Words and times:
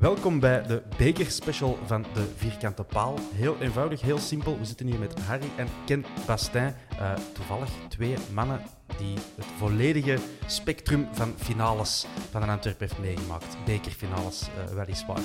Welkom 0.00 0.40
bij 0.40 0.62
de 0.62 0.82
bekerspecial 0.96 1.78
van 1.84 2.02
de 2.14 2.32
Vierkante 2.36 2.82
Paal. 2.82 3.18
Heel 3.34 3.56
eenvoudig, 3.60 4.00
heel 4.00 4.18
simpel. 4.18 4.58
We 4.58 4.64
zitten 4.64 4.86
hier 4.86 4.98
met 4.98 5.20
Harry 5.20 5.48
en 5.56 5.68
Ken 5.86 6.04
Bastijn. 6.26 6.74
Eh, 6.98 7.12
toevallig 7.32 7.70
twee 7.88 8.14
mannen 8.32 8.60
die 8.98 9.14
het 9.36 9.44
volledige 9.58 10.18
spectrum 10.46 11.08
van 11.12 11.34
finales 11.36 12.06
van 12.30 12.42
een 12.42 12.48
Antwerp 12.48 12.80
heeft 12.80 12.98
meegemaakt. 12.98 13.56
Bekerfinales, 13.64 14.48
eh, 14.48 14.74
weliswaar. 14.74 15.20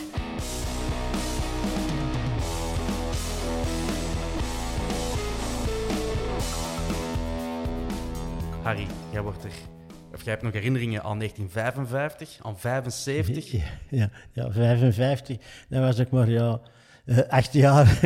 Harry, 8.63 8.87
jij 9.11 9.21
wordt 9.21 9.43
er... 9.43 9.80
Of 10.13 10.21
jij 10.23 10.31
hebt 10.31 10.43
nog 10.43 10.53
herinneringen 10.53 11.03
aan 11.03 11.17
1955, 11.17 12.39
aan 12.41 12.59
75. 12.59 13.51
Ja, 13.51 13.59
ja, 13.89 14.09
ja, 14.31 14.51
55. 14.51 15.37
Dan 15.69 15.81
was 15.81 15.97
ik 15.99 16.09
maar 16.11 16.29
ja, 16.29 16.59
eh, 17.05 17.17
acht 17.29 17.53
jaar. 17.53 17.99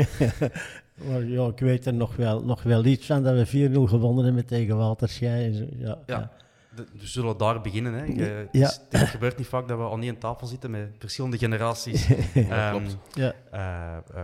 maar 1.08 1.24
ja, 1.24 1.48
ik 1.48 1.60
weet 1.60 1.86
er 1.86 1.94
nog 1.94 2.16
wel, 2.16 2.44
nog 2.44 2.64
wel 2.64 2.86
iets 2.86 3.06
van 3.06 3.24
dat 3.24 3.50
we 3.50 3.70
4-0 3.70 3.90
gewonnen 3.90 4.26
hebben 4.26 4.46
tegen 4.46 4.78
Waterschei. 4.78 5.46
en 5.46 5.54
zo, 5.54 5.66
Ja, 5.78 5.88
ja. 5.88 5.98
Ja, 6.06 6.32
de- 6.76 6.86
we 7.00 7.08
zullen 7.08 7.38
daar 7.38 7.62
beginnen. 7.62 7.94
Hè. 7.94 8.04
Je- 8.04 8.22
het, 8.24 8.48
Ja. 8.52 8.68
is- 8.68 8.80
het 8.90 9.08
gebeurt 9.10 9.38
niet 9.38 9.48
vaak 9.48 9.68
dat 9.68 9.78
we 9.78 9.84
al 9.84 9.98
niet 9.98 10.10
aan 10.10 10.18
tafel 10.18 10.48
zitten 10.48 10.72
met 10.72 10.90
verschillende 11.00 11.38
generaties. 11.38 12.08
Ehm 12.34 12.86
Ja. 13.14 13.34
eh, 13.52 14.22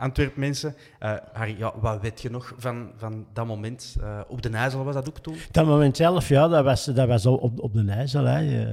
eh, 0.00 0.04
Antwerp-mensen. 0.04 0.74
Eh, 0.98 1.16
Harry, 1.32 1.58
ja, 1.58 1.74
wat 1.80 2.00
weet 2.00 2.20
je 2.20 2.30
nog 2.30 2.54
van, 2.56 2.90
van 2.96 3.26
dat 3.32 3.46
moment? 3.46 3.96
Eh, 4.00 4.20
op 4.28 4.42
de 4.42 4.48
IJssel 4.48 4.84
was 4.84 4.94
dat 4.94 5.08
ook 5.08 5.18
toen? 5.18 5.36
Dat 5.50 5.66
moment 5.66 5.96
zelf, 5.96 6.28
ja, 6.28 6.48
dat 6.48 6.64
was, 6.64 6.84
dat 6.84 7.08
was 7.08 7.26
op, 7.26 7.60
op 7.60 7.72
de 7.72 7.84
IJssel, 7.84 8.24
hè, 8.24 8.64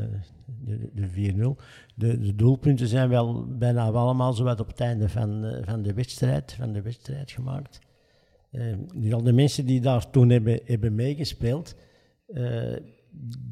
de, 0.64 0.89
de 0.94 1.33
4-0. 1.58 1.64
De, 1.95 2.20
de 2.20 2.36
doelpunten 2.36 2.88
zijn 2.88 3.09
wel 3.09 3.45
bijna 3.48 3.89
allemaal 3.89 4.33
zo 4.33 4.44
wat 4.44 4.59
op 4.59 4.67
het 4.67 4.80
einde 4.80 5.09
van, 5.09 5.45
eh, 5.45 5.67
van, 5.67 5.81
de, 5.81 5.94
wedstrijd, 5.94 6.53
van 6.59 6.73
de 6.73 6.81
wedstrijd 6.81 7.31
gemaakt. 7.31 7.80
Al 9.11 9.23
de 9.23 9.33
mensen 9.33 9.66
die 9.66 9.81
daar 9.81 10.09
toen 10.09 10.30
hebben, 10.30 10.59
hebben 10.66 10.95
meegespeeld, 10.95 11.75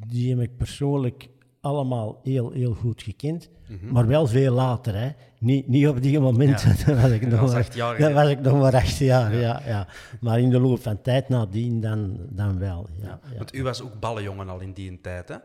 die 0.07 0.29
heb 0.29 0.39
ik 0.39 0.57
persoonlijk 0.57 1.29
allemaal 1.65 2.19
heel, 2.23 2.51
heel 2.51 2.73
goed 2.73 3.03
gekend. 3.03 3.49
Maar 3.91 4.07
wel 4.07 4.27
veel 4.27 4.53
later, 4.53 4.95
hè. 4.95 5.09
Niet, 5.39 5.67
niet 5.67 5.87
op 5.87 6.01
die 6.01 6.19
momenten. 6.19 6.69
Mhm. 6.69 6.79
Ja. 6.79 6.85
dat 6.93 7.01
was 7.01 7.11
ik 7.11 7.27
nog 7.27 7.39
was 7.39 7.51
maar, 7.51 7.59
acht 7.59 7.73
jaar 7.73 7.97
dat 7.97 8.11
was 8.11 8.29
ik 8.29 8.41
nog 8.41 8.59
maar 8.59 8.75
acht 8.75 8.97
jaar, 8.97 9.35
ja. 9.35 9.61
Ja, 9.65 9.87
Maar 10.19 10.39
in 10.39 10.49
de 10.49 10.59
loop 10.59 10.81
van 10.81 11.01
tijd 11.01 11.29
nadien 11.29 11.81
dan, 11.81 12.17
dan 12.29 12.59
wel, 12.59 12.87
ja. 13.01 13.19
ja. 13.31 13.37
Want 13.37 13.55
u 13.55 13.63
was 13.63 13.81
ook 13.81 13.99
ballenjongen 13.99 14.49
al 14.49 14.59
in 14.59 14.73
die 14.73 15.01
tijd, 15.01 15.27
hè? 15.27 15.35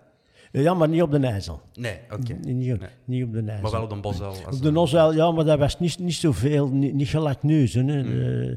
Ja, 0.53 0.75
maar 0.75 0.89
niet 0.89 1.03
op 1.03 1.11
de 1.11 1.19
IJssel. 1.19 1.61
Nee, 1.75 1.99
oké. 2.11 2.33
Niet, 2.33 2.57
niet, 2.57 2.81
niet 3.05 3.25
op 3.25 3.33
de 3.33 3.39
IJssel. 3.39 3.63
Maar 3.63 3.71
wel 3.71 3.83
op 3.83 3.91
de 3.91 3.97
Bosel. 3.97 4.27
als 4.27 4.57
Op 4.57 4.63
de 4.63 4.71
Nozel, 4.71 5.15
ja, 5.15 5.31
maar 5.31 5.45
dat 5.45 5.59
was 5.59 5.79
niet, 5.79 5.99
niet 5.99 6.15
zoveel, 6.15 6.69
niet, 6.69 6.95
niet 6.95 7.09
gelijk 7.09 7.43
nu. 7.43 7.67
Hè. 7.67 7.83
Mm. 7.83 8.51
Eh, 8.51 8.57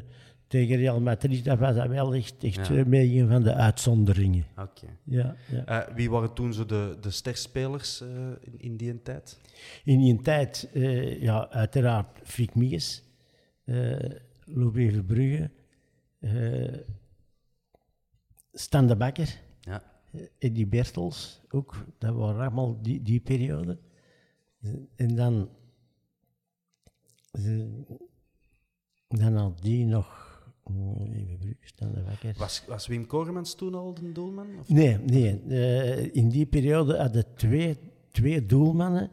tegen 0.53 0.77
Real 0.77 1.01
Madrid, 1.01 1.45
dat 1.45 1.59
was 1.59 1.75
dat 1.75 1.87
wel 1.87 2.13
echt, 2.13 2.43
echt 2.43 2.67
Ja. 2.67 2.75
eh, 2.77 2.85
mee 2.85 3.19
een 3.19 3.27
van 3.27 3.43
de 3.43 3.53
uitzonderingen. 3.53 4.45
Oké. 4.57 4.87
Ja, 5.03 5.35
ja. 5.47 5.65
Eh, 5.65 5.95
wie 5.95 6.09
waren 6.09 6.33
toen 6.33 6.53
zo 6.53 6.65
de, 6.65 6.97
de 7.01 7.09
sterspelers 7.11 8.01
eh, 8.01 8.07
in, 8.41 8.59
in 8.59 8.77
die 8.77 9.01
tijd? 9.01 9.39
In 9.83 9.99
die 9.99 10.21
tijd, 10.21 10.69
ja, 11.19 11.49
uiteraard 11.49 12.19
Fiek 12.23 12.55
Mies, 12.55 13.03
eh 13.65 14.09
Louis 14.45 14.93
Verbrugge, 14.93 15.51
Stan 18.53 18.87
de 18.87 18.95
Bakker, 18.95 19.39
Ja. 19.61 19.83
Eddie 20.39 20.67
Bertels 20.67 21.41
ook. 21.49 21.85
Dat 21.97 22.15
waren 22.15 22.41
allemaal 22.41 22.81
die, 22.81 23.01
die 23.01 23.19
periode. 23.19 23.77
En 24.95 25.15
dan, 25.15 25.49
dan 29.07 29.35
had 29.35 29.61
die 29.61 29.85
nog, 29.85 30.22
Bakker. 32.05 32.33
Was, 32.37 32.63
was 32.67 32.87
Wim 32.87 33.07
Koremans 33.07 33.55
toen 33.55 33.75
al 33.75 33.93
de 33.93 34.11
doelman? 34.11 34.47
Of? 34.59 34.69
Nee, 34.69 34.97
nee. 34.97 35.41
eh, 35.49 36.15
in 36.15 36.29
die 36.29 36.45
periode 36.45 36.97
hadden 36.97 37.25
twee, 37.35 37.77
twee 38.11 38.45
doelmannen, 38.45 39.09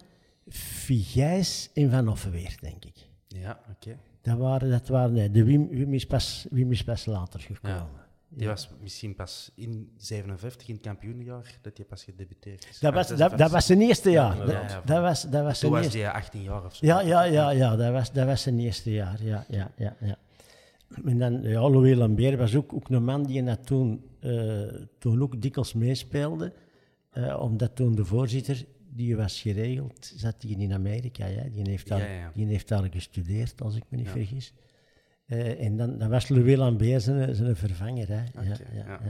Figijs 0.49 1.71
en 1.75 1.91
Van 1.91 2.09
Offenweer, 2.09 2.57
denk 2.61 2.85
ik. 2.85 3.09
Ja, 3.29 3.61
oké. 3.71 3.99
Dat 4.23 4.39
waren, 4.39 4.71
dat 4.71 4.89
waren 4.89 5.13
nee, 5.13 5.31
de 5.31 5.45
Wim, 5.45 5.69
Wim, 5.69 5.95
is 5.95 6.07
pas, 6.07 6.47
Wim 6.51 6.73
is 6.73 6.85
pas 6.85 7.07
later 7.07 7.41
gekomen. 7.41 8.09
Die 8.33 8.47
was 8.47 8.69
misschien 8.81 9.15
pas 9.15 9.51
in 9.55 9.93
57, 9.97 10.69
in 10.69 10.75
het 10.75 10.83
kampioenenjaar, 10.83 11.59
dat 11.63 11.77
hij 11.77 11.87
pas 11.87 12.05
gedebuteerd 12.05 12.67
is. 12.71 12.79
Dat, 12.79 12.95
was, 12.95 13.09
dat, 13.09 13.19
56. 13.19 13.39
dat 13.39 13.51
was 13.51 13.67
zijn 13.67 13.81
eerste 13.81 14.11
jaar. 14.11 14.37
Ja, 14.37 14.45
dat, 14.45 14.71
ja, 14.71 14.83
dat 14.85 15.03
was, 15.03 15.23
dat 15.23 15.45
was 15.45 15.59
Toen 15.59 15.71
was 15.71 15.93
hij 15.93 16.11
18 16.11 16.43
jaar 16.43 16.65
of 16.65 16.75
zo. 16.75 16.87
Ja, 16.87 17.01
ja, 17.01 17.23
ja, 17.23 17.51
ja 17.51 17.77
dat, 17.77 17.93
was, 17.93 18.13
dat 18.13 18.27
was 18.27 18.43
zijn 18.43 18.59
eerste 18.59 18.93
jaar. 18.93 19.23
Ja, 19.23 19.45
ja, 19.49 19.71
ja, 19.77 19.97
ja. 20.01 20.17
En 21.05 21.19
dan, 21.19 21.43
ja, 21.43 21.71
Louis 21.71 21.97
Lambert 21.97 22.37
was 22.39 22.55
ook, 22.57 22.73
ook 22.73 22.89
een 22.89 23.05
man 23.05 23.27
die 23.27 23.43
dat 23.45 23.67
toen, 23.67 24.05
eh, 24.21 24.63
toen 24.99 25.23
ook 25.23 25.43
dikwijls 25.43 25.73
meespeelde. 25.75 26.53
eh, 27.11 27.41
omdat 27.41 27.77
toen 27.77 27.95
de 27.95 28.05
voorzitter, 28.05 28.65
die 28.89 29.17
was 29.17 29.41
geregeld, 29.41 30.13
zat 30.17 30.41
die 30.41 30.59
in 30.59 30.73
Amerika. 30.73 31.27
Ja. 31.27 31.43
Die, 31.53 31.71
heeft 31.71 31.89
daar, 31.89 32.01
Ja, 32.01 32.15
ja. 32.15 32.31
die 32.35 32.47
heeft 32.47 32.69
daar 32.69 32.89
gestudeerd, 32.91 33.63
als 33.63 33.77
ik 33.77 33.83
me 33.89 33.97
niet 33.97 34.09
vergis. 34.09 34.53
Eh, 35.27 35.65
en 35.65 35.77
dan, 35.77 35.99
dan 35.99 36.11
was 36.11 36.29
Louis 36.29 36.57
Lambert 36.57 37.03
zijn, 37.03 37.35
zijn 37.35 37.57
vervanger. 37.57 38.09
Hè. 38.09 38.23
ja. 38.43 39.01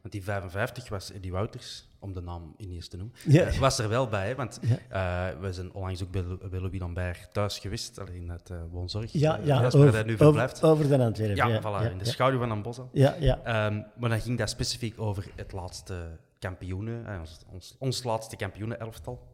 Want 0.00 0.12
die 0.12 0.22
55 0.22 0.88
was 0.88 1.12
Eddie 1.12 1.32
Wouters, 1.32 1.88
om 1.98 2.12
de 2.12 2.20
naam 2.20 2.54
ineens 2.56 2.88
te 2.88 2.96
noemen. 2.96 3.14
Ja. 3.26 3.44
Eh, 3.44 3.58
was 3.58 3.78
er 3.78 3.88
wel 3.88 4.08
bij, 4.08 4.28
hè, 4.28 4.34
want 4.34 4.60
eh, 4.88 5.28
we 5.40 5.52
zijn 5.52 5.72
onlangs 5.72 6.02
ook 6.02 6.10
bij, 6.10 6.24
bij 6.50 6.60
Louis 6.60 6.78
Lambert 6.78 7.32
thuis 7.32 7.58
geweest, 7.58 7.98
allee, 7.98 8.16
in 8.16 8.30
het 8.30 8.50
uh, 8.50 8.58
woonzorg. 8.70 9.12
Ja, 9.12 9.38
eh, 9.38 9.46
ja, 9.46 9.60
waar 9.60 9.74
over, 9.74 9.92
hij 9.92 10.02
nu 10.02 10.12
over, 10.12 10.24
verblijft. 10.24 10.62
over 10.62 10.88
de 10.88 10.98
Antwerpen. 10.98 11.36
ja, 11.36 11.46
ja, 11.46 11.60
voilà, 11.60 11.84
ja, 11.84 11.90
in 11.90 11.98
de 11.98 12.04
ja. 12.04 12.10
schaduw 12.10 12.38
van 12.38 12.62
Bossel. 12.62 12.88
Ja, 12.92 13.16
ja. 13.18 13.40
Ehm, 13.44 13.82
maar 13.96 14.08
dan 14.08 14.20
ging 14.20 14.38
dat 14.38 14.50
specifiek 14.50 15.00
over 15.00 15.26
het 15.36 15.52
laatste 15.52 16.18
kampioenen, 16.40 17.06
eh, 17.06 17.20
ons, 17.20 17.38
ons, 17.52 17.76
ons 17.78 18.02
laatste 18.02 18.36
kampioenen-elftal. 18.36 19.29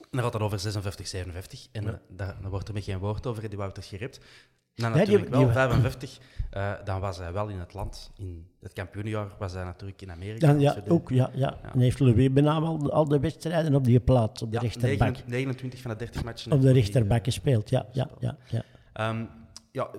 En 0.00 0.08
dan 0.10 0.22
gaat 0.22 0.32
het 0.32 0.42
over 0.42 0.58
56, 0.58 1.08
57. 1.08 1.68
En 1.72 1.86
eh, 1.88 1.94
daar, 2.08 2.36
wordt 2.40 2.68
er 2.68 2.74
met 2.74 2.84
geen 2.84 2.98
woord 2.98 3.26
over 3.26 3.48
die 3.48 3.58
Wouters 3.58 3.86
gerept. 3.88 4.20
Dan 4.74 4.92
Nee, 4.92 5.04
die- 5.04 5.14
natuurlijk 5.18 5.30
wel, 5.30 5.44
die- 5.44 5.52
55, 5.52 6.18
eh, 6.50 6.72
dan 6.84 7.00
was 7.00 7.18
hij 7.18 7.32
wel 7.32 7.48
in 7.48 7.58
het 7.58 7.74
land. 7.74 8.10
In 8.16 8.46
het 8.60 8.72
kampioenenjaar 8.72 9.28
was 9.38 9.52
hij 9.52 9.64
natuurlijk 9.64 10.02
in 10.02 10.10
Amerika. 10.10 10.46
Dan, 10.46 10.60
ja, 10.60 10.76
ook, 10.88 11.08
ja, 11.10 11.30
ja. 11.34 11.58
En 11.72 11.80
heeft 11.80 12.00
Louis 12.00 12.32
bijna 12.32 12.52
al, 12.52 12.92
al 12.92 13.08
de 13.08 13.20
wedstrijden 13.20 13.74
op 13.74 13.84
die 13.84 14.00
plaats, 14.00 14.42
op 14.42 14.48
de 14.50 14.56
ja, 14.56 14.62
rechterbak. 14.62 14.98
29, 14.98 15.26
29 15.26 15.80
van 15.80 15.90
de 15.90 15.96
30 15.96 16.24
matchen. 16.24 16.52
Op 16.52 16.60
de 16.60 16.72
rechterbak 16.72 17.24
gespeeld, 17.24 17.70
ja, 17.70 17.86
ja, 17.92 18.08
ja. 18.18 18.36
ja. 18.48 18.62
Ehm, 18.92 19.24
ja, 19.72 19.90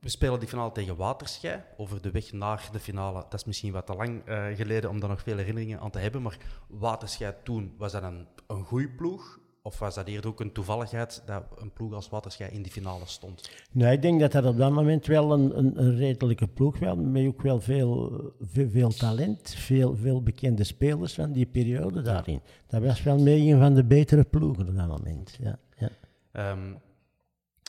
we 0.00 0.08
spelen 0.08 0.38
die 0.40 0.48
finale 0.48 0.72
tegen 0.72 0.96
Waterschei. 0.96 1.60
Over 1.76 2.02
de 2.02 2.10
weg 2.10 2.32
naar 2.32 2.68
de 2.72 2.78
finale, 2.80 3.20
dat 3.28 3.34
is 3.34 3.44
misschien 3.44 3.72
wat 3.72 3.86
te 3.86 3.94
lang 3.94 4.22
eh, 4.24 4.44
geleden 4.54 4.90
om 4.90 5.00
daar 5.00 5.08
nog 5.08 5.22
veel 5.22 5.36
herinneringen 5.36 5.80
aan 5.80 5.90
te 5.90 5.98
hebben. 5.98 6.22
Maar 6.22 6.36
Waterschei 6.68 7.32
toen, 7.44 7.74
was 7.78 7.92
dat 7.92 8.02
een, 8.02 8.26
een 8.46 8.64
goede 8.64 8.88
ploeg? 8.88 9.40
Of 9.64 9.78
was 9.78 9.94
dat 9.94 10.06
eerder 10.06 10.30
ook 10.30 10.40
een 10.40 10.52
toevalligheid 10.52 11.22
dat 11.26 11.44
een 11.56 11.72
ploeg 11.72 11.92
als 11.92 12.08
Waterschei 12.08 12.50
in 12.50 12.62
die 12.62 12.72
finale 12.72 13.06
stond? 13.06 13.50
Nee, 13.72 13.92
ik 13.92 14.02
denk 14.02 14.20
dat 14.20 14.32
dat 14.32 14.44
op 14.44 14.56
dat 14.56 14.72
moment 14.72 15.06
wel 15.06 15.32
een, 15.32 15.58
een, 15.58 15.82
een 15.82 15.96
redelijke 15.96 16.48
ploeg 16.48 16.78
was, 16.78 16.96
met 16.96 17.26
ook 17.26 17.42
wel 17.42 17.60
veel, 17.60 18.32
veel, 18.40 18.70
veel 18.70 18.90
talent, 18.90 19.54
veel, 19.56 19.96
veel 19.96 20.22
bekende 20.22 20.64
spelers 20.64 21.14
van 21.14 21.32
die 21.32 21.46
periode 21.46 22.02
daarin. 22.02 22.40
Dat 22.66 22.82
was 22.82 23.02
wel 23.02 23.18
mee 23.18 23.52
een 23.52 23.58
van 23.58 23.74
de 23.74 23.84
betere 23.84 24.24
ploegen 24.24 24.68
op 24.68 24.76
dat 24.76 24.88
moment, 24.88 25.38
ja. 25.40 25.58
ja. 25.76 25.88
Ehm, 26.32 26.72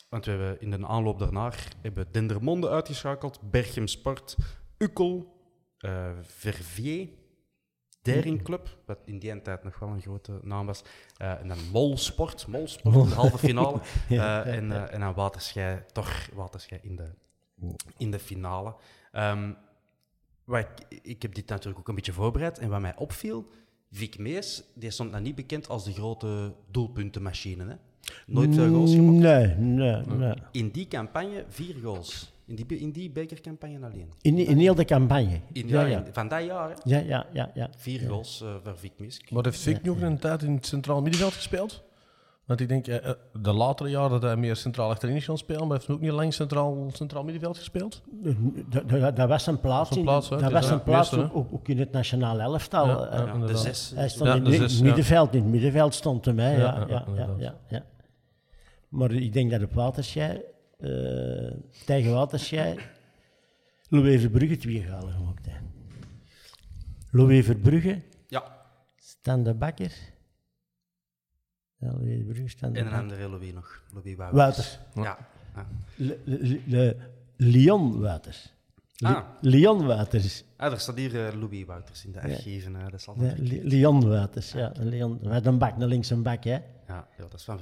want 0.10 0.26
we 0.26 0.32
hebben 0.32 0.62
in 0.62 0.72
de 0.72 0.88
aanloop 0.88 1.20
daarna 1.20 1.52
hebben 1.82 2.08
Dendermonde 2.12 2.70
uitgeschakeld, 2.70 3.40
Berchem 3.52 3.88
Sport, 3.88 4.36
Ukkel, 4.78 5.34
eh 5.78 6.12
Verviers, 6.22 7.10
Dering 8.04 8.42
Club, 8.42 8.78
wat 8.86 8.98
in 9.06 9.20
die 9.20 9.42
tijd 9.42 9.64
nog 9.64 9.80
wel 9.80 9.90
een 9.90 10.02
grote 10.02 10.40
naam 10.42 10.66
was, 10.66 10.84
eh, 11.18 11.40
en 11.40 11.48
dan 11.48 11.58
Molsport, 11.72 12.48
Molsport 12.48 13.10
de 13.10 13.16
halve 13.16 13.38
finale, 13.38 13.80
Ja, 14.10 14.44
Eh, 14.46 14.56
en, 14.56 14.72
eh, 14.72 14.94
en 14.94 15.00
dan 15.00 15.14
Waterschei, 15.14 15.84
toch 15.92 16.30
Waterschei 16.34 16.80
in 16.84 16.96
de, 16.96 17.10
in 17.98 18.12
de 18.12 18.20
finale. 18.20 18.76
Wat 20.44 20.60
ik, 20.60 21.02
ik 21.02 21.22
heb 21.22 21.36
dit 21.36 21.48
natuurlijk 21.48 21.80
ook 21.80 21.88
een 21.88 21.96
beetje 21.96 22.14
voorbereid, 22.14 22.60
en 22.60 22.70
wat 22.70 22.82
mij 22.82 22.96
opviel, 22.96 23.48
Vic 23.92 24.18
Mees, 24.18 24.64
die 24.76 24.90
stond 24.92 25.12
nog 25.12 25.22
niet 25.22 25.36
bekend 25.36 25.70
als 25.70 25.84
de 25.84 25.94
grote 25.94 26.54
doelpuntenmachine. 26.72 27.66
Hè? 27.66 27.76
Nooit 28.26 28.56
veel 28.56 28.70
goals 28.70 28.94
gemaakt. 28.94 29.18
Nee, 29.18 29.56
nee, 29.56 30.06
nee. 30.06 30.34
In 30.52 30.70
die 30.70 30.88
campagne 30.88 31.46
vier 31.50 31.76
goals. 31.84 32.33
In 32.46 32.56
die, 32.56 32.66
in 32.80 32.92
die 32.92 33.12
bekercampagne 33.12 33.86
alleen. 33.86 34.10
In, 34.22 34.38
in 34.38 34.58
heel 34.58 34.76
de 34.76 34.86
campagne. 34.86 35.40
In, 35.52 35.68
ja, 35.68 35.82
ja, 35.82 35.88
ja. 35.88 36.06
in- 36.06 36.14
van 36.14 36.28
dat 36.28 36.44
jaar, 36.46 36.70
hè? 36.70 36.76
Ja, 36.84 37.00
ja, 37.00 37.26
ja, 37.34 37.52
ja. 37.54 37.70
Vier 37.78 38.08
goals 38.10 38.42
eh, 38.42 38.56
voor 38.64 38.78
Vic. 38.78 38.92
Maar 39.32 39.44
heeft 39.44 39.60
Vic 39.60 39.84
nog 39.84 40.02
een 40.02 40.20
tijd 40.20 40.42
in 40.44 40.54
het 40.56 40.66
centraal 40.66 41.02
middenveld 41.02 41.34
gespeeld? 41.34 41.84
Want 42.46 42.60
ik 42.60 42.68
denk, 42.68 42.88
eh, 42.88 43.10
eh, 43.10 43.14
de 43.42 43.54
latere 43.54 43.90
jaren 43.90 44.10
dat 44.10 44.22
hij 44.22 44.36
meer 44.36 44.56
centraal 44.56 44.90
achterin 44.90 45.16
is 45.16 45.26
gaan 45.26 45.38
spelen, 45.38 45.62
maar 45.68 45.70
hij 45.70 45.78
heeft 45.78 45.90
ook 45.90 46.02
niet 46.02 46.12
lang 46.12 46.34
centraal, 46.34 46.90
centraal 46.94 47.24
middenveld 47.24 47.58
gespeeld. 47.58 48.02
Dat, 48.70 48.90
dat, 48.90 49.16
dat 49.16 49.28
was 49.30 49.48
een 49.48 49.60
plaats, 49.60 49.98
in- 49.98 50.06
dat 50.06 50.30
het 50.30 50.52
was 50.52 50.70
een 50.70 50.84
plaats 50.84 51.12
meeste, 51.12 51.26
ook, 51.32 51.36
ook, 51.36 51.54
ook 51.54 51.68
in 51.68 51.80
het 51.80 51.92
nationaal 51.92 52.40
elftal. 52.40 52.88
Ja, 52.88 53.38
de 53.46 53.58
zes. 53.58 53.92
Hij 53.96 54.10
stond 54.10 54.30
Ja, 54.30 54.36
in, 54.36 54.44
de 54.44 54.50
het 54.52 54.60
zes, 54.62 54.78
ja. 54.78 54.84
middenveld, 54.84 55.34
in 55.36 55.42
het 55.42 55.52
middenveld 55.52 55.94
stond 55.94 56.26
hem. 56.26 56.40
Hè. 56.40 56.52
Ja, 56.52 56.58
Ja, 56.58 56.76
ja, 56.80 56.86
ja, 56.88 56.88
ja, 56.88 57.14
ja, 57.16 57.22
inderdaad. 57.32 57.56
ja, 57.70 57.84
Maar 58.90 59.12
ik 59.12 59.34
denk 59.34 59.52
dat 59.52 59.64
op 59.64 59.74
Waterschei, 59.74 60.42
eh, 60.84 61.52
tegen 61.86 62.12
Waterschei, 62.14 62.78
Louis 63.90 64.22
Verbrugge 64.22 64.58
twee 64.58 64.82
galen 64.84 65.14
gemaakt. 65.14 65.48
Louis 67.12 67.46
Verbrugge, 67.46 68.02
Ja, 68.28 68.44
Stan 68.96 69.44
de 69.44 69.54
Bakker. 69.54 69.92
Ja, 71.78 71.92
Louis 71.92 72.16
Verbrugge, 72.16 72.48
Stan 72.50 72.74
de 72.74 72.80
en 72.80 72.86
een 72.86 72.94
andere 72.94 73.30
Louis 73.30 73.54
nog. 73.54 73.82
Louis 73.94 74.16
Wouters. 74.16 74.38
Wouters. 74.38 74.80
Ja. 74.96 75.18
ja. 75.56 75.68
Le, 75.96 76.20
le, 76.26 76.62
le- 76.66 76.98
Leon 77.38 78.00
Wouters. 78.00 78.54
Le- 78.96 79.08
Ah. 79.08 79.24
Leon 79.42 79.86
Wouters. 79.86 80.44
Ah, 80.58 80.72
er 80.72 80.80
staat 80.80 80.98
hier 80.98 81.26
eh, 81.28 81.34
Louis 81.40 81.66
Wouters 81.66 82.06
in 82.06 82.12
de 82.12 82.22
archieven. 82.22 82.76
eh, 82.76 82.84
dat 82.84 82.94
is 82.94 83.06
Ja, 83.06 83.12
altijd 83.12 83.40
Le- 83.40 83.62
Leon 83.64 84.08
Wouters, 84.08 84.52
ja. 84.52 84.72
Leon, 84.80 85.20
met 85.24 85.46
een 85.46 85.58
bak, 85.58 85.78
een 85.80 85.88
linkse 85.88 86.16
bak, 86.16 86.44
hè. 86.44 86.58
Ja, 86.94 87.08
ja, 87.18 87.24
dat 87.30 87.34
is 87.34 87.44
van 87.44 87.60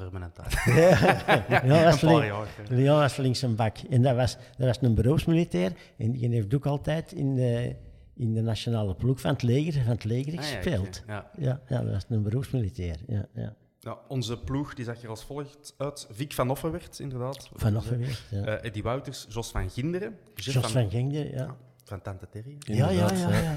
hè. 2.21 2.31
Leon 2.75 2.99
was 2.99 3.17
links 3.17 3.41
een 3.41 3.55
bak. 3.55 3.77
En 3.77 4.01
dat 4.01 4.15
was, 4.15 4.37
dat 4.57 4.67
was 4.67 4.77
een 4.81 4.95
beroepsmilitair. 4.95 5.71
En 5.97 6.11
die 6.11 6.29
heeft 6.29 6.53
ook 6.53 6.65
altijd 6.65 7.11
in 7.11 7.35
de, 7.35 7.75
in 8.15 8.33
de 8.33 8.41
nationale 8.41 8.95
ploeg 8.95 9.21
van 9.21 9.31
het 9.31 9.43
leger, 9.43 9.81
van 9.83 9.91
het 9.91 10.03
leger 10.03 10.37
Ah, 10.39 10.43
ja, 10.43 10.55
gespeeld. 10.55 11.03
ja. 11.07 11.31
Ja, 11.37 11.61
ja, 11.67 11.81
dat 11.81 11.91
was 11.91 12.05
een 12.09 12.23
beroepsmilitair. 12.23 12.97
Ja, 13.07 13.25
ja. 13.33 13.55
Ja, 13.79 13.97
onze 14.07 14.37
ploeg 14.39 14.73
die 14.73 14.85
zag 14.85 15.01
er 15.03 15.09
als 15.09 15.23
volgt 15.23 15.73
uit. 15.77 16.07
Vic 16.11 16.33
van 16.33 16.49
Offenwert, 16.49 16.99
inderdaad. 16.99 17.49
Vanaf 17.53 17.87
geweest. 17.87 18.23
Ja. 18.31 18.45
Eh, 18.45 18.65
Eddie 18.65 18.83
Wouters, 18.83 19.25
Jos 19.29 19.51
van 19.51 19.69
Ginderen. 19.69 20.17
Jos 20.35 20.55
van 20.71 20.89
Gengde, 20.89 21.29
ja 21.31 21.55
van 21.91 22.01
Tante 22.01 22.29
Terry. 22.29 22.55
Ja, 22.59 22.89
ja, 22.89 23.11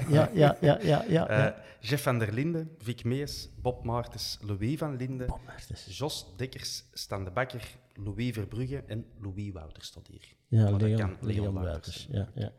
ja. 0.09 0.29
ja, 0.33 0.57
ja, 0.61 1.03
ja, 1.07 1.27
eh, 1.27 1.53
Jeff 1.79 2.03
van 2.03 2.19
der 2.19 2.33
Linden, 2.33 2.69
Vic 2.77 3.03
Mees, 3.03 3.49
Bob 3.61 3.83
Maartens, 3.83 4.37
Louis 4.41 4.77
van 4.77 4.95
Linden, 4.95 5.33
Jos 5.87 6.33
Dekkers, 6.37 6.83
Stan 6.93 7.23
de 7.23 7.31
Bakker, 7.31 7.77
Louis 7.93 8.33
Verbrugge 8.33 8.83
en 8.87 9.05
Louis 9.21 9.51
Wouters 9.51 9.91
tot 9.91 10.07
hier. 10.07 10.35
Ja, 10.47 10.71
Leon, 10.71 11.17
Leon, 11.21 11.53
Wouters. 11.53 12.07
Ja, 12.11 12.29
ja. 12.33 12.51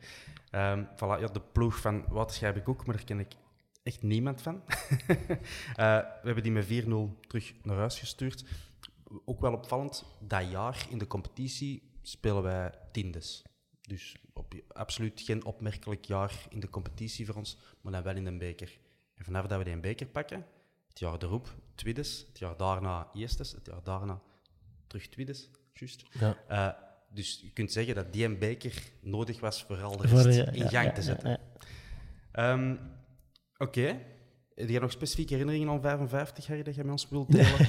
Um, 0.72 0.88
voilà, 0.94 1.32
de 1.32 1.40
ploeg 1.52 1.80
van 1.80 2.04
Wouters 2.08 2.42
ik 2.42 2.68
ook, 2.68 2.86
maar 2.86 2.96
daar 2.96 3.04
ken 3.04 3.20
ik 3.20 3.32
echt 3.82 4.02
niemand 4.02 4.42
van. 4.42 4.62
Eh, 5.76 5.98
we 5.98 6.26
hebben 6.26 6.42
die 6.42 6.52
met 6.52 6.66
4-0 6.66 7.26
terug 7.26 7.54
naar 7.62 7.76
huis 7.76 7.98
gestuurd. 7.98 8.44
Ook 9.24 9.40
wel 9.40 9.52
opvallend, 9.52 10.04
dat 10.20 10.50
jaar 10.50 10.86
in 10.90 10.98
de 10.98 11.06
competitie 11.06 11.82
spelen 12.02 12.42
wij 12.42 12.72
tiendes. 12.92 13.44
Dus 13.86 14.16
op, 14.32 14.54
absoluut 14.68 15.20
geen 15.20 15.44
opmerkelijk 15.44 16.04
jaar 16.04 16.46
in 16.48 16.60
de 16.60 16.68
competitie 16.68 17.26
voor 17.26 17.34
ons, 17.34 17.58
maar 17.80 17.92
dan 17.92 18.02
wel 18.02 18.16
in 18.16 18.24
de 18.24 18.36
beker. 18.36 18.78
En 19.14 19.24
vanaf 19.24 19.46
dat 19.46 19.58
we 19.58 19.64
die 19.64 19.72
een 19.72 19.80
beker 19.80 20.06
pakken, 20.06 20.46
het 20.88 20.98
jaar 20.98 21.22
erop 21.22 21.54
tweedes, 21.74 22.24
het 22.28 22.38
jaar 22.38 22.56
daarna 22.56 23.10
eerstes, 23.14 23.52
het 23.52 23.66
jaar 23.66 23.82
daarna 23.82 24.20
terug 24.86 25.08
tweedes, 25.08 25.50
juist. 25.72 26.04
Ja. 26.10 26.36
Eh, 26.48 26.82
dus 27.10 27.40
je 27.42 27.50
kunt 27.52 27.72
zeggen 27.72 27.94
dat 27.94 28.12
die 28.12 28.24
een 28.24 28.38
beker 28.38 28.82
nodig 29.00 29.40
was 29.40 29.64
voor 29.64 29.82
al 29.82 29.96
de 29.96 30.08
Voor, 30.08 30.20
rest 30.20 30.38
ja, 30.38 30.50
in 30.50 30.68
gang 30.68 30.86
ja, 30.86 30.92
te 30.92 31.02
zetten. 31.02 31.40
Ehm, 32.32 32.76
Oké. 33.58 33.98
Heb 34.54 34.68
jij 34.68 34.80
nog 34.80 34.92
specifieke 34.92 35.32
herinneringen 35.32 35.68
aan 35.68 35.80
55, 35.80 36.46
Harry, 36.46 36.62
dat 36.62 36.74
jij 36.74 36.84
met 36.84 36.92
ons 36.92 37.08
wilt 37.08 37.32
delen? 37.32 37.68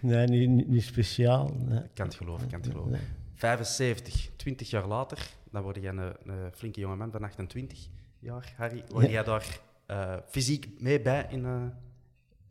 Nee, 0.00 0.26
niet, 0.26 0.68
niet, 0.68 0.82
speciaal. 0.82 1.54
Nee. 1.58 1.78
Ik 1.78 1.90
kan 1.94 2.06
het 2.06 2.14
geloven, 2.14 2.44
ik 2.44 2.50
kan 2.50 2.60
het 2.60 2.70
geloven. 2.70 3.00
75, 3.42 4.30
20 4.36 4.70
jaar 4.70 4.86
later, 4.86 5.34
dan 5.50 5.62
word 5.62 5.76
jij 5.76 5.88
een, 5.88 6.14
een 6.24 6.52
flinke 6.52 6.80
jonge 6.80 6.96
man 6.96 7.10
van 7.10 7.22
28 7.24 7.88
jaar, 8.18 8.54
Harry. 8.56 8.84
Word 8.88 9.10
jij 9.10 9.24
daar 9.24 9.60
eh, 9.86 10.16
fysiek 10.26 10.80
mee 10.80 11.00
bij 11.00 11.26
in, 11.30 11.44
eh, 11.44 11.66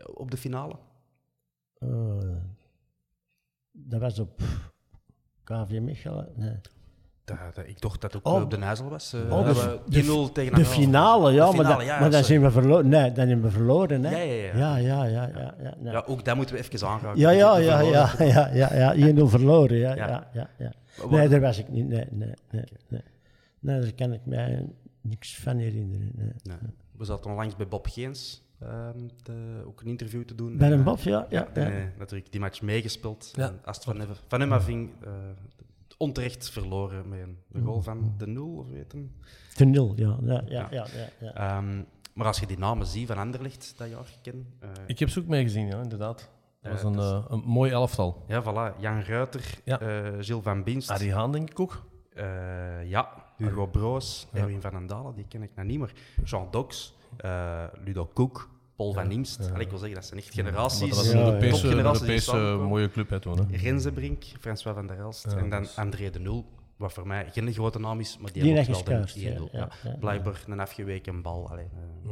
op 0.05 0.31
de 0.31 0.38
finale? 0.38 0.79
Eh, 1.73 2.35
dat 3.71 3.99
was 3.99 4.19
op 4.19 4.41
KV 5.43 5.79
Mechelen. 5.81 6.33
Nee. 6.35 6.59
Dat, 7.25 7.38
dat- 7.56 7.68
ik 7.68 7.81
dacht 7.81 8.01
dat 8.01 8.13
het 8.13 8.25
ook 8.25 8.31
Oh. 8.33 8.38
eh, 8.39 8.44
op 8.44 8.50
de 8.51 8.57
Nijzel 8.57 8.89
was. 8.89 9.13
eh, 9.13 9.19
Oh, 9.38 9.45
dat 9.45 9.56
de- 9.56 9.62
we 9.85 9.91
de- 9.91 9.97
1-0 10.00 10.31
tegen 10.31 10.56
De 10.56 10.65
finale, 10.65 11.31
ja, 11.31 11.38
De 11.50 11.56
maar, 11.56 11.65
finale, 11.65 11.75
dat, 11.77 11.85
ja, 11.85 12.00
maar 12.00 12.12
dan 12.12 12.23
zijn 12.23 12.41
we 12.41 12.51
verloren. 12.51 12.88
Nee, 12.89 13.12
dan 13.12 13.27
hebben 13.27 13.45
we 13.45 13.51
verloren, 13.51 14.03
hè? 14.03 14.18
Ja, 14.18 14.23
ja, 14.23 14.75
ja. 14.75 14.75
Ja, 14.77 14.77
ja, 14.77 15.03
ja, 15.06 15.27
ja. 15.38 15.56
ja, 15.63 15.75
ja. 15.83 15.91
Ja, 15.91 16.03
ook 16.07 16.25
dat 16.25 16.35
moeten 16.35 16.56
we 16.56 16.62
even 16.62 16.88
aanraken. 16.88 17.19
Ja, 17.19 17.29
ja, 17.29 17.57
ja, 17.57 17.77
verloren. 17.77 18.27
ja, 18.27 18.50
ja, 18.53 18.73
ja, 18.73 18.94
ja. 18.94 19.13
1-0 19.13 19.27
verloren, 19.27 19.77
ja, 19.77 19.95
Ja. 19.95 20.27
ja, 20.33 20.50
ja, 20.57 20.71
Nee, 21.09 21.27
daar 21.27 21.41
was 21.41 21.57
ik 21.57 21.69
niet. 21.69 21.88
Nee, 21.88 22.06
nee, 22.12 22.33
nee. 22.51 22.63
Nee, 22.88 23.01
nee 23.59 23.79
daar 23.81 23.94
kan 23.94 24.13
ik 24.13 24.25
mij 24.25 24.65
niks 25.01 25.38
van 25.39 25.57
herinneren. 25.57 26.12
Nee. 26.15 26.31
Nee. 26.44 26.57
We 26.97 27.06
zaten 27.06 27.29
onlangs 27.29 27.56
bij 27.56 27.67
Bob 27.67 27.88
Geens 27.88 28.44
ehm, 28.59 28.97
te- 29.24 29.63
ook 29.65 29.81
een 29.81 29.88
interview 29.88 30.24
te 30.24 30.35
doen. 30.35 30.57
Bij 30.57 30.67
En, 30.67 30.74
een 30.74 30.79
eh, 30.79 30.85
Bob, 30.85 31.00
ja. 31.00 31.25
ja, 31.29 31.47
ja. 31.53 31.67
Nee, 31.67 31.85
natuurlijk 31.97 32.31
die 32.31 32.39
match 32.39 32.62
meegespeeld. 32.62 33.29
Ja. 33.35 33.47
En 33.47 33.59
als 33.65 33.75
het 33.75 33.85
van, 33.85 34.00
hem- 34.00 34.07
van 34.27 34.39
hem 34.39 34.53
afhing, 34.53 34.89
eh, 35.03 35.09
onterecht 36.01 36.50
verloren 36.50 37.09
met 37.09 37.19
een, 37.19 37.38
een 37.51 37.63
goal 37.63 37.81
van 37.81 38.13
de 38.18 38.27
nul, 38.27 38.48
of 38.57 38.68
weet 38.69 38.92
hem. 38.92 39.12
Te 39.56 39.65
nul, 39.65 39.94
ja. 39.95 40.18
Ja, 40.21 40.44
ja, 40.48 40.68
ja. 40.71 40.86
ja, 40.94 41.07
ja. 41.19 41.33
Ehm, 41.57 41.83
maar 42.13 42.25
als 42.27 42.39
je 42.39 42.45
die 42.48 42.57
namen 42.57 42.86
ziet 42.88 43.07
van 43.07 43.18
Anderlecht 43.18 43.74
dat 43.77 43.89
jaar 43.89 44.06
ken, 44.21 44.48
eh, 44.59 44.69
Ik 44.88 45.00
heb 45.00 45.09
ze 45.09 45.19
ook 45.19 45.25
meegezien, 45.27 45.68
ja, 45.68 45.81
inderdaad. 45.81 46.30
Dat 46.62 46.71
was 46.71 46.83
een, 46.83 47.00
eh, 47.00 47.25
een 47.27 47.44
mooi 47.45 47.71
elftal. 47.71 48.24
ja, 48.27 48.42
voilà, 48.44 48.80
Jan 48.80 49.01
Ruiter, 49.01 49.57
Ja. 49.65 49.80
eh, 49.80 50.03
Gilles 50.19 50.44
van 50.44 50.63
Binst, 50.63 50.89
Arie 50.89 51.13
Haan, 51.13 51.31
denk 51.31 51.50
ik 51.50 51.59
ook. 51.59 51.86
eh, 52.13 52.89
ja, 52.89 53.25
Hugo 53.38 53.68
Broos, 53.68 54.27
Ja. 54.33 54.39
Erwin 54.39 54.62
van 54.62 54.71
den 54.71 54.88
Dalen, 54.88 55.15
die 55.15 55.25
ken 55.27 55.42
ik 55.44 55.51
nou 55.56 55.68
niet 55.68 55.80
meer, 55.80 55.94
Jean 56.24 56.48
Dox, 56.51 56.98
eh, 57.18 57.63
Ludo 57.83 58.06
Koek, 58.13 58.50
Paul 58.81 58.93
van 58.93 59.11
Imst. 59.11 59.39
Allee, 59.51 59.61
ik 59.63 59.69
wil 59.69 59.77
zeggen, 59.79 59.95
dat 59.97 60.05
zijn 60.05 60.19
echt 60.19 60.33
generaties. 60.33 60.79
dat 60.79 60.89
was 60.97 61.07
een 61.07 61.19
ja. 61.19 61.25
Europese, 61.25 62.38
mooie 62.67 62.89
club 62.91 63.09
hè, 63.09 63.19
toen. 63.19 63.38
Hè. 63.51 63.57
Renzebrink, 63.57 64.23
François 64.39 64.75
van 64.75 64.88
der 64.88 64.97
Elst 65.00 65.31
Ja, 65.31 65.38
en 65.38 65.50
dan 65.50 65.61
dus- 65.61 65.75
André 65.75 66.09
de 66.09 66.19
Nul, 66.19 66.45
wat 66.77 66.93
voor 66.93 67.07
mij 67.07 67.29
geen 67.31 67.53
grote 67.53 67.79
naam 67.79 68.00
is, 68.00 68.17
maar 68.17 68.31
die, 68.31 68.43
Die 68.43 68.53
heeft 68.53 68.67
wel 68.67 68.83
de 68.83 69.01
gescoord, 69.01 69.13
ja, 69.13 69.39
1-0. 69.39 69.50
ja, 69.51 69.59
Ja, 69.59 69.69
ja, 69.83 69.95
Blijkbaar 70.00 70.43
een 70.47 70.59
afgeweken 70.59 71.21
bal. 71.21 71.50
Allee, 71.50 71.65
eh, 71.65 72.11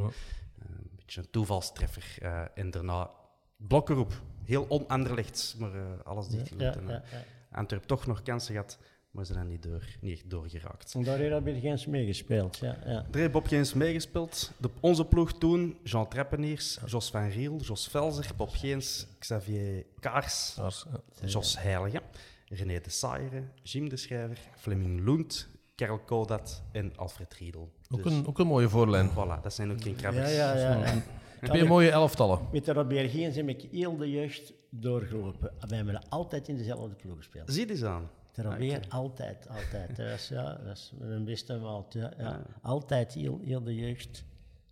een 0.58 0.90
beetje 0.96 1.20
een 1.20 1.30
toevalstreffer. 1.30 2.04
eh, 2.18 2.42
en 2.54 2.70
daarna 2.70 3.10
blok 3.56 3.90
erop. 3.90 4.12
Heel 4.44 4.64
on-Anderlechts, 4.68 5.56
maar 5.56 5.74
eh, 5.74 5.80
alles 6.04 6.26
Ja, 6.26 6.32
dichtgelopen. 6.36 6.82
ja, 6.86 6.88
en, 6.88 7.02
ja, 7.10 7.16
ja. 7.18 7.24
Antwerp 7.58 7.82
toch 7.84 8.06
nog 8.06 8.22
kansen 8.22 8.52
gehad, 8.54 8.78
maar 9.10 9.24
ze 9.26 9.32
zijn 9.32 9.48
niet, 9.48 9.62
door, 9.62 9.84
niet 10.00 10.12
echt 10.12 10.30
doorgeraakt. 10.30 10.94
En 10.94 11.02
daar 11.04 11.18
heeft 11.18 11.60
Gens 11.60 11.86
meegespeeld, 11.86 12.56
ja. 12.58 12.76
ja. 12.86 13.06
Drie 13.10 13.30
Bob 13.30 13.46
Geens 13.46 13.74
meegespeeld. 13.74 14.52
De, 14.56 14.70
onze 14.80 15.04
ploeg 15.04 15.32
toen, 15.38 15.78
Jean 15.82 16.08
Treppeniers, 16.08 16.78
Jos 16.86 17.10
van 17.10 17.28
Riel, 17.28 17.56
Jos 17.60 17.88
Velzer, 17.88 18.30
Bob 18.36 18.50
Geens, 18.54 19.06
Xavier 19.18 19.84
Kaars, 20.00 20.54
Daar, 20.54 20.82
ja. 21.20 21.26
Jos 21.26 21.58
Heilige, 21.58 22.00
René 22.48 22.80
de 22.80 22.90
Saire, 22.90 23.42
Jim 23.62 23.88
de 23.88 23.96
Schrijver, 23.96 24.38
Fleming 24.56 25.00
Lund, 25.04 25.48
Karel 25.74 25.98
Kodat 25.98 26.62
en 26.72 26.92
Alfred 26.96 27.34
Riedel. 27.34 27.72
Ook, 27.90 28.02
Dus, 28.02 28.12
een, 28.12 28.26
ook 28.26 28.38
een 28.38 28.46
mooie 28.46 28.68
voorlijn. 28.68 29.10
voilà, 29.10 29.42
dat 29.42 29.54
zijn 29.54 29.70
ook 29.70 29.82
geen 29.82 29.92
Ja, 29.92 29.98
krabbers. 29.98 30.34
ja, 30.34 30.56
ja. 30.56 30.84
ja. 30.84 31.02
Twee 31.42 31.64
mooie 31.64 31.90
elftallen. 31.90 32.38
Met 32.52 32.64
de 32.64 32.72
Robert 32.72 33.10
Geens 33.10 33.36
heb 33.36 33.48
ik 33.48 33.66
heel 33.70 33.96
de 33.96 34.10
jeugd 34.10 34.52
doorgelopen. 34.70 35.52
Wij 35.68 35.76
hebben 35.76 36.08
altijd 36.08 36.48
in 36.48 36.56
dezelfde 36.56 36.94
ploeg 36.94 37.16
gespeeld. 37.16 37.52
Zie 37.52 37.70
eens 37.70 37.84
aan. 37.84 38.10
De 38.34 38.42
Robert, 38.42 38.90
altijd, 38.90 39.48
altijd. 39.48 39.96
Dat 39.96 40.10
was, 40.10 40.28
ja, 40.28 40.54
dat 40.54 40.76
is 40.76 40.92
mijn 40.98 41.24
beste 41.24 41.58
maat. 41.58 41.92
Ja, 41.92 42.12
ja. 42.18 42.42
Altijd 42.62 43.12
heel, 43.12 43.40
heel 43.44 43.62
de 43.62 43.74
jeugd. 43.74 44.24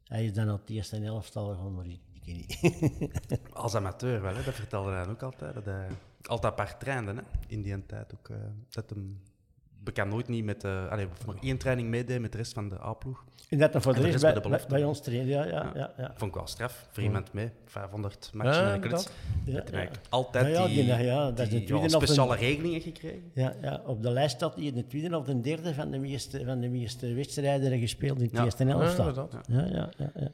Hij 0.05 0.25
is 0.25 0.33
dan 0.33 0.53
op 0.53 0.61
het 0.61 0.71
eerste 0.71 0.97
elftal 1.05 1.49
gegaan, 1.49 1.75
maar 1.75 1.87
ik, 1.87 2.01
ik 2.13 2.27
niet. 2.27 3.41
Als 3.53 3.75
amateur 3.75 4.23
wel, 4.23 4.35
hè, 4.35 4.43
dat 4.43 4.55
vertelde 4.55 4.91
hij 4.91 5.07
ook 5.09 5.23
altijd. 5.23 5.55
Dat 5.55 5.65
hij 5.65 5.89
altijd 6.23 6.53
apart 6.53 6.81
trainde 6.81 7.13
hè, 7.15 7.23
in 7.47 7.63
die 7.63 7.87
tijd 7.87 8.15
ook. 8.15 8.29
eh, 8.29 8.37
dat 8.71 8.91
hem 8.91 9.21
bekend 9.95 10.11
nooit 10.11 10.29
niet 10.29 10.45
met, 10.45 10.65
eh 10.65 10.89
allee, 10.91 11.07
maar 11.27 11.37
één 11.41 11.59
training 11.59 11.89
meedeed 11.89 12.21
met 12.21 12.33
de 12.33 12.39
rest 12.39 12.53
van 12.53 12.69
de 12.69 12.81
A-ploeg. 12.83 13.25
En 13.49 13.59
dat 13.59 13.73
dan 13.73 13.83
voor 13.83 13.95
de 13.95 14.01
de 14.01 14.07
rest 14.07 14.21
bij, 14.23 14.33
bij 14.33 14.43
de 14.43 14.49
bij, 14.49 14.51
belofte. 14.59 14.75
bij 14.75 14.85
ons 14.85 15.01
trainen. 15.01 15.27
Ja, 15.27 15.45
ja, 15.45 15.71
ja. 15.75 15.93
ja. 15.97 16.13
Vond 16.17 16.31
ik 16.31 16.37
wel 16.37 16.47
straf. 16.47 16.87
Voor 16.91 17.03
iemand 17.03 17.33
mee, 17.33 17.51
500 17.65 18.31
matchen 18.35 18.65
Ja, 19.45 19.65
en 19.65 19.89
altijd 20.09 20.47
Ja, 20.47 20.53
ja, 20.53 20.67
die, 20.67 20.75
die- 20.75 21.05
ja, 21.05 21.31
dat 21.31 21.37
de 21.37 21.65
die, 21.65 21.81
de- 21.81 21.89
speciale 21.89 22.37
regelingen 22.37 22.81
gekregen. 22.81 23.31
Ja, 23.35 23.55
ja, 23.63 23.83
op 23.87 24.03
de 24.03 24.11
lijst 24.11 24.37
staat 24.37 24.55
hij 24.55 24.73
de 24.73 24.87
tweede 24.87 25.17
of 25.17 25.25
de 25.25 25.41
derde 25.41 25.75
van 25.75 25.91
de 25.91 25.99
meeste, 25.99 26.45
van 26.45 26.61
de 26.61 26.69
meeste 26.69 27.15
wedstrijden 27.15 27.79
gespeeld 27.81 28.19
in 28.19 28.25
het 28.25 28.33
Ja. 28.37 28.45
eerste 28.45 28.65
Ja, 28.65 28.71
elftal. 28.81 29.29
Ja, 29.49 29.65
ja, 29.65 29.91
ja, 29.97 30.11
ja. 30.15 30.29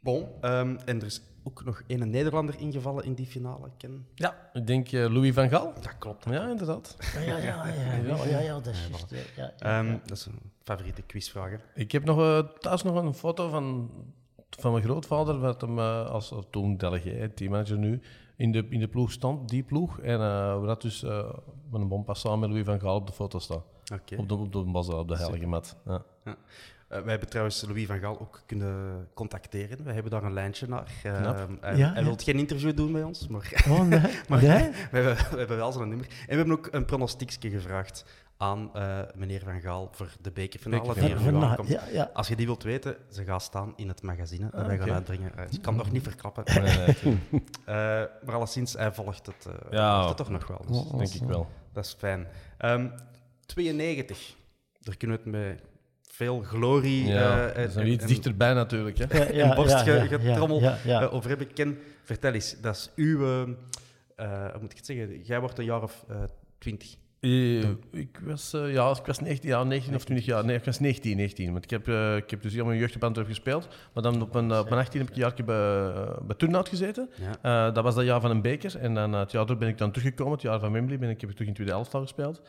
Bon, 0.00 0.26
ehm, 0.40 0.76
en 0.84 1.00
er 1.00 1.06
is 1.06 1.22
ook 1.42 1.64
nog 1.64 1.82
een 1.86 2.10
Nederlander 2.10 2.58
ingevallen 2.58 3.04
in 3.04 3.14
die 3.14 3.26
finale, 3.26 3.70
Ken. 3.76 4.06
Ja, 4.14 4.50
ik 4.52 4.66
denk 4.66 4.92
eh, 4.92 5.12
Louis 5.12 5.34
van 5.34 5.48
Gaal. 5.48 5.72
Dat 5.74 5.98
klopt. 5.98 6.24
Ja, 6.24 6.48
inderdaad. 6.48 6.96
Ja, 7.14 7.20
ja, 7.20 7.36
ja, 7.38 7.66
ja, 7.66 8.24
ja, 8.24 8.38
ja, 8.40 8.54
dat 8.54 8.66
is 8.66 8.86
juist. 8.88 9.10
Ja, 9.10 9.16
ja, 9.36 9.52
ja. 9.58 9.78
Ehm, 9.78 9.98
dat 10.06 10.16
is 10.16 10.26
een 10.26 10.52
favoriete 10.62 11.02
quizvraag. 11.02 11.50
hè. 11.50 11.56
Ik 11.74 11.92
heb 11.92 12.04
nog 12.04 12.18
eh, 12.18 12.38
thuis 12.58 12.82
nog 12.82 13.02
een 13.02 13.14
foto 13.14 13.48
van, 13.48 13.90
van 14.50 14.72
mijn 14.72 14.84
grootvader, 14.84 15.38
wat 15.38 15.60
hem 15.60 15.78
eh, 15.78 16.10
als 16.10 16.34
toen 16.50 16.76
delegé, 16.76 17.28
teammanager 17.28 17.78
nu, 17.78 18.00
in 18.40 18.52
de, 18.52 18.66
in 18.70 18.80
de 18.80 18.88
ploeg 18.88 19.12
stond, 19.12 19.48
die 19.48 19.62
ploeg. 19.62 20.00
En 20.00 20.20
uh, 20.20 20.60
we 20.60 20.66
dat 20.66 20.82
dus 20.82 21.02
eh, 21.02 21.30
met 21.70 21.80
een 21.80 21.88
bompas 21.88 22.20
samen 22.20 22.38
met 22.38 22.48
Louis 22.48 22.64
van 22.64 22.80
Gaal 22.80 22.96
op 22.96 23.06
de 23.06 23.12
foto 23.12 23.38
staan. 23.38 23.62
Oké. 23.92 24.16
Op 24.16 24.28
de, 24.28 24.34
op 24.34 24.52
de, 24.52 24.64
bas, 24.64 24.88
op 24.88 25.08
de 25.08 25.16
heilige 25.16 25.46
mat. 25.46 25.76
Ja. 25.86 26.04
Eh, 26.90 27.00
wij 27.00 27.10
hebben 27.10 27.28
trouwens 27.28 27.64
Louis 27.66 27.86
van 27.86 27.98
Gaal 27.98 28.20
ook 28.20 28.42
kunnen 28.46 29.08
contacteren. 29.14 29.84
Wij 29.84 29.94
hebben 29.94 30.10
daar 30.12 30.22
een 30.24 30.32
lijntje 30.32 30.66
naar. 30.68 30.92
Eh, 31.02 31.16
Knap. 31.20 31.36
hij 31.60 31.76
Ja, 31.76 31.92
hij 31.92 32.02
ja. 32.02 32.04
wil 32.04 32.16
geen 32.16 32.38
interview 32.38 32.76
doen 32.76 32.92
bij 32.92 33.02
ons, 33.02 33.28
maar 33.28 33.64
Oh, 33.68 33.80
nee. 33.86 34.00
Maar- 34.28 34.42
nee? 34.42 34.70
we, 34.70 34.76
hebben, 34.90 35.16
we 35.30 35.36
hebben 35.38 35.56
wel 35.56 35.72
zijn 35.72 35.88
nummer. 35.88 36.06
En 36.06 36.26
we 36.28 36.34
hebben 36.34 36.54
ook 36.56 36.68
een 36.70 36.84
pronostiekje 36.84 37.50
gevraagd 37.50 38.04
aan 38.36 38.70
eh, 38.74 38.98
meneer 39.14 39.40
Van 39.44 39.60
Gaal 39.60 39.88
voor 39.92 40.08
de 40.20 40.30
bekerfinale 40.30 40.94
die 40.94 41.02
er 41.14 41.70
ja, 41.70 41.82
ja. 41.92 42.10
Als 42.12 42.28
je 42.28 42.36
die 42.36 42.46
wilt 42.46 42.62
weten, 42.62 42.96
ze 43.10 43.24
gaat 43.24 43.42
staan 43.42 43.72
in 43.76 43.88
het 43.88 44.02
magazine 44.02 44.50
dat 44.50 44.60
Ah, 44.60 44.66
wij 44.66 44.76
gaan 44.76 44.86
oké. 44.86 44.94
uitbrengen. 44.94 45.36
Eh, 45.38 45.44
ik 45.50 45.62
kan 45.62 45.74
het 45.74 45.82
nog 45.84 45.92
niet 45.92 46.02
verklappen. 46.02 46.44
Nee, 46.62 46.76
nee, 46.78 46.94
tuurlijk. 46.94 47.22
Eh, 47.64 47.74
maar 48.24 48.34
alleszins, 48.34 48.72
hij 48.72 48.92
volgt 48.92 49.26
het, 49.26 49.46
eh, 49.46 49.70
Ja. 49.70 49.92
volgt 49.94 50.08
het 50.08 50.16
toch 50.16 50.28
nog 50.28 50.46
wel. 50.46 50.64
Dus 50.98 51.10
denk 51.10 51.22
ik 51.22 51.28
wel. 51.28 51.48
dat 51.72 51.84
is 51.84 51.94
fijn. 51.98 52.26
Ehm 52.58 52.88
92. 53.46 54.34
Daar 54.80 54.96
kunnen 54.96 55.16
we 55.16 55.22
het 55.22 55.32
met 55.32 55.62
veel 56.20 56.40
glorie 56.40 57.06
Ja, 57.06 57.46
eh, 57.48 57.68
zijn 57.68 57.84
we 57.84 57.90
iets 57.90 58.06
dichterbij 58.06 58.52
natuurlijk. 58.54 58.98
Hè. 58.98 59.18
Ja, 59.18 59.32
ja, 59.32 59.54
borst 59.54 59.70
ja, 59.70 59.78
ge- 59.78 59.90
ja, 60.10 60.18
getrommeld 60.18 60.60
Ja, 60.60 60.78
ja, 60.84 61.00
eh, 61.02 61.14
over 61.14 61.28
hebben. 61.28 61.52
Ken, 61.52 61.78
vertel 62.02 62.32
eens, 62.32 62.56
dat 62.60 62.74
is 62.76 62.90
uw... 62.96 63.18
hoe 63.18 63.56
moet 64.60 64.70
ik 64.70 64.76
het 64.76 64.86
zeggen? 64.86 65.20
Jij 65.22 65.40
wordt 65.40 65.58
een 65.58 65.64
jaar 65.64 65.82
of 65.82 66.04
eh, 66.08 66.16
twintig. 66.58 66.94
Eh, 67.20 67.58
ik 67.92 68.20
was, 68.24 68.52
eh, 68.52 68.72
ja, 68.72 68.90
ik 68.90 69.06
was 69.06 69.20
19, 69.20 69.50
ja, 69.50 69.64
19 69.64 69.94
of 69.94 70.04
20 70.04 70.26
jaar. 70.26 70.44
Nee, 70.44 70.56
ik 70.56 70.64
was 70.64 70.80
19, 70.80 71.16
19. 71.16 71.52
Want 71.52 71.64
ik 71.64 71.70
heb, 71.70 71.88
eh, 71.88 72.16
ik 72.16 72.30
heb 72.30 72.42
dus 72.42 72.52
heel 72.52 72.64
mijn 72.64 72.78
jeugd 72.78 72.94
op 72.96 73.04
Antwerpen 73.04 73.34
gespeeld. 73.34 73.68
Maar 73.92 74.02
dan 74.02 74.22
op 74.22 74.32
mijn, 74.32 74.52
op 74.58 74.68
mijn 74.68 74.80
18 74.80 75.00
heb 75.00 75.08
ik 75.10 75.14
een 75.16 75.20
jaar 75.20 75.34
bij, 75.44 75.56
uh, 75.56 76.16
bij 76.26 76.36
Turnhout 76.36 76.68
gezeten. 76.68 77.10
Ja. 77.42 77.68
Eh, 77.68 77.74
dat 77.74 77.84
was 77.84 77.94
dat 77.94 78.04
jaar 78.04 78.20
van 78.20 78.30
een 78.30 78.42
beker. 78.42 78.78
En 78.78 78.94
dan, 78.94 79.12
het 79.12 79.30
jaar 79.32 79.46
door 79.46 79.56
ben 79.56 79.68
ik 79.68 79.78
dan 79.78 79.90
teruggekomen. 79.90 80.32
Het 80.32 80.42
jaar 80.42 80.60
van 80.60 80.72
Wembley 80.72 80.98
ben 80.98 81.08
ik, 81.10 81.20
heb 81.20 81.30
ik 81.30 81.34
terug 81.36 81.48
in 81.48 81.54
tweede 81.54 81.72
elftal 81.72 82.00
gespeeld. 82.00 82.40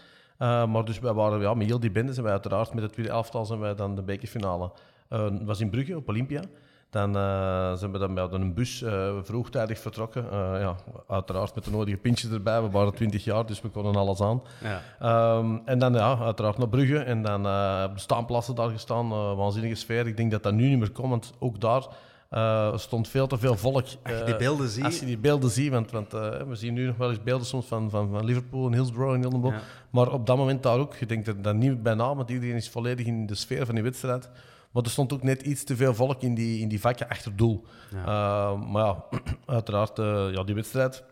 Eh, 0.41 0.65
maar 0.65 0.86
dus 0.86 1.00
wij 1.00 1.13
waren 1.13 1.39
ja, 1.41 1.53
met 1.53 1.67
heel 1.67 1.79
die 1.79 1.91
bende. 1.91 2.12
Zijn 2.12 2.25
wij 2.25 2.33
uiteraard 2.33 2.74
met 2.74 2.83
het 2.83 2.93
tweede 2.93 3.12
elftal 3.12 3.45
zijn 3.45 3.60
wij 3.60 3.75
dan 3.75 3.95
de 3.95 4.01
bekerfinale. 4.01 4.71
Het 5.07 5.43
was 5.43 5.60
in 5.60 5.69
Brugge, 5.69 5.95
op 5.95 6.10
Olympia. 6.10 6.41
Dan 6.89 7.15
eh, 7.15 7.74
zijn 7.74 7.91
we 7.91 7.98
dan 7.98 8.13
met 8.13 8.31
een 8.31 8.53
bus 8.53 8.86
vroegtijdig 9.21 9.79
vertrokken. 9.79 10.25
Ja, 10.60 10.75
uiteraard 11.07 11.55
met 11.55 11.63
de 11.63 11.71
nodige 11.71 11.98
pintjes 11.98 12.31
erbij. 12.31 12.62
We 12.62 12.69
waren 12.69 12.93
20 12.93 13.24
jaar, 13.24 13.45
dus 13.45 13.62
we 13.62 13.69
konden 13.69 13.95
alles 13.95 14.21
aan. 14.21 14.41
Ja. 14.63 14.81
Ehm, 15.00 15.57
en 15.65 15.79
dan 15.79 15.93
ja, 15.93 16.17
uiteraard 16.17 16.57
naar 16.57 16.69
Brugge. 16.69 16.98
En 16.98 17.21
dan 17.21 17.39
op 17.86 17.93
de 17.93 18.01
staanplassen 18.01 18.55
daar 18.55 18.69
gestaan. 18.69 19.36
waanzinnige 19.36 19.75
sfeer. 19.75 20.07
Ik 20.07 20.17
denk 20.17 20.31
dat 20.31 20.43
dat 20.43 20.53
nu 20.53 20.67
niet 20.67 20.79
meer 20.79 20.91
komt, 20.91 21.10
want 21.10 21.33
ook 21.39 21.60
daar 21.60 21.88
eh, 22.31 22.77
stond 22.77 23.07
veel 23.07 23.27
te 23.27 23.38
veel 23.38 23.57
volk. 23.57 23.75
Als 23.75 23.91
je 24.03 24.13
Eh, 24.13 24.25
die 24.25 24.35
beelden 24.35 24.69
ziet... 24.69 24.83
als 24.83 25.00
je 25.00 25.05
die 25.05 25.17
beelden 25.17 25.50
ziet, 25.50 25.71
want, 25.71 25.91
want 25.91 26.13
eh, 26.13 26.41
we 26.41 26.55
zien 26.55 26.73
nu 26.73 26.85
nog 26.85 26.97
wel 26.97 27.09
eens 27.09 27.23
beelden 27.23 27.47
soms 27.47 27.65
van, 27.65 27.89
van, 27.89 28.09
van 28.09 28.25
Liverpool 28.25 28.65
en 28.65 28.73
Hillsborough 28.73 29.13
en 29.15 29.21
Hildenborough. 29.21 29.61
Ja. 29.61 29.67
Maar 29.89 30.11
op 30.11 30.25
dat 30.25 30.38
moment 30.38 30.63
daar 30.63 30.77
ook, 30.77 30.95
je 30.95 31.05
denkt 31.05 31.27
er 31.27 31.41
dan 31.41 31.57
niet 31.57 31.83
bij 31.83 31.93
na, 31.93 32.15
want 32.15 32.29
iedereen 32.29 32.55
is 32.55 32.69
volledig 32.69 33.05
in 33.05 33.25
de 33.25 33.35
sfeer 33.35 33.65
van 33.65 33.75
die 33.75 33.83
wedstrijd. 33.83 34.29
Maar 34.71 34.83
er 34.83 34.89
stond 34.89 35.13
ook 35.13 35.23
net 35.23 35.41
iets 35.41 35.63
te 35.63 35.75
veel 35.75 35.93
volk 35.93 36.21
in 36.21 36.35
die, 36.35 36.59
in 36.59 36.67
die 36.67 36.79
vakken 36.79 37.09
achter 37.09 37.35
doel. 37.35 37.65
Ja. 37.91 38.01
Eh, 38.01 38.71
maar 38.71 38.85
ja, 38.85 39.03
uiteraard, 39.45 40.00
eh, 40.00 40.27
ja, 40.31 40.43
die 40.43 40.55
wedstrijd. 40.55 41.03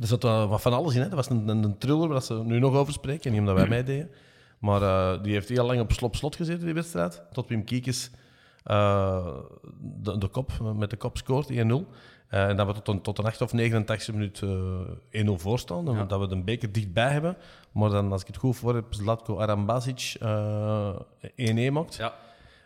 Er 0.00 0.06
zat 0.06 0.22
wat 0.22 0.60
van 0.62 0.72
alles 0.72 0.94
in. 0.94 1.00
Hè. 1.00 1.06
Dat 1.06 1.16
was 1.16 1.30
een, 1.30 1.48
een, 1.48 1.62
een 1.62 1.78
thriller 1.78 2.08
waar 2.08 2.22
ze 2.22 2.34
nu 2.34 2.58
nog 2.58 2.74
over 2.74 2.92
spreken, 2.92 3.30
niet 3.30 3.40
omdat 3.40 3.54
wij 3.54 3.68
meededen. 3.76 4.10
Maar 4.58 4.82
eh, 4.82 5.22
die 5.22 5.32
heeft 5.32 5.48
heel 5.48 5.66
lang 5.66 5.80
op 5.80 5.92
slop 5.92 6.16
slot 6.16 6.36
gezeten, 6.36 6.64
die 6.64 6.74
wedstrijd. 6.74 7.22
Tot 7.32 7.48
Wim 7.48 7.64
Kiekes 7.64 8.10
eh, 8.10 8.18
de, 8.68 10.18
de 10.18 10.28
kop, 10.28 10.50
met 10.76 10.90
de 10.90 10.96
kop 10.96 11.16
scoort, 11.16 11.52
1-0. 11.52 11.54
Eh, 12.28 12.48
en 12.48 12.56
dat 12.56 12.66
we 12.66 12.72
tot 12.72 12.88
een, 12.88 13.00
tot 13.02 13.18
een 13.18 13.24
8 13.24 13.40
of 13.40 13.52
89 13.52 14.14
minuut 14.14 14.42
eh 15.10 15.26
1-0 15.26 15.30
voorstaan. 15.34 15.84
Dan, 15.84 15.96
Ja. 15.96 16.04
Dat 16.04 16.20
we 16.20 16.26
de 16.28 16.42
beker 16.42 16.72
dichtbij 16.72 17.10
hebben. 17.10 17.36
Maar 17.72 17.90
dan, 17.90 18.12
als 18.12 18.20
ik 18.20 18.26
het 18.26 18.36
goed 18.36 18.56
voor 18.56 18.74
heb, 18.74 18.84
Zlatko 18.90 19.38
Arambasic 19.38 20.16
eh 20.20 20.94
1-1 21.68 21.72
maakt. 21.72 21.94
Ja. 21.96 22.14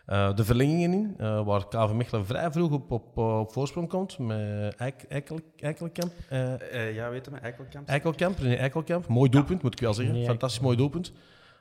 Eh, 0.05 0.35
de 0.35 0.43
verlengingen 0.45 0.93
in, 0.93 1.13
eh, 1.17 1.45
waar 1.45 1.67
KV 1.67 1.91
Mechelen 1.93 2.25
vrij 2.25 2.51
vroeg 2.51 2.71
op, 2.71 2.91
op, 2.91 3.17
op 3.17 3.51
voorsprong 3.51 3.89
komt. 3.89 4.17
Met 4.17 4.75
Eik, 4.75 5.03
Eikel, 5.09 5.39
Eikelkamp. 5.59 6.11
eh, 6.29 6.53
Eh, 6.87 6.95
ja, 6.95 7.09
weet 7.09 7.25
je 7.25 7.31
me, 7.31 7.37
Eikelkamp. 7.37 7.87
Eikelkamp, 7.87 8.39
René 8.39 8.55
Eikelkamp. 8.55 9.07
Mooi 9.07 9.29
doelpunt, 9.29 9.61
moet 9.63 9.73
ik 9.73 9.79
wel 9.79 9.93
zeggen. 9.93 10.23
Fantastisch 10.25 10.61
mooi 10.61 10.77
doelpunt. 10.77 11.11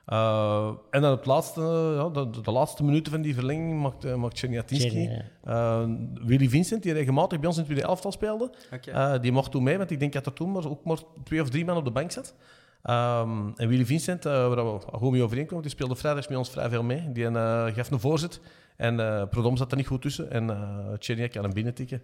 Eh, 0.06 0.70
en 0.90 1.00
dan 1.00 1.10
het 1.10 1.26
laatste, 1.26 1.60
ja, 1.96 2.08
de, 2.08 2.40
de 2.42 2.50
laatste 2.52 2.84
minuten 2.84 3.12
van 3.12 3.22
die 3.22 3.34
verlenging 3.34 3.80
maakt, 3.82 4.04
uh, 4.04 4.14
maakt 4.14 4.34
Czerniatinski. 4.36 4.88
Czerny, 4.90 5.24
Eh, 5.44 5.82
Willy 6.24 6.48
Vincent, 6.48 6.82
die 6.82 6.92
regelmatig 6.92 7.38
bij 7.38 7.48
ons 7.48 7.56
in 7.56 7.62
het 7.62 7.70
tweede 7.72 7.88
elftal 7.90 8.12
speelde, 8.12 8.50
eh, 8.92 9.20
die 9.20 9.32
mocht 9.32 9.50
toen 9.50 9.62
mee, 9.62 9.78
want 9.78 9.90
ik 9.90 10.00
denk 10.00 10.12
dat 10.12 10.26
er 10.26 10.32
toen 10.32 10.52
maar, 10.52 10.68
ook 10.70 10.84
maar 10.84 10.98
twee 11.24 11.40
of 11.42 11.50
drie 11.50 11.64
man 11.64 11.76
op 11.76 11.84
de 11.84 11.90
bank 11.90 12.10
zat. 12.10 12.34
Ehm, 12.82 13.30
en 13.56 13.68
Willy 13.68 13.84
Vincent, 13.84 14.26
eh, 14.26 14.32
waar 14.32 14.72
we 14.74 14.80
goed 14.92 15.10
mee 15.10 15.22
overeenkomen, 15.22 15.62
die 15.62 15.70
speelde 15.70 15.96
vrijdags 15.96 16.28
met 16.28 16.38
ons 16.38 16.50
vrij 16.50 16.68
veel 16.68 16.82
mee. 16.82 17.12
Die 17.12 17.26
eh, 17.26 17.66
gaf 17.74 17.90
een 17.90 18.00
voorzet 18.00 18.40
en 18.76 19.00
eh 19.00 19.22
Prodom 19.30 19.56
zat 19.56 19.70
er 19.70 19.76
niet 19.76 19.86
goed 19.86 20.02
tussen. 20.02 20.30
En 20.30 20.48
uh, 20.48 20.58
Czerny 20.98 21.28
kan 21.28 21.42
hem 21.42 21.52
binnentikken. 21.52 22.02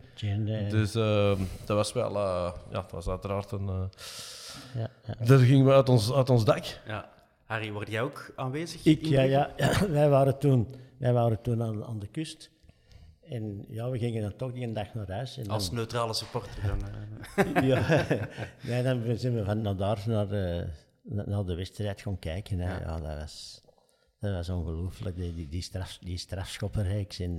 Dus 0.69 0.95
eh, 0.95 1.33
dat 1.65 1.77
was 1.77 1.93
wel, 1.93 2.17
eh, 2.17 2.53
ja, 2.73 2.81
het 2.83 2.91
was 2.93 3.09
uiteraard 3.09 3.51
een... 3.53 3.69
eh, 3.69 3.75
ja, 4.81 4.91
ja. 5.07 5.27
daar 5.27 5.39
gingen 5.39 5.67
we 5.67 5.73
uit 5.73 5.89
ons, 5.89 6.13
uit 6.13 6.31
ons 6.31 6.45
dak. 6.45 6.65
Ja. 6.87 7.09
Harry, 7.49 7.73
word 7.73 7.89
jij 7.89 8.03
ook 8.03 8.33
aanwezig? 8.37 8.85
Ik, 8.85 9.05
ja, 9.07 9.23
ja, 9.23 9.55
wij 9.99 10.09
waren 10.09 10.39
toen, 10.39 10.69
wij 10.99 11.13
waren 11.13 11.43
toen 11.43 11.63
aan, 11.63 11.85
aan 11.85 11.99
de 11.99 12.07
kust. 12.07 12.51
En 13.23 13.65
ja, 13.69 13.91
we 13.91 13.99
gingen 13.99 14.23
dan 14.23 14.37
toch 14.37 14.53
die 14.53 14.65
een 14.65 14.73
dag 14.73 14.95
naar 14.95 15.11
huis. 15.11 15.37
En 15.37 15.43
dan, 15.45 15.53
Als 15.53 15.71
neutrale 15.71 16.15
supporter 16.15 16.63
dan... 16.67 16.79
eh, 17.47 17.63
ja, 17.71 18.07
ja, 18.77 18.83
dan 18.83 19.19
zijn 19.19 19.35
we 19.35 19.45
van 19.45 19.61
naar 19.63 19.77
daar 19.77 20.03
naar, 20.07 20.31
eh, 20.31 20.65
naar 21.03 21.45
de 21.45 21.55
wedstrijd 21.55 22.01
gaan 22.01 22.19
kijken. 22.19 22.59
Hè. 22.59 22.71
Ja. 22.73 22.81
Ja. 22.81 23.01
dat 23.01 23.17
was, 23.19 23.63
dat 24.21 24.33
was 24.33 24.49
ongelooflijk, 24.49 25.17
die, 25.17 25.35
die, 25.35 25.49
die, 25.49 25.63
straf, 25.63 25.99
die 26.01 26.19
strafschoppenreeks. 26.19 27.19
En, 27.21 27.39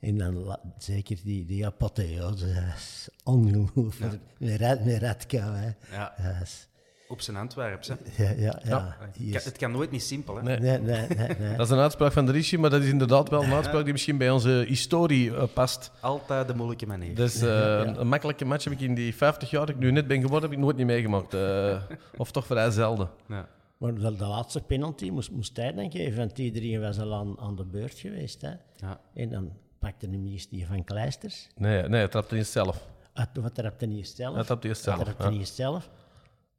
en 0.00 0.18
dan 0.18 0.58
zeker 0.78 1.18
die, 1.24 1.44
die 1.44 1.66
apotheose, 1.66 2.46
dat 2.46 2.74
is 2.76 3.08
ongelooflijk. 3.24 4.20
Rat- 4.38 4.84
met 4.84 5.02
Radka, 5.02 5.54
hè. 5.54 5.70
ja, 5.96 6.14
Dat 6.22 6.42
is- 6.42 6.68
op 7.08 7.20
zijn 7.20 7.36
Antwerps, 7.36 7.88
hè. 7.88 7.94
ja, 8.24 8.30
ja, 8.30 8.60
ja. 8.64 8.96
Het 9.00 9.16
Hier 9.16 9.26
kan- 9.30 9.38
is- 9.40 9.44
Het 9.44 9.56
kan 9.56 9.70
nooit 9.72 9.90
niet 9.90 10.02
simpel, 10.02 10.36
hè. 10.36 10.42
Nee. 10.42 10.58
Nee, 10.58 10.78
nee, 10.78 11.06
nee. 11.08 11.28
nee. 11.38 11.56
Dat 11.56 11.66
is 11.66 11.72
een 11.72 11.78
uitspraak 11.78 12.12
van 12.12 12.26
de 12.26 12.32
Rishi, 12.32 12.58
maar 12.58 12.70
dat 12.70 12.82
is 12.82 12.88
inderdaad 12.88 13.28
wel 13.28 13.42
een 13.42 13.52
uitspraak 13.52 13.82
die 13.84 13.92
misschien 13.92 14.18
bij 14.18 14.30
onze 14.30 14.64
historie 14.68 15.36
eh, 15.36 15.42
past. 15.54 15.90
Altijd 16.00 16.48
de 16.48 16.54
moeilijke 16.54 16.86
manier. 16.86 17.14
Dus 17.14 17.40
eh, 17.42 17.78
een, 17.78 18.00
een 18.00 18.08
makkelijke 18.08 18.44
match 18.44 18.64
heb 18.64 18.72
ik 18.72 18.80
in 18.80 18.94
die 18.94 19.14
50 19.14 19.50
jaar 19.50 19.66
dat 19.66 19.74
ik 19.74 19.80
nu 19.80 19.90
net 19.90 20.06
ben 20.06 20.20
geworden, 20.20 20.42
heb 20.50 20.58
ik 20.58 20.64
nooit 20.64 20.76
niet 20.76 20.86
meegemaakt. 20.86 21.34
Eh, 21.34 21.82
of 22.16 22.30
toch 22.30 22.46
vrij 22.46 22.70
zelden. 22.70 23.08
Ja. 23.28 23.48
Maar 23.78 23.94
de, 23.94 24.00
de 24.16 24.24
laatste 24.26 24.60
penalty 24.60 25.10
moest, 25.10 25.30
moest 25.30 25.56
hij 25.56 25.72
dan 25.72 25.90
geven, 25.90 26.18
want 26.18 26.38
iedereen 26.38 26.80
was 26.80 26.98
al 26.98 27.14
aan, 27.14 27.38
aan 27.40 27.56
de 27.56 27.64
beurt 27.64 27.98
geweest. 27.98 28.40
Hè. 28.40 28.50
Ja. 28.76 29.00
En 29.14 29.28
dan 29.30 29.52
pakte 29.78 30.06
hem 30.10 30.26
eerst 30.26 30.50
die 30.50 30.66
van 30.66 30.84
Kleisters. 30.84 31.48
Nee, 31.56 31.82
nee 31.82 31.98
hij 32.00 32.08
trapte 32.08 32.34
niet 32.34 32.46
zelf. 32.46 32.86
Ah, 33.14 33.24
Wat 33.34 33.54
trapte 33.54 33.84
hij 33.86 33.94
eerst 33.94 34.16
zelf? 34.16 34.34
Hij 34.34 34.44
trapte 34.44 34.68
eerst 34.68 34.82
zelf, 34.82 34.96
Hij 34.96 35.04
trapte 35.04 35.22
ja. 35.24 35.28
hij 35.30 35.38
eerst 35.38 35.54
zelf. 35.54 35.90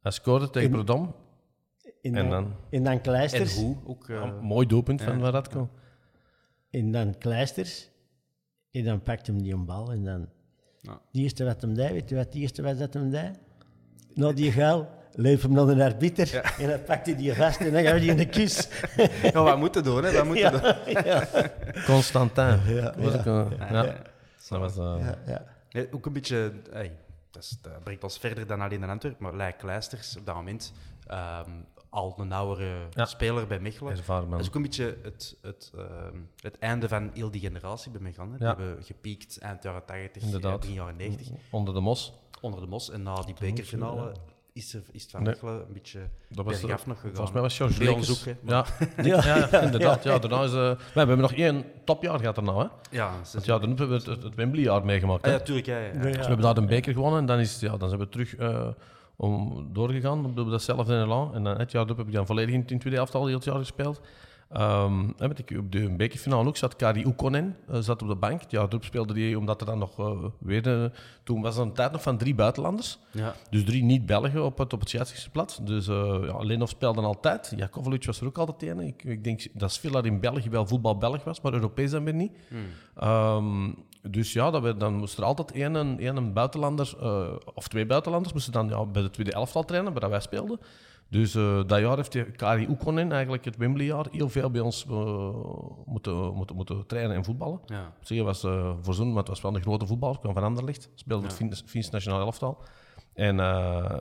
Hij 0.06 0.14
scoorde 0.14 0.50
tegen 0.50 0.68
In- 0.68 0.74
Prodom. 0.74 1.14
En 2.02 2.14
En 2.14 2.14
dan, 2.14 2.30
dan? 2.30 2.54
en 2.70 2.82
dan 2.82 2.92
En 2.92 3.00
Kleisters. 3.00 3.54
hoe? 3.56 3.76
Ook, 3.86 4.08
eh, 4.08 4.16
Een 4.22 4.38
mooi 4.40 4.66
doelpunt 4.66 5.02
van 5.02 5.24
Radko. 5.24 5.68
En 6.70 6.92
dan 6.92 7.18
Kleisters. 7.18 7.88
En 8.70 8.84
dan 8.84 9.02
pakte 9.02 9.30
hem 9.32 9.42
die 9.42 9.52
een 9.52 9.64
bal. 9.64 9.90
En 9.92 10.04
dan... 10.04 10.28
Ja. 10.80 11.00
Die 11.12 11.22
eerste 11.22 11.44
wat 11.44 11.60
hem 11.62 11.74
deed, 11.74 11.90
weet 11.90 12.08
je 12.08 12.14
wat 12.16 12.24
het 12.24 12.34
eerste 12.34 12.62
was 12.62 12.78
dat 12.78 12.94
hem 12.94 13.10
deed? 13.10 13.30
Nou, 14.14 14.34
die 14.34 14.52
gaal, 14.52 14.88
leef 15.12 15.42
hem 15.42 15.52
naar 15.52 15.68
een 15.68 15.80
arbiter. 15.80 16.34
En 16.58 16.68
dan 16.68 16.82
pakte 16.82 17.10
hij 17.10 17.18
die 17.18 17.34
vast 17.34 17.60
en 17.60 17.72
dan 17.72 17.82
gaf 17.82 17.98
hij 17.98 18.08
een 18.18 18.28
kus. 18.30 18.68
Ja, 19.32 19.42
wat 19.42 19.58
moeten 19.58 19.84
doen, 19.84 20.04
hè. 20.04 20.12
Wat 20.12 20.24
moeten 20.24 20.52
doen. 20.52 20.62
ja, 20.92 21.02
ja, 21.04 21.28
Constantin. 21.84 22.44
Ja, 22.66 22.94
Was 22.98 23.12
ja. 23.12 23.18
ook 23.18 23.26
een- 23.26 23.56
ja. 23.70 23.82
Dat 24.48 24.58
was, 24.58 24.76
eh, 24.78 24.96
ja, 25.26 25.44
ja. 25.70 25.84
Ook 25.90 26.06
een 26.06 26.12
beetje... 26.12 26.52
Hey, 26.70 26.92
dat, 27.36 27.44
is, 27.44 27.58
dat 27.62 27.84
brengt 27.84 28.02
ons 28.04 28.18
verder 28.18 28.46
dan 28.46 28.60
alleen 28.60 28.82
in 28.82 28.90
Antwerpen, 28.90 29.22
maar 29.22 29.36
Lijk 29.36 29.58
Kleisters, 29.58 30.16
op 30.16 30.26
dat 30.26 30.34
moment, 30.34 30.72
ehm, 31.06 31.50
al 31.88 32.14
een 32.18 32.32
oudere 32.32 32.86
Ja. 32.90 33.04
speler 33.04 33.46
bij 33.46 33.60
Mechelen. 33.60 33.92
ervaren 33.96 34.30
Dat 34.30 34.40
is 34.40 34.46
ook 34.48 34.54
een 34.54 34.62
beetje 34.62 34.98
het, 35.02 35.36
het, 35.42 35.72
ehm, 35.76 36.18
het 36.40 36.58
einde 36.58 36.88
van 36.88 37.10
heel 37.14 37.30
die 37.30 37.40
generatie 37.40 37.90
bij 37.90 38.00
Mechelen. 38.00 38.38
Die 38.38 38.46
hebben 38.46 38.82
gepiekt 38.84 39.38
eind 39.38 39.62
jaren 39.62 39.84
80, 39.84 40.22
Inderdaad. 40.22 40.52
eh, 40.52 40.58
begin 40.60 40.74
jaren 40.74 40.96
90, 40.96 41.36
Onder 41.50 41.74
de 41.74 41.80
mos. 41.80 42.12
onder 42.40 42.60
de 42.60 42.66
mos. 42.66 42.90
En 42.90 43.02
na 43.02 43.14
die 43.14 43.34
bekerfinale 43.40 44.12
is, 44.56 44.74
er, 44.74 44.82
is 44.92 45.02
het 45.02 45.10
van 45.10 45.22
Nee. 45.22 45.32
Mechelen 45.32 45.54
een 45.54 45.72
beetje 45.72 45.98
Dat 46.28 46.44
was 46.44 46.60
bergaf 46.60 46.82
er- 46.82 46.88
nog 46.88 46.96
gegaan. 46.96 47.14
Volgens 47.14 47.32
mij 47.32 47.42
was 47.42 47.56
George 47.56 47.84
Lekes. 47.84 48.10
ook, 48.10 48.24
hè, 48.24 48.34
Ja, 48.42 48.66
ja. 49.02 49.24
ja, 49.50 49.60
inderdaad. 49.68 50.04
Ja, 50.04 50.18
daarna 50.18 50.42
is, 50.42 50.50
eh, 50.52 50.70
we 50.92 50.98
hebben 50.98 51.18
nog 51.18 51.32
één 51.32 51.64
topjaar 51.84 52.18
gehad 52.18 52.34
daarna. 52.34 52.56
Hè? 52.58 52.66
Ja, 52.90 53.10
Want 53.32 53.44
ja, 53.44 53.58
dan 53.58 53.68
hebben 53.68 53.88
we 53.88 53.94
het, 53.94 54.06
het, 54.06 54.22
het 54.22 54.34
Wembley-jaar 54.34 54.84
meegemaakt. 54.84 55.24
Ah, 55.26 55.32
ja, 55.32 55.38
tuurlijk. 55.38 55.66
Ja, 55.66 55.78
ja. 55.78 55.84
Ja, 55.86 55.92
Dus 56.00 56.12
we 56.16 56.18
hebben 56.20 56.40
daar 56.40 56.56
een 56.56 56.66
beker 56.66 56.92
gewonnen 56.92 57.20
en 57.20 57.26
dan, 57.26 57.38
is, 57.38 57.60
ja, 57.60 57.76
dan 57.76 57.88
zijn 57.88 58.00
we 58.00 58.08
terug 58.08 58.36
eh, 58.36 58.68
om, 59.16 59.66
doorgegaan 59.72 60.24
op 60.24 60.50
datzelfde 60.50 60.94
elan. 61.02 61.34
En 61.34 61.44
dan 61.44 61.58
het 61.58 61.72
jaar 61.72 61.84
erop 61.84 61.96
heb 61.96 62.06
ik 62.06 62.12
dan 62.12 62.26
volledig 62.26 62.54
in, 62.54 62.60
in 62.60 62.66
het 62.72 62.80
tweede 62.80 62.98
elftal 62.98 63.26
heel 63.26 63.34
het 63.34 63.44
jaar 63.44 63.58
gespeeld. 63.58 64.00
Ehm, 64.48 65.10
weet 65.16 65.38
ik, 65.38 65.58
op 65.58 65.72
de 65.72 65.90
bekerfinale 65.90 66.48
ook 66.48 66.56
zat 66.56 66.76
Kari 66.76 67.06
Oekonen 67.06 67.56
uh, 67.70 67.76
zat 67.78 68.02
op 68.02 68.08
de 68.08 68.16
bank. 68.16 68.42
Jaar 68.48 68.66
erop 68.68 68.84
speelde 68.84 69.20
hij, 69.20 69.34
omdat 69.34 69.60
er 69.60 69.66
dan 69.66 69.78
nog 69.78 69.98
uh, 70.00 70.24
weer... 70.38 70.66
Uh, 70.66 70.84
toen 71.22 71.42
was 71.42 71.56
er 71.56 71.62
een 71.62 71.72
tijd 71.72 71.92
nog 71.92 72.02
van 72.02 72.18
drie 72.18 72.34
buitenlanders. 72.34 72.98
Ja. 73.10 73.34
Dus 73.50 73.64
drie 73.64 73.82
niet-Belgen 73.82 74.44
op 74.44 74.58
het, 74.58 74.72
op 74.72 74.80
het 74.80 74.88
scheidsrechtersblad. 74.88 75.60
Dus 75.62 75.86
ja, 75.86 76.38
Lenov 76.38 76.68
speelde 76.68 77.00
altijd. 77.00 77.52
Jakovlic 77.56 78.06
was 78.06 78.20
er 78.20 78.26
ook 78.26 78.38
altijd 78.38 78.62
een. 78.62 78.80
Ik, 78.80 79.04
ik 79.04 79.24
denk 79.24 79.46
dat 79.52 79.72
Svilar 79.72 80.06
in 80.06 80.20
België 80.20 80.50
wel 80.50 80.66
voetbal 80.66 80.98
Belg 80.98 81.24
was, 81.24 81.40
maar 81.40 81.52
Europees 81.52 81.90
dan 81.90 82.04
weer 82.04 82.14
niet. 82.14 82.32
Hmm. 82.48 83.08
Um, 83.08 83.74
dus 84.10 84.32
ja, 84.32 84.50
dat 84.50 84.62
we, 84.62 84.76
dan 84.76 84.94
moest 84.94 85.18
er 85.18 85.24
altijd 85.24 85.52
één, 85.52 85.74
een, 85.74 86.16
een 86.16 86.32
buitenlander, 86.32 86.96
of 87.54 87.68
twee 87.68 87.86
buitenlanders, 87.86 88.32
moesten 88.32 88.52
dan 88.52 88.68
ja, 88.68 88.84
bij 88.84 89.02
de 89.02 89.10
tweede 89.10 89.32
elftal 89.32 89.64
trainen, 89.64 89.92
waar 89.92 90.10
wij 90.10 90.20
speelden. 90.20 90.58
Dus 91.08 91.34
uh, 91.34 91.62
dat 91.66 91.80
jaar 91.80 91.96
heeft 91.96 92.36
Kari 92.36 92.66
Oekonen, 92.68 93.12
eigenlijk 93.12 93.44
het 93.44 93.56
Wembley-jaar, 93.56 94.06
heel 94.10 94.28
veel 94.28 94.50
bij 94.50 94.60
ons 94.60 94.86
uh, 94.90 95.34
moeten, 95.84 96.34
moeten, 96.34 96.56
moeten 96.56 96.86
trainen 96.86 97.16
en 97.16 97.24
voetballen. 97.24 97.60
Ja. 97.66 97.92
Zeg, 98.00 98.22
was 98.22 98.44
uh, 98.44 98.72
voorzoen, 98.80 99.08
maar 99.08 99.18
het 99.18 99.28
was 99.28 99.40
wel 99.40 99.54
een 99.54 99.62
grote 99.62 99.86
voetballer, 99.86 100.18
kwam 100.18 100.34
van 100.34 100.42
Anderlecht, 100.42 100.90
speelde 100.94 101.28
ja. 101.38 101.46
het 101.48 101.62
Fins 101.66 101.90
Nationaal 101.90 102.20
Elftal. 102.20 102.62
En 103.14 103.36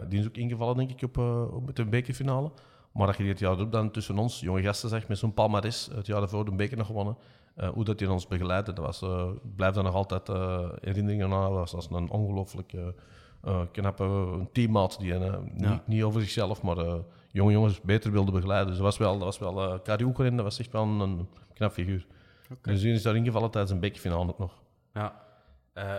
die 0.09 0.19
is 0.19 0.27
ook 0.27 0.37
ingevallen, 0.37 0.77
denk 0.77 0.91
ik, 0.91 1.01
op, 1.01 1.17
op 1.53 1.75
de 1.75 1.85
bekerfinale. 1.85 2.51
Maar 2.93 3.07
dat 3.07 3.17
je 3.17 3.23
dit 3.23 3.39
jaar 3.39 3.53
erop 3.53 3.71
dan 3.71 3.91
tussen 3.91 4.17
ons, 4.17 4.39
jonge 4.39 4.61
gasten 4.61 4.89
zag, 4.89 5.07
met 5.07 5.17
zo'n 5.17 5.33
palmares, 5.33 5.89
het 5.95 6.05
jaar 6.05 6.19
daarvoor 6.19 6.45
de 6.45 6.55
beker 6.55 6.77
nog 6.77 6.87
gewonnen. 6.87 7.17
Uh, 7.57 7.69
hoe 7.69 7.83
dat 7.83 7.99
hij 7.99 8.09
ons 8.09 8.27
begeleidde, 8.27 8.73
dat 8.73 8.85
was, 8.85 9.01
uh, 9.01 9.27
blijft 9.55 9.75
dan 9.75 9.83
nog 9.83 9.93
altijd 9.93 10.29
uh, 10.29 10.69
herinneringen 10.81 11.33
aan. 11.33 11.53
Dat 11.53 11.71
was 11.71 11.87
een 11.91 12.09
ongelooflijk 12.09 12.73
uh, 13.45 13.61
knappe 13.71 14.47
teammaat 14.51 14.99
die 14.99 15.13
ja. 15.13 15.39
niet, 15.53 15.87
niet, 15.87 16.03
over 16.03 16.21
zichzelf, 16.21 16.61
maar 16.61 16.77
jonge 17.31 17.51
jongens 17.51 17.81
beter 17.81 18.11
wilde 18.11 18.31
begeleiden. 18.31 18.67
Dus 18.67 18.75
dat 18.75 18.85
was 18.85 18.97
wel, 18.97 19.13
dat 19.13 19.37
was 19.37 19.39
wel 19.39 19.73
uh, 19.73 20.35
dat 20.35 20.43
was 20.43 20.59
echt 20.59 20.71
wel 20.71 20.83
een, 20.83 20.99
een 20.99 21.27
knap 21.53 21.71
figuur. 21.71 22.05
Okay. 22.51 22.73
Dus 22.73 22.81
die 22.81 22.93
is 22.93 23.01
daar 23.01 23.15
ingevallen 23.15 23.51
tijdens 23.51 23.73
een 23.73 23.79
bekerfinale 23.79 24.29
ook 24.29 24.39
nog. 24.39 24.63
Ja. 24.93 25.23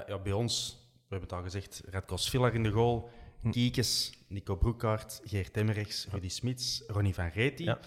ja, 0.06 0.18
bij 0.22 0.32
ons, 0.32 0.78
we 0.92 1.16
hebben 1.16 1.28
het 1.28 1.38
al 1.38 1.42
gezegd, 1.44 1.82
Radko 1.90 2.16
Svillar 2.16 2.54
in 2.54 2.62
de 2.62 2.70
goal, 2.70 3.10
hm. 3.40 3.50
Kiekes, 3.50 4.12
Nico 4.28 4.56
Broekhaart, 4.56 5.20
Geert 5.24 5.56
Emmerichs, 5.56 6.06
Rudy 6.10 6.28
Smits, 6.28 6.84
Ronnie 6.86 7.14
van 7.14 7.28
Reti, 7.28 7.64
ja. 7.64 7.78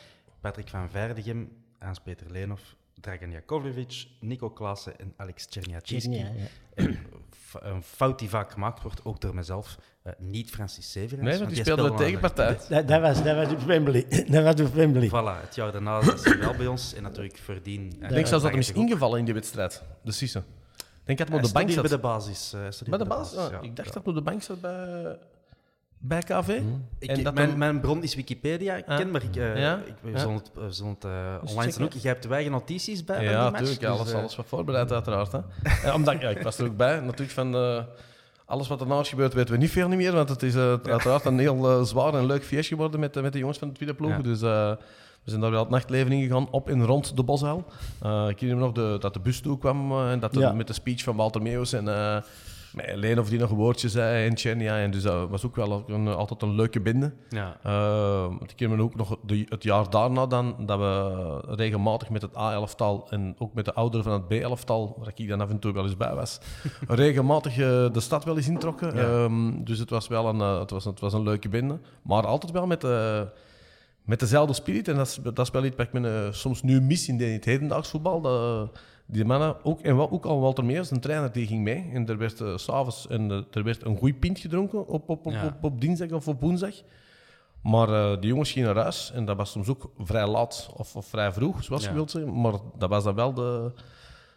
Patrick 0.41 0.67
van 0.67 0.89
Verdegem, 0.89 1.51
Hans-Peter 1.79 2.31
Leenhoff, 2.31 2.75
Dragan 3.01 3.31
Jakovlevic, 3.31 4.07
Nico 4.19 4.49
Klaassen 4.49 4.99
en 4.99 5.13
Alex. 5.17 5.47
Ja, 5.49 5.61
ja. 6.01 6.87
Een 7.59 7.83
fout 7.83 8.19
die 8.19 8.29
vaak 8.29 8.51
gemaakt 8.51 8.81
wordt, 8.81 9.05
ook 9.05 9.21
door 9.21 9.35
mezelf, 9.35 9.77
uh, 10.03 10.13
niet 10.17 10.49
Francis 10.49 10.91
Severens. 10.91 11.27
Nee, 11.27 11.37
want 11.37 11.49
die 11.49 11.59
speelde 11.59 11.89
de 11.89 11.93
tegenpartij. 11.95 12.57
Dat, 12.69 12.87
dat, 12.87 13.01
was, 13.01 13.23
dat 13.23 13.35
was 13.35 13.51
op 13.51 13.61
Wembley. 13.61 14.05
dat 14.31 14.43
was 14.43 14.67
op 14.67 14.73
Wembley. 14.73 15.07
Voilà, 15.07 15.45
het 15.45 15.55
jaar 15.55 15.71
daarna 15.71 15.99
is 15.99 16.23
hij 16.23 16.39
wel 16.39 16.55
bij 16.55 16.67
ons 16.67 16.93
en 16.93 17.03
natuurlijk 17.03 17.37
verdien. 17.37 17.85
Ik 18.01 18.09
denk 18.09 18.27
zelfs 18.27 18.43
dat 18.43 18.51
hij 18.51 18.61
is 18.61 18.71
ingevallen 18.71 19.19
in 19.19 19.25
die 19.25 19.33
wedstrijd, 19.33 19.83
de 20.03 20.11
Sisse. 20.11 20.39
Ik 20.39 21.17
denk 21.17 21.17
dat 21.17 21.27
hij 21.27 21.37
op 21.37 21.43
de 21.43 21.51
bank 21.51 21.69
zat. 21.69 21.81
bij 21.81 21.91
de 21.91 21.99
basis. 21.99 22.55
Bij 22.89 22.97
de 22.97 23.05
basis? 23.05 23.49
Ik 23.61 23.75
dacht 23.75 23.93
dat 23.93 24.03
hij 24.03 24.13
op 24.13 24.15
de 24.15 24.21
bank 24.21 24.41
zat 24.41 24.61
bij... 24.61 25.17
Bij 26.01 26.19
KV? 26.19 26.59
Hmm. 26.59 26.87
Ik, 26.99 27.09
en 27.09 27.23
dat 27.23 27.33
mijn, 27.33 27.49
dan... 27.49 27.57
mijn, 27.57 27.79
bron 27.79 28.03
is 28.03 28.15
Wikipedia, 28.15 28.75
ik 28.75 28.85
ken, 28.85 29.11
maar 29.11 29.23
ik, 29.23 29.35
uh, 29.35 29.57
ja? 29.57 29.81
ik, 29.85 29.93
we 30.01 30.11
ja? 30.11 30.17
zullen 30.17 30.35
het, 30.35 30.51
we 30.53 30.71
zullen 30.71 30.93
het 30.93 31.05
uh, 31.05 31.49
online 31.49 31.71
staan 31.71 31.83
ook. 31.83 31.93
Jij 31.93 32.11
hebt 32.11 32.23
de 32.23 32.33
eigen 32.33 32.51
notities 32.51 33.03
bij 33.03 33.23
Ja, 33.23 33.49
natuurlijk. 33.49 33.81
match, 33.81 33.93
alles, 33.93 34.07
dus, 34.07 34.13
alles 34.13 34.35
wat 34.35 34.45
voorbereid, 34.45 34.91
uiteraard. 34.91 35.31
Hè. 35.31 35.93
omdat, 35.93 36.21
ja, 36.21 36.29
ik 36.29 36.41
was 36.41 36.57
er 36.57 36.65
ook 36.65 36.77
bij. 36.77 36.99
Natuurlijk 36.99 37.31
van 37.31 37.55
uh, 37.55 37.83
alles 38.45 38.67
wat 38.67 38.81
er 38.81 38.87
nou 38.87 39.01
is 39.01 39.09
gebeurd, 39.09 39.33
weten 39.33 39.53
we 39.53 39.59
niet 39.59 39.71
veel 39.71 39.87
niet 39.87 39.97
meer. 39.97 40.11
Want 40.11 40.29
het 40.29 40.43
is 40.43 40.55
uiteraard 40.55 41.25
een 41.25 41.39
heel 41.39 41.85
zwaar 41.85 42.13
en 42.13 42.25
leuk 42.25 42.43
feest 42.43 42.67
geworden 42.67 42.99
met, 42.99 43.21
met 43.21 43.33
de 43.33 43.39
jongens 43.39 43.57
van 43.57 43.67
de 43.67 43.73
tweede 43.73 43.95
ploeg. 43.95 44.21
Dus 44.21 44.39
we 44.39 44.77
zijn 45.23 45.41
daar 45.41 45.51
wel 45.51 45.59
het 45.59 45.69
nachtleven 45.69 46.11
in 46.11 46.21
gegaan, 46.21 46.51
op 46.51 46.69
en 46.69 46.85
rond 46.85 47.15
de 47.15 47.23
Bosuil. 47.23 47.65
ik 48.01 48.39
herinner 48.39 48.55
me 48.55 48.61
nog 48.63 48.71
de, 48.71 48.97
dat 48.99 49.13
de 49.13 49.19
bus 49.19 49.41
toe 49.41 49.57
kwam 49.57 49.99
en 50.09 50.19
dat 50.19 50.33
de, 50.33 50.39
ja. 50.39 50.53
met 50.53 50.67
de 50.67 50.73
speech 50.73 51.03
van 51.03 51.15
Walter 51.15 51.41
Meeuws 51.41 51.73
en... 51.73 51.87
Nee, 52.73 52.93
alleen 52.93 53.19
of 53.19 53.29
die 53.29 53.39
nog 53.39 53.49
een 53.49 53.57
woordje 53.57 53.89
zei 53.89 54.27
en 54.27 54.37
Chen, 54.37 54.59
ja, 54.59 54.79
en 54.79 54.91
dus 54.91 55.03
dat 55.03 55.29
was 55.29 55.45
ook 55.45 55.55
wel 55.55 55.83
een, 55.87 56.07
altijd 56.07 56.41
een 56.41 56.55
leuke 56.55 56.81
binde. 56.81 57.13
Ja. 57.29 57.57
Uh, 57.65 58.31
ik 58.41 58.53
ken 58.55 58.69
me 58.69 58.81
ook 58.81 58.95
nog 58.95 59.17
de, 59.25 59.45
het 59.49 59.63
jaar 59.63 59.89
daarna 59.89 60.25
dan, 60.25 60.55
dat 60.65 60.79
we 60.79 61.55
regelmatig 61.55 62.09
met 62.09 62.21
het 62.21 62.37
A-elftal 62.37 63.07
en 63.09 63.35
ook 63.37 63.53
met 63.53 63.65
de 63.65 63.73
ouderen 63.73 64.03
van 64.03 64.13
het 64.13 64.27
B-elftal, 64.27 64.95
waar 64.97 65.11
ik 65.15 65.27
dan 65.27 65.41
af 65.41 65.49
en 65.49 65.59
toe 65.59 65.73
wel 65.73 65.83
eens 65.83 65.97
bij 65.97 66.15
was, 66.15 66.39
regelmatig 66.87 67.57
uh, 67.57 67.65
de 67.91 67.99
stad 67.99 68.23
wel 68.23 68.37
eens 68.37 68.47
introkken. 68.47 68.95
Ja. 68.95 69.23
Um, 69.23 69.63
dus 69.63 69.79
het 69.79 69.89
was 69.89 70.07
wel 70.07 70.27
een, 70.27 70.39
uh, 70.39 70.59
het 70.59 70.71
was, 70.71 70.85
het 70.85 70.99
was 70.99 71.13
een 71.13 71.23
leuke 71.23 71.49
binde, 71.49 71.79
maar 72.01 72.25
altijd 72.25 72.51
wel 72.51 72.67
met 72.67 72.83
met 74.03 74.19
dezelfde 74.19 74.53
spirit, 74.53 74.87
en 74.87 74.95
dat 74.95 75.07
is, 75.07 75.19
dat 75.23 75.39
is 75.39 75.51
wel 75.51 75.65
iets 75.65 75.75
wat 75.75 75.85
ik 75.85 75.93
me, 75.93 76.29
soms 76.31 76.61
nu 76.61 76.81
mis 76.81 77.07
in 77.07 77.21
het 77.21 77.45
hedendaags 77.45 77.89
voetbal. 77.89 78.21
Dat, 78.21 78.69
die 79.11 79.25
mannen, 79.25 79.65
ook, 79.65 79.81
en 79.81 79.95
wel, 79.95 80.11
ook 80.11 80.25
al 80.25 80.39
Walter 80.39 80.65
Meers, 80.65 80.91
een 80.91 80.99
trainer, 80.99 81.31
die 81.31 81.47
ging 81.47 81.63
mee. 81.63 81.89
En 81.93 82.07
er 82.07 82.17
werd 82.17 82.39
uh, 82.39 82.57
s'avonds 82.57 83.07
en, 83.07 83.29
uh, 83.31 83.41
er 83.51 83.63
werd 83.63 83.85
een 83.85 83.97
goed 83.97 84.19
pint 84.19 84.39
gedronken 84.39 84.87
op, 84.87 85.09
op, 85.09 85.25
op, 85.25 85.31
ja. 85.31 85.45
op, 85.45 85.63
op, 85.63 85.81
dinsdag 85.81 86.11
of 86.11 86.27
op 86.27 86.41
woensdag. 86.41 86.73
Maar 87.61 87.89
uh, 87.89 88.19
die 88.19 88.29
jongens 88.29 88.51
gingen 88.51 88.73
naar 88.73 88.83
huis 88.83 89.11
en 89.11 89.25
dat 89.25 89.37
was 89.37 89.51
soms 89.51 89.67
ook 89.67 89.91
vrij 89.97 90.27
laat 90.27 90.69
of, 90.77 90.95
of 90.95 91.05
vrij 91.05 91.31
vroeg, 91.31 91.63
zoals 91.63 91.83
ja. 91.83 91.89
je 91.89 91.95
wilt 91.95 92.11
zeggen. 92.11 92.41
Maar 92.41 92.53
dat 92.77 92.89
was 92.89 93.03
dan 93.03 93.15
wel 93.15 93.33
de, 93.33 93.71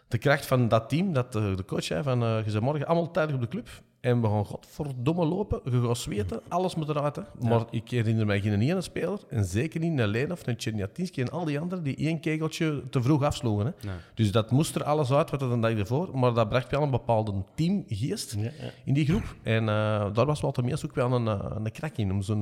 de 0.07 0.17
kracht 0.17 0.45
van 0.45 0.67
dat 0.67 0.89
team, 0.89 1.13
dat 1.13 1.33
de, 1.33 1.53
de 1.55 1.65
coach 1.65 1.83
zei 1.83 2.03
van, 2.03 2.19
je 2.19 2.51
bent 2.51 2.59
morgen 2.59 2.87
allemaal 2.87 3.11
tijdig 3.11 3.35
op 3.35 3.41
de 3.41 3.47
club. 3.47 3.69
En 4.03 4.21
we 4.21 4.27
gaan 4.27 4.45
godverdomme 4.45 5.25
lopen, 5.25 5.61
je 5.63 5.81
gaat 5.87 5.97
zweten, 5.97 6.41
alles 6.47 6.75
moet 6.75 6.89
eruit. 6.89 7.15
Hè. 7.15 7.21
Maar 7.39 7.59
ja. 7.59 7.65
ik 7.69 7.89
herinner 7.89 8.25
mij 8.25 8.41
geen 8.41 8.61
ene 8.61 8.81
speler, 8.81 9.19
en 9.29 9.45
zeker 9.45 9.79
niet 9.79 9.99
een 9.99 10.07
Lenov, 10.07 10.47
een 10.47 10.57
Tjerniatinski 10.57 11.21
en 11.21 11.29
al 11.29 11.45
die 11.45 11.59
anderen, 11.59 11.83
die 11.83 11.95
één 11.95 12.19
kegeltje 12.19 12.83
te 12.89 13.01
vroeg 13.01 13.23
afsloegen. 13.23 13.65
Hè. 13.65 13.87
Nee. 13.87 13.95
Dus 14.13 14.31
dat 14.31 14.51
moest 14.51 14.75
er 14.75 14.83
alles 14.83 15.11
uit, 15.11 15.29
wat 15.29 15.41
er 15.41 15.51
een 15.51 15.61
dag 15.61 15.71
ervoor. 15.71 16.17
Maar 16.17 16.33
dat 16.33 16.49
bracht 16.49 16.71
wel 16.71 16.81
een 16.81 16.91
bepaalde 16.91 17.43
teamgeest 17.55 18.35
ja, 18.35 18.41
ja. 18.41 18.49
in 18.85 18.93
die 18.93 19.05
groep. 19.05 19.35
En 19.41 19.61
uh, 19.61 20.13
daar 20.13 20.25
was 20.25 20.41
Walter 20.41 20.63
Meers 20.63 20.85
ook 20.85 20.95
wel 20.95 21.11
een, 21.11 21.27
een 21.27 21.71
krak 21.71 21.97
in, 21.97 22.11
om 22.11 22.21
zo'n... 22.21 22.41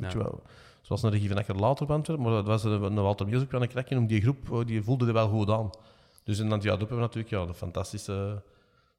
Uh, 0.00 0.10
wel, 0.12 0.42
zoals 0.80 1.02
een 1.02 1.10
regie 1.10 1.28
van 1.28 1.38
Akker 1.38 1.56
later 1.56 1.86
Antwerpen, 1.86 2.24
maar 2.24 2.34
dat 2.34 2.46
was 2.46 2.64
een, 2.64 2.82
een 2.82 2.94
Walter 2.94 3.26
Meers 3.26 3.42
ook 3.42 3.50
wel 3.50 3.62
een 3.62 3.68
krak 3.68 3.88
in, 3.88 3.98
om 3.98 4.06
die 4.06 4.20
groep, 4.20 4.62
die 4.66 4.82
voelde 4.82 5.06
er 5.06 5.12
wel 5.12 5.28
goed 5.28 5.50
aan. 5.50 5.70
Dus 6.24 6.38
in 6.38 6.48
dat 6.48 6.62
jaar 6.62 6.78
hebben 6.78 6.96
we 6.96 7.02
natuurlijk 7.02 7.30
ja, 7.30 7.46
de 7.46 7.54
fantastische... 7.54 8.42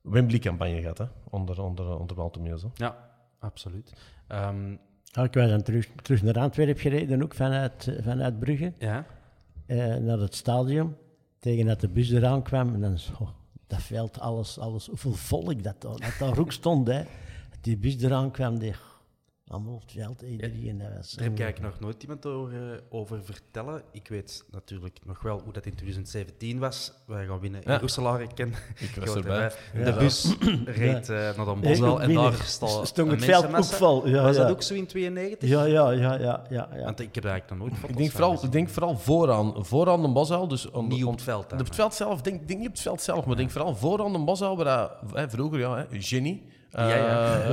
Wembley-campagne 0.02 0.82
gehad, 0.82 0.98
hè? 0.98 1.06
Onder, 1.30 1.62
onder, 1.62 2.00
onder 2.00 2.16
Walter 2.16 2.42
Meers. 2.42 2.64
Ja, 2.74 2.96
absoluut. 3.40 3.94
Um, 4.28 4.80
ja, 5.04 5.24
ik 5.24 5.34
was 5.34 5.50
dan 5.50 5.62
terug, 5.62 5.90
terug 6.02 6.24
naar 6.24 6.40
Antwerpen 6.40 6.82
gereden, 6.82 7.24
ook 7.24 7.34
vanuit, 7.34 7.98
vanuit 8.02 8.40
Brugge. 8.40 8.74
Ja. 8.80 9.06
Uh, 9.68 9.96
naar 9.96 10.20
het 10.20 10.36
stadion, 10.36 10.96
tegen 11.40 11.66
dat 11.66 11.82
de 11.82 11.88
bus 11.88 12.12
eraan 12.12 12.44
kwam. 12.44 12.74
En 12.74 12.82
dan 12.82 12.98
zo, 12.98 13.34
dat 13.68 13.82
veld, 13.82 14.20
alles, 14.20 14.60
alles, 14.60 14.88
hoeveel 14.88 15.14
volk 15.14 15.64
dat, 15.64 15.82
dat 15.82 16.16
daar 16.20 16.40
ook 16.40 16.52
stond. 16.52 16.88
Hè. 16.88 17.04
Die 17.62 17.78
bus 17.78 17.98
eraan 18.02 18.32
kwam, 18.32 18.60
die, 18.60 18.74
allemaal 19.52 19.74
op 19.74 19.82
het 19.82 19.92
veld, 19.92 20.22
iedereen. 20.22 20.78
Dat 20.78 20.88
was, 20.98 21.12
Daar 21.12 21.24
heb 21.24 21.34
ik 21.34 21.40
eigenlijk 21.40 21.74
nog 21.74 21.80
nooit 21.84 22.02
iemand 22.02 22.26
over, 22.26 22.54
uh, 22.54 22.78
over 22.90 23.24
vertellen. 23.24 23.82
Ik 23.92 24.08
weet 24.08 24.44
natuurlijk 24.52 25.00
nog 25.06 25.22
wel 25.22 25.40
hoe 25.44 25.54
dat 25.54 25.66
in 25.66 25.76
2017 25.76 26.60
was. 26.60 26.94
Wij 27.06 27.26
gaan 27.26 27.40
winnen 27.40 27.64
in 27.64 27.72
Ja. 27.72 27.80
Roeselaar. 27.80 28.22
Ik 28.22 28.30
ken 28.36 28.54
Ik 28.80 28.96
was 28.96 29.16
erbij. 29.16 29.52
De 29.74 29.80
Ja. 29.80 29.98
bus 29.98 30.36
reed 30.66 31.10
uh, 31.10 31.38
naar 31.38 31.60
Bosuil 31.60 31.92
ook 31.92 32.00
en 32.00 32.14
daar 32.14 32.34
stond 32.34 33.12
het 33.12 33.24
veld 33.24 33.56
ook 33.56 33.64
vol. 33.64 34.08
Ja, 34.08 34.24
was 34.24 34.36
ja. 34.36 34.42
dat 34.42 34.52
ook 34.52 34.62
zo 34.62 34.74
in 34.74 34.86
92? 34.86 35.50
Ja, 35.50 35.64
ja, 35.64 35.92
ja, 35.92 36.14
ja, 36.14 36.46
ja. 36.50 36.70
ja. 36.76 36.84
Want 36.84 37.00
ik 37.00 37.16
heb 37.16 37.24
daar 37.24 37.32
eigenlijk 37.32 37.62
nog 37.62 37.70
nooit 37.70 37.90
Ik 37.92 37.98
denk, 37.98 38.10
van 38.10 38.20
vooral, 38.20 38.32
gezien. 38.32 38.46
ik 38.48 38.52
denk 38.52 38.70
vooral 38.70 38.98
vooraan, 38.98 39.66
vooraan 39.66 40.02
de 40.02 40.08
Bosuil. 40.12 40.48
Dus 40.48 40.70
om, 40.70 40.88
Niet 40.88 41.06
op 41.06 41.12
het 41.12 41.22
veld. 41.22 41.50
dan, 41.50 41.60
op 41.60 41.66
het 41.66 41.76
veld 41.76 41.94
zelf, 41.94 42.22
denk, 42.22 42.48
denk 42.48 42.60
niet 42.60 42.68
op 42.68 42.74
het 42.74 42.84
veld 42.84 43.02
zelf, 43.02 43.26
maar 43.26 43.36
denk 43.36 43.52
vooral 43.52 43.76
vooraan 43.76 44.12
de 44.12 44.20
Bosuil, 44.20 44.58
waar 44.58 44.66
dat, 44.66 45.14
hè, 45.14 45.30
vroeger, 45.30 45.60
ja, 45.60 45.78
hè, 45.78 45.84
Ja, 46.72 46.88
ja. 46.96 47.42
eh, 47.42 47.50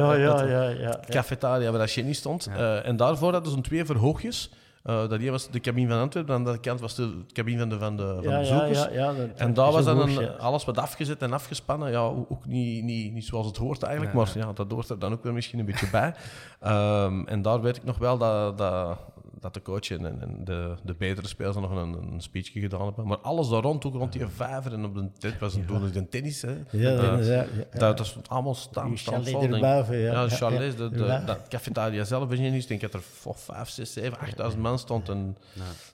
Ja, 0.49 0.69
ja, 0.69 1.01
cafetaria 1.09 1.71
waar 1.71 1.79
dat 1.81 1.93
Jenny 1.93 2.13
stond. 2.13 2.47
Eh, 2.57 2.87
en 2.87 2.97
daarvoor 2.97 3.33
hadden 3.33 3.53
ze 3.53 3.61
twee 3.61 3.85
verhoogjes. 3.85 4.51
Eh, 4.83 5.09
dat 5.09 5.21
ene 5.21 5.31
was 5.31 5.51
de 5.51 5.61
cabine 5.61 5.89
van 5.91 5.99
Antwerpen, 6.01 6.35
en 6.35 6.47
aan 6.47 6.53
de 6.53 6.61
kant 6.61 6.81
was 6.81 6.95
de 6.95 7.25
cabine 7.33 7.59
van 7.59 7.69
de, 7.69 7.79
van 7.79 7.97
de, 7.97 8.03
van 8.15 8.23
de 8.23 8.29
bezoekers. 8.39 8.79
ja, 8.83 8.91
ja, 8.93 9.13
dat- 9.13 9.29
En 9.37 9.55
daar 9.55 9.73
was 9.73 9.85
dan 9.85 9.97
een, 10.09 10.39
alles 10.39 10.65
wat 10.65 10.79
afgezet 10.79 11.23
en 11.23 11.33
afgespannen. 11.33 11.91
Ja, 11.91 12.01
ook 12.01 12.47
niet, 12.47 12.85
niet, 12.85 13.13
niet 13.13 13.25
zoals 13.25 13.47
het 13.47 13.57
hoort 13.57 13.83
eigenlijk, 13.83 14.15
maar 14.35 14.47
ja, 14.47 14.53
dat 14.53 14.71
hoort 14.73 14.89
er 14.89 14.99
dan 14.99 15.13
ook 15.13 15.23
wel 15.23 15.33
misschien 15.33 15.59
een 15.59 15.65
beetje 15.65 15.91
bij. 15.91 16.15
Ehm, 16.61 17.23
en 17.27 17.43
daar 17.43 17.61
weet 17.61 17.77
ik 17.77 17.85
nog 17.85 17.99
wel 17.99 18.19
dat, 18.19 18.59
dat, 18.59 18.99
dat 19.41 19.55
de 19.55 19.63
coach 19.63 19.91
en, 19.91 20.21
en 20.21 20.45
de, 20.45 20.75
de 20.85 20.95
betere 20.95 21.27
spelers 21.27 21.57
nog 21.57 21.71
een, 21.71 21.93
een 22.13 22.21
speechje 22.21 22.61
gedaan 22.61 22.85
hebben. 22.85 23.07
Maar 23.07 23.19
alles 23.19 23.49
daar 23.49 23.63
rond, 23.63 23.85
ook 23.85 23.95
rond 23.95 24.13
die 24.13 24.27
vijver 24.27 24.73
en 24.73 24.85
op 24.85 24.95
de 24.95 25.09
dit 25.19 25.39
was 25.39 25.57
toen 25.67 25.91
een 25.97 26.09
tennis. 26.09 26.43
Hè. 26.43 26.57
Ja, 26.71 27.19
ja. 27.19 27.47
Dat, 27.71 27.81
dat 27.81 28.01
is 28.01 28.17
allemaal 28.27 28.55
staan, 28.55 28.97
chalet 28.97 29.25
denk 29.25 29.43
erboven, 29.43 29.97
ja. 29.97 30.13
Ja, 30.13 30.49
ja. 30.51 30.59
de, 30.59 30.91
de, 30.91 31.23
dat 31.27 31.49
cafetaria 31.49 32.05
zelf, 32.05 32.29
weet 32.29 32.39
je 32.39 32.45
niet. 32.51 32.63
Ik 32.63 32.69
denk 32.69 32.81
dat 32.81 32.95
er 32.95 33.03
oh, 33.25 33.35
5, 33.37 33.69
6, 33.69 33.93
7, 33.93 34.19
8000 34.19 34.63
man 34.63 34.79
stond. 34.79 35.09
En, 35.09 35.37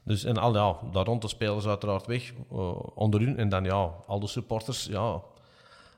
dus, 0.02 0.24
en 0.24 0.36
al, 0.36 0.54
ja, 0.54 0.76
daar 0.92 1.04
rond 1.04 1.22
de 1.22 1.28
spelers 1.28 1.66
uiteraard 1.66 2.06
weg, 2.06 2.32
eh, 2.50 2.80
onder 2.94 3.20
hun. 3.20 3.36
En 3.38 3.48
dan 3.48 3.64
ja, 3.64 3.90
al 4.06 4.20
de 4.20 4.26
supporters, 4.26 4.86
ja, 4.86 5.20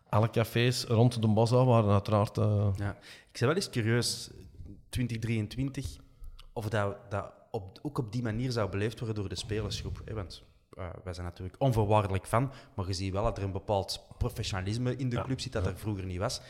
alle 0.08 0.30
cafés 0.30 0.84
rond 0.84 1.22
de 1.22 1.28
Bossa 1.28 1.64
waren 1.64 1.90
uiteraard... 1.90 2.38
eh, 2.38 2.68
Ja. 2.76 2.96
Ik 3.32 3.38
ben 3.42 3.48
wel 3.48 3.56
eens 3.56 3.70
curieus, 3.70 4.30
2023, 4.88 5.96
of 6.52 6.68
dat, 6.68 6.96
dat 7.08 7.32
op, 7.56 7.78
ook 7.82 7.98
op 7.98 8.12
die 8.12 8.22
manier 8.22 8.52
zou 8.52 8.70
beleefd 8.70 8.98
worden 8.98 9.16
door 9.16 9.28
de 9.28 9.34
spelersgroep. 9.34 10.02
Hè? 10.04 10.14
Want 10.14 10.44
eh, 10.70 10.88
wij 11.04 11.12
zijn 11.12 11.26
natuurlijk 11.26 11.56
onvoorwaardelijk 11.58 12.26
van, 12.26 12.52
maar 12.74 12.86
je 12.86 12.92
ziet 12.92 13.12
wel 13.12 13.22
dat 13.22 13.38
er 13.38 13.44
een 13.44 13.52
bepaald 13.52 14.06
professionalisme 14.18 14.96
in 14.96 15.08
de 15.08 15.22
club 15.22 15.40
zit 15.40 15.52
dat 15.52 15.66
er 15.66 15.78
vroeger 15.78 16.04
niet 16.04 16.18
was. 16.18 16.40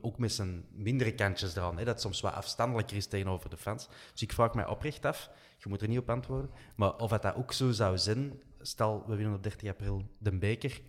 Ook 0.00 0.18
met 0.18 0.32
zijn 0.32 0.64
mindere 0.70 1.14
kantjes 1.14 1.56
eraan, 1.56 1.78
hè? 1.78 1.84
dat 1.84 2.00
soms 2.00 2.20
wat 2.20 2.32
afstandelijker 2.32 2.96
is 2.96 3.06
tegenover 3.06 3.50
de 3.50 3.56
fans. 3.56 3.88
Dus 4.12 4.22
ik 4.22 4.32
vraag 4.32 4.54
mij 4.54 4.66
oprecht 4.66 5.04
af, 5.04 5.30
je 5.58 5.68
moet 5.68 5.82
er 5.82 5.88
niet 5.88 5.98
op 5.98 6.10
antwoorden, 6.10 6.50
maar 6.76 6.96
of 6.96 7.10
het 7.10 7.22
dat 7.22 7.34
ook 7.34 7.52
zo 7.52 7.70
zou 7.70 7.98
zijn, 7.98 8.40
stel 8.60 9.04
we 9.06 9.16
winnen 9.16 9.34
op 9.34 9.42
30 9.42 9.68
april 9.68 10.02
de 10.18 10.38
beker, 10.38 10.80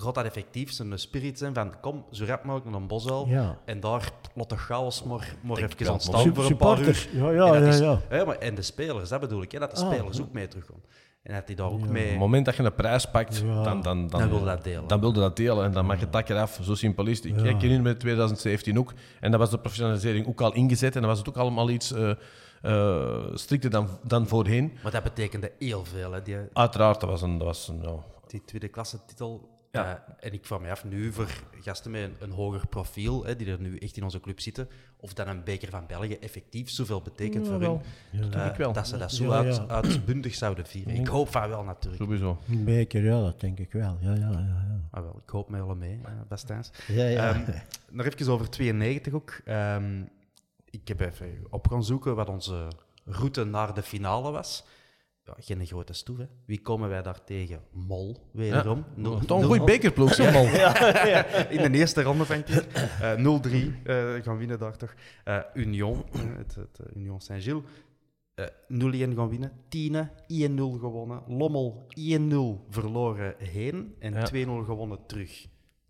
gaat 0.00 0.14
dat 0.14 0.24
effectief 0.24 0.72
zo'n 0.72 0.92
spirit 0.94 1.38
zijn 1.38 1.54
van 1.54 1.80
kom, 1.80 2.04
zo 2.10 2.24
rap 2.24 2.44
mogelijk 2.44 2.70
naar 2.70 2.80
een 2.80 2.86
bosuil 2.86 3.26
Ja. 3.28 3.58
en 3.64 3.80
daar 3.80 4.10
laat 4.34 4.48
de 4.50 4.56
chaos 4.56 5.02
maar, 5.02 5.34
maar 5.42 5.56
Denk 5.56 5.80
even 5.80 5.92
ontstaan 5.92 6.34
voor 6.34 6.44
een 6.44 6.56
paar 6.56 6.80
uur. 6.80 7.08
Ja, 7.12 7.30
ja, 7.30 7.46
en, 7.46 7.52
dat 7.52 7.62
ja, 7.62 7.68
is- 7.68 7.78
ja. 7.78 8.00
hè, 8.08 8.24
maar, 8.24 8.36
en 8.38 8.54
de 8.54 8.62
spelers, 8.62 9.08
dat 9.08 9.20
bedoel 9.20 9.42
ik, 9.42 9.52
hè, 9.52 9.58
dat 9.58 9.76
de 9.76 9.82
Ah, 9.82 9.92
spelers 9.92 10.16
ja. 10.16 10.22
ook 10.22 10.32
mee 10.32 10.48
teruggaan. 10.48 10.80
En 11.22 11.34
dat 11.34 11.46
die 11.46 11.56
daar 11.56 11.66
ook 11.66 11.72
Op 11.72 11.80
het 11.80 11.90
mee... 11.90 12.16
moment 12.16 12.44
dat 12.44 12.56
je 12.56 12.62
een 12.62 12.74
prijs 12.74 13.10
pakt, 13.10 13.36
Ja. 13.38 13.62
dan, 13.62 13.82
dan, 13.82 14.08
dan, 14.08 14.20
Dan 14.20 14.28
wil 14.28 14.38
je 14.38 14.44
dat 14.44 14.64
delen. 14.64 14.86
Dan 14.86 15.00
wil 15.00 15.08
je 15.14 15.20
dat 15.20 15.36
delen 15.36 15.64
en 15.64 15.72
dan 15.72 15.86
mag 15.86 15.96
je 15.96 16.02
het 16.02 16.12
tak 16.12 16.28
eraf. 16.28 16.58
Zo 16.62 16.74
simpel 16.74 17.06
is 17.06 17.16
het. 17.16 17.26
Ik 17.26 17.36
kijk 17.36 17.60
hierin 17.60 17.82
met 17.82 18.00
2017 18.00 18.78
ook. 18.78 18.92
En 19.20 19.30
dat 19.30 19.40
was 19.40 19.50
de 19.50 19.58
professionalisering 19.58 20.26
ook 20.26 20.40
al 20.40 20.52
ingezet. 20.54 20.94
En 20.94 21.00
dan 21.00 21.10
was 21.10 21.18
het 21.18 21.28
ook 21.28 21.36
allemaal 21.36 21.70
iets 21.70 21.92
eh, 21.92 22.10
eh, 22.62 23.24
strikter 23.34 23.70
dan, 23.70 23.88
dan 24.02 24.26
voorheen. 24.26 24.78
Maar 24.82 24.92
dat 24.92 25.02
betekende 25.02 25.52
heel 25.58 25.84
veel, 25.84 26.12
hè, 26.12 26.22
die, 26.22 26.36
Uiteraard, 26.52 27.00
dat 27.00 27.08
was 27.10 27.22
een... 27.22 27.38
Dat 27.38 27.46
was 27.46 27.68
een 27.68 27.80
ja. 27.82 27.94
die 28.26 28.42
tweede 28.44 28.68
klasse 28.68 28.98
titel. 29.06 29.48
Ja. 29.76 30.04
Eh, 30.06 30.26
en 30.26 30.32
ik 30.32 30.46
vraag 30.46 30.60
me 30.60 30.70
af, 30.70 30.84
nu 30.84 31.12
voor 31.12 31.28
gasten 31.60 31.90
met 31.90 32.02
een, 32.02 32.14
een 32.18 32.30
hoger 32.30 32.66
profiel, 32.66 33.24
hè, 33.24 33.36
die 33.36 33.50
er 33.50 33.60
nu 33.60 33.76
echt 33.76 33.96
in 33.96 34.02
onze 34.02 34.20
club 34.20 34.40
zitten, 34.40 34.68
of 34.96 35.14
dan 35.14 35.28
een 35.28 35.44
beker 35.44 35.70
van 35.70 35.86
België 35.86 36.14
effectief 36.14 36.70
zoveel 36.70 37.02
betekent 37.02 37.46
voor 37.46 37.58
wel. 37.58 37.82
hun, 38.10 38.32
eh, 38.32 38.46
ik 38.46 38.54
wel. 38.54 38.72
dat 38.72 38.88
ze 38.88 38.96
dat 38.98 39.12
zo 39.12 39.24
Ja, 39.24 39.40
ja. 39.40 39.48
Uit, 39.48 39.68
uitbundig 39.68 40.34
zouden 40.34 40.66
vieren. 40.66 40.94
Ik 40.94 41.06
hoop 41.06 41.28
van 41.28 41.48
wel, 41.48 41.64
natuurlijk. 41.64 42.02
Sowieso. 42.02 42.38
Een 42.48 42.64
beker, 42.64 43.04
ja, 43.04 43.20
dat 43.20 43.40
denk 43.40 43.58
ik 43.58 43.72
wel. 43.72 43.98
Ja, 44.00 44.14
ja, 44.14 44.30
ja. 44.30 44.38
ja. 44.38 44.80
Ah, 44.90 45.02
wel, 45.02 45.20
ik 45.24 45.30
hoop 45.30 45.48
met 45.48 45.60
alle 45.60 45.74
mee, 45.74 46.00
uh, 46.04 46.10
Bastijns. 46.28 46.70
Ja, 46.86 47.06
ja. 47.06 47.28
Ehm, 47.28 47.58
nog 47.90 48.06
even 48.06 48.32
over 48.32 48.50
92 48.50 49.12
ook. 49.12 49.40
Ehm, 49.44 50.02
ik 50.70 50.88
heb 50.88 51.00
even 51.00 51.44
op 51.50 51.68
gaan 51.68 51.84
zoeken 51.84 52.14
wat 52.14 52.28
onze 52.28 52.68
route 53.04 53.44
naar 53.44 53.74
de 53.74 53.82
finale 53.82 54.30
was. 54.30 54.64
Ja, 55.26 55.34
geen 55.38 55.66
grote 55.66 55.92
stoef, 55.92 56.18
hè. 56.18 56.24
Wie 56.44 56.60
komen 56.62 56.88
wij 56.88 57.02
daar 57.02 57.24
tegen? 57.24 57.60
Mol, 57.72 58.16
wederom. 58.32 58.84
Nul- 58.94 59.18
Toch 59.18 59.40
een 59.40 59.46
goede 59.46 59.64
bekerploeg, 59.64 60.14
zeg 60.14 60.32
maar. 60.32 61.52
In 61.62 61.72
de 61.72 61.78
eerste 61.78 62.02
ronde 62.02 62.24
van 62.24 62.42
keer. 62.44 62.66
Eh 63.00 63.14
0-3 63.16 63.82
eh, 63.84 64.14
gaan 64.22 64.36
winnen 64.38 64.58
daar 64.58 64.76
toch. 64.76 64.94
Eh, 65.24 65.38
Union, 65.54 66.04
eh, 66.12 66.20
het, 66.42 66.54
het 66.54 66.78
eh, 66.78 66.96
Union 66.96 67.20
Saint-Gilles. 67.20 67.62
eh 68.34 68.46
0-1 69.08 69.14
gaan 69.14 69.28
winnen. 69.28 69.52
Tiene, 69.68 70.10
1-0 70.48 70.54
gewonnen. 70.56 71.22
Lommel, 71.28 71.86
1-0 71.88 72.64
verloren 72.68 73.34
heen 73.38 73.94
en 73.98 74.12
Ja. 74.12 74.26
2-0 74.26 74.64
gewonnen 74.64 74.98
terug. 75.06 75.46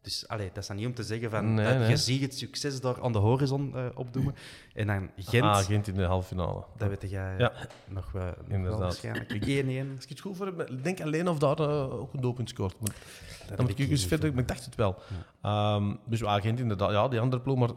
Dus 0.07 0.29
allee, 0.29 0.49
dat 0.53 0.57
is 0.63 0.67
dan 0.67 0.77
niet 0.77 0.87
om 0.87 0.95
te 0.95 1.03
zeggen 1.03 1.31
van 1.31 1.55
Nee, 1.55 1.67
dat 1.67 1.79
nee. 1.79 1.89
je 1.89 1.97
ziet 1.97 2.21
het 2.23 2.35
succes 2.39 2.81
daar 2.81 3.03
aan 3.03 3.13
de 3.13 3.19
horizon 3.19 3.73
eh, 3.77 3.85
opdoen. 3.95 4.35
En 4.75 4.87
dan 4.87 5.11
Gent, 5.17 5.45
Ah, 5.45 5.57
Gent 5.59 5.89
in 5.89 5.95
de 5.95 6.03
halve 6.05 6.27
finale. 6.29 6.65
dat 6.77 6.89
weet 6.89 7.11
jij 7.11 7.35
Ja. 7.39 7.53
nog, 7.89 8.13
wel- 8.13 8.25
nog 8.25 8.35
wel 8.37 8.57
Inderdaad. 8.57 8.81
waarschijnlijk. 8.81 9.31
1-1. 9.31 9.95
Als 9.95 10.03
ik 10.05 10.09
het 10.09 10.21
goed 10.21 10.37
voor 10.37 10.47
heb, 10.47 10.71
denk 10.83 11.01
alleen 11.01 11.29
of 11.29 11.39
daar 11.39 11.59
eh, 11.59 11.93
ook 12.01 12.13
een 12.15 12.21
doelpunt 12.21 12.49
scoort. 12.49 12.75
Maar, 12.81 12.95
dan 13.49 13.57
moet 13.61 13.71
ik 13.71 13.79
ik 13.79 13.91
eens 13.91 14.07
verder, 14.07 14.31
maar 14.33 14.43
ik 14.43 14.49
dacht 14.49 14.65
het 14.65 14.75
wel. 14.75 14.97
Ehm, 15.43 15.95
dus 16.05 16.21
ja, 16.21 16.41
Gent 16.41 16.61
inderdaad, 16.61 16.91
ja, 16.91 17.09
die 17.09 17.21
andere 17.21 17.43
ploeg. 17.43 17.59
Maar 17.59 17.71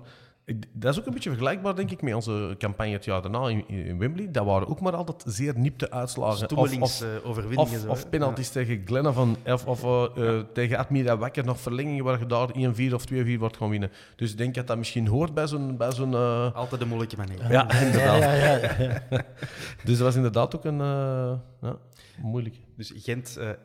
ik- 0.49 0.65
dat 0.73 0.93
is 0.93 0.99
ook 0.99 1.05
een 1.05 1.13
beetje 1.13 1.29
vergelijkbaar, 1.29 1.75
denk 1.75 1.91
ik, 1.91 2.01
met 2.01 2.13
onze 2.13 2.55
campagne 2.57 2.91
het 2.93 3.05
jaar 3.05 3.21
daarna 3.21 3.47
in, 3.47 3.67
in 3.67 3.97
Wembley. 3.97 4.31
Dat 4.31 4.45
waren 4.45 4.67
ook 4.67 4.79
maar 4.81 4.95
altijd 4.95 5.23
zeer 5.27 5.53
niepte 5.57 5.91
uitslagen. 5.91 6.33
Of, 6.33 6.57
of, 6.57 6.67
Stoemelingsoverwinningen. 6.69 7.73
of, 7.73 7.79
zo, 7.81 7.87
of 7.89 8.09
penalties 8.09 8.49
tegen 8.49 8.81
Glenavon 8.85 9.35
of, 9.45 9.65
of 9.65 9.83
eh, 9.83 10.03
eh, 10.37 10.43
tegen 10.53 10.77
Admira 10.77 11.17
Wakker 11.17 11.45
nog 11.45 11.59
verlengingen 11.59 12.03
waar 12.03 12.19
je 12.19 12.25
daar 12.25 12.49
1-4 12.89 12.93
of 12.93 13.03
2-4 13.13 13.39
wordt 13.39 13.57
gaan 13.57 13.69
winnen. 13.69 13.91
Dus 14.15 14.31
ik 14.31 14.37
denk 14.37 14.55
dat 14.55 14.67
dat 14.67 14.77
misschien 14.77 15.07
hoort 15.07 15.33
bij 15.33 15.47
zo'n... 15.47 15.77
Bij 15.77 15.91
zo'n 15.91 16.13
eh, 16.13 16.19
Ja. 16.19 16.51
Altijd 16.53 16.81
een 16.81 16.87
moeilijke 16.87 17.17
manier. 17.17 17.51
ja, 17.51 17.71
inderdaad. 17.81 18.19
Ja, 18.21 18.33
ja, 18.33 18.55
ja, 18.55 18.71
ja. 18.79 19.01
Dus 19.85 19.97
dat 19.97 19.99
was 20.07 20.15
inderdaad 20.15 20.55
ook 20.55 20.65
een 20.65 20.81
eh, 20.81 21.31
ja, 21.61 21.75
moeilijk. 22.21 22.55
Dus 22.75 22.91
Gent 22.95 23.37
eh, 23.37 23.49
1-1 23.51 23.55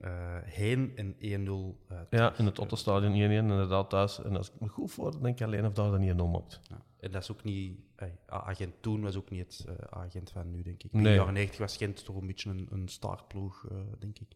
eh, 0.00 0.10
heen 0.44 0.92
en 0.96 1.14
1-0 1.14 1.18
uh, 1.20 1.98
Ja, 2.10 2.32
in 2.38 2.46
het 2.46 2.58
Otto-stadion 2.58 3.12
1-1 3.12 3.16
inderdaad 3.16 3.90
thuis. 3.90 4.22
En 4.22 4.36
als 4.36 4.48
ik 4.48 4.60
me 4.60 4.68
goed 4.68 4.92
voor, 4.92 5.22
denk 5.22 5.38
ik 5.40 5.46
alleen 5.46 5.66
of 5.66 5.72
daar 5.72 5.90
dan 5.90 6.00
niet 6.00 6.12
1-0 6.12 6.16
maakt. 6.32 6.60
En 7.00 7.10
dat 7.10 7.22
is 7.22 7.30
ook 7.32 7.44
niet... 7.44 7.78
eh, 7.96 8.08
Agent 8.26 8.72
toen 8.80 9.02
was 9.02 9.16
ook 9.16 9.30
niet 9.30 9.40
het 9.40 9.66
eh, 9.78 10.00
agent 10.02 10.30
van 10.30 10.50
nu, 10.50 10.62
denk 10.62 10.82
ik. 10.82 10.92
In 10.92 11.02
Nee. 11.02 11.12
de 11.12 11.18
jaren 11.18 11.32
90 11.34 11.58
was 11.58 11.76
Gent 11.76 12.04
toch 12.04 12.16
een 12.16 12.26
beetje 12.26 12.50
een, 12.50 12.68
een 12.70 12.88
startploeg, 12.88 13.66
eh, 13.70 13.76
denk 13.98 14.18
ik. 14.18 14.26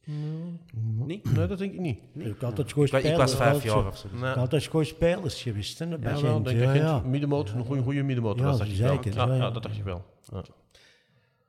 Nee? 0.74 1.20
Nee, 1.35 1.46
dat 1.46 1.59
denk 1.59 1.72
ik 1.72 1.81
niet. 1.81 1.98
Ik 2.14 2.27
had 2.40 2.42
altijd 2.42 2.68
Ik, 2.70 2.74
wa- 2.74 2.83
ik 2.83 2.88
spelers. 2.88 3.16
was 3.16 3.35
vijf 3.37 3.64
jaar 3.64 3.87
of 3.87 3.96
zo. 3.96 4.09
Nee. 4.12 4.18
Ik 4.20 4.27
had 4.27 4.37
altijd 4.37 4.62
gewoon 4.66 4.85
spelers 4.85 5.42
geweest. 5.42 5.79
Hè, 5.79 5.87
bij 5.98 5.98
Ja, 5.98 6.09
Gent. 6.16 6.20
wel, 6.22 6.42
denk 6.42 6.57
ik. 6.59 6.62
ja, 6.64 6.70
Gent, 6.72 6.85
ja. 6.85 7.01
Middenmoot, 7.01 7.51
een 7.51 7.83
goede, 7.83 8.03
middenmoot 8.03 8.38
Ja, 8.38 8.44
was, 8.44 8.61
ik 8.61 8.77
wel. 8.79 8.88
zeker, 8.92 9.14
Ja, 9.14 9.27
ja, 9.27 9.33
ja, 9.35 9.38
ja. 9.44 9.51
dat 9.51 9.62
dacht 9.62 9.77
ik 9.77 9.85
wel. 9.85 10.05
Ja. 10.33 10.42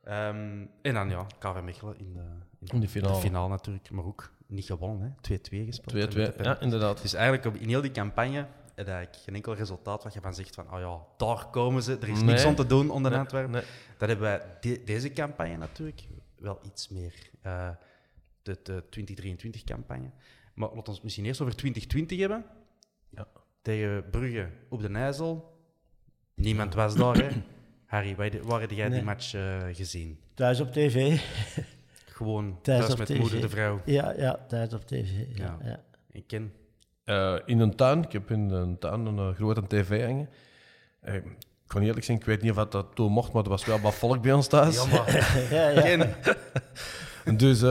Ehm, 0.10 0.66
en 0.82 0.94
dan 0.94 1.10
ja, 1.10 1.26
KV 1.40 1.62
Mechelen 1.64 2.00
in 2.00 2.14
de, 2.14 2.26
In 2.74 2.80
de 2.80 2.88
finale. 3.16 3.50
natuurlijk, 3.50 3.92
maar 3.92 4.06
ook 4.06 4.32
niet 4.48 4.66
gewonnen, 4.66 5.02
hè. 5.22 5.38
2-2 5.38 5.66
gespeeld. 5.66 6.12
2-2, 6.12 6.18
Met 6.18 6.38
de 6.38 6.44
ja, 6.44 6.60
inderdaad. 6.60 7.02
Dus 7.02 7.14
eigenlijk 7.14 7.60
in 7.62 7.68
heel 7.68 7.82
die 7.82 7.92
campagne 7.92 8.38
heb 8.76 8.88
eigenlijk 8.88 9.24
geen 9.24 9.36
enkel 9.36 9.54
resultaat 9.56 10.04
wat 10.04 10.14
je 10.14 10.22
van 10.22 10.34
zegt 10.34 10.56
van, 10.56 10.74
oh 10.74 10.80
ja, 10.80 11.00
daar 11.18 11.46
komen 11.50 11.84
ze, 11.84 11.98
er 12.02 12.08
is 12.10 12.18
Nee. 12.18 12.24
niks 12.26 12.46
aan 12.46 12.56
te 12.56 12.66
doen 12.66 12.90
onder 12.90 13.12
Nee, 13.12 13.20
Antwerpen. 13.20 13.52
nee. 13.52 13.64
Dat 13.98 14.10
hebben 14.10 14.28
wij 14.28 14.42
de- 14.62 14.82
deze 14.86 15.14
campagne 15.14 15.58
natuurlijk 15.58 16.02
wel 16.38 16.60
iets 16.66 16.90
meer. 16.90 17.30
eh, 17.42 17.70
de, 18.42 18.60
de 18.64 18.84
2023-campagne. 18.90 20.10
Maar 20.54 20.70
laten 20.70 20.84
we 20.86 20.92
het 20.92 21.04
misschien 21.04 21.26
eerst 21.26 21.42
over 21.42 21.56
2020 21.56 22.20
hebben. 22.20 22.46
Ja. 23.10 23.28
Tegen 23.62 24.10
Brugge 24.10 24.50
op 24.70 24.82
de 24.82 24.90
Nijzel. 24.90 25.58
Niemand 26.36 26.74
was 26.74 26.96
daar, 26.96 27.16
hè? 27.16 27.28
Harry, 27.90 28.16
waar, 28.16 28.30
waar 28.44 28.60
heb 28.62 28.72
jij 28.72 28.90
die 28.90 29.04
match 29.04 29.34
eh, 29.34 29.42
gezien? 29.74 30.18
Thuis 30.34 30.60
op 30.60 30.72
tv. 30.72 31.20
Gewoon 32.18 32.60
Thuis 32.62 32.80
thuis 32.80 32.92
op 32.92 32.98
met 32.98 33.08
tv. 33.08 33.20
moeder, 33.20 33.42
de 33.42 33.50
vrouw. 33.50 33.82
Ja, 33.86 34.14
ja, 34.18 34.40
thuis 34.48 34.74
op 34.74 34.86
tv. 34.88 35.10
Ja, 35.36 35.44
Ja. 35.44 35.58
ja. 35.64 35.80
Ik 36.12 36.24
ken. 36.28 36.54
Eh, 37.04 37.36
in 37.46 37.60
een 37.60 37.76
tuin, 37.76 38.04
ik 38.04 38.12
heb 38.12 38.32
in 38.32 38.50
een 38.50 38.78
tuin 38.80 39.06
een 39.06 39.18
eh, 39.18 39.36
grote 39.36 39.68
tv 39.68 40.06
hangen. 40.06 40.30
Eh, 41.02 41.16
ik 41.16 41.24
kan 41.68 41.82
eerlijk 41.82 42.06
zijn, 42.06 42.18
ik 42.18 42.26
weet 42.26 42.42
niet 42.42 42.52
of 42.58 42.68
dat 42.68 42.86
toen 42.94 43.12
mocht, 43.12 43.32
maar 43.32 43.44
er 43.44 43.50
was 43.50 43.66
wel 43.66 43.80
wat 43.80 43.94
volk 43.96 44.22
bij 44.22 44.34
ons 44.34 44.48
thuis. 44.48 44.86
Ja, 44.90 45.04
ja. 45.74 45.82
Ken. 45.82 46.10
Dus 47.38 47.62
eh, 47.62 47.70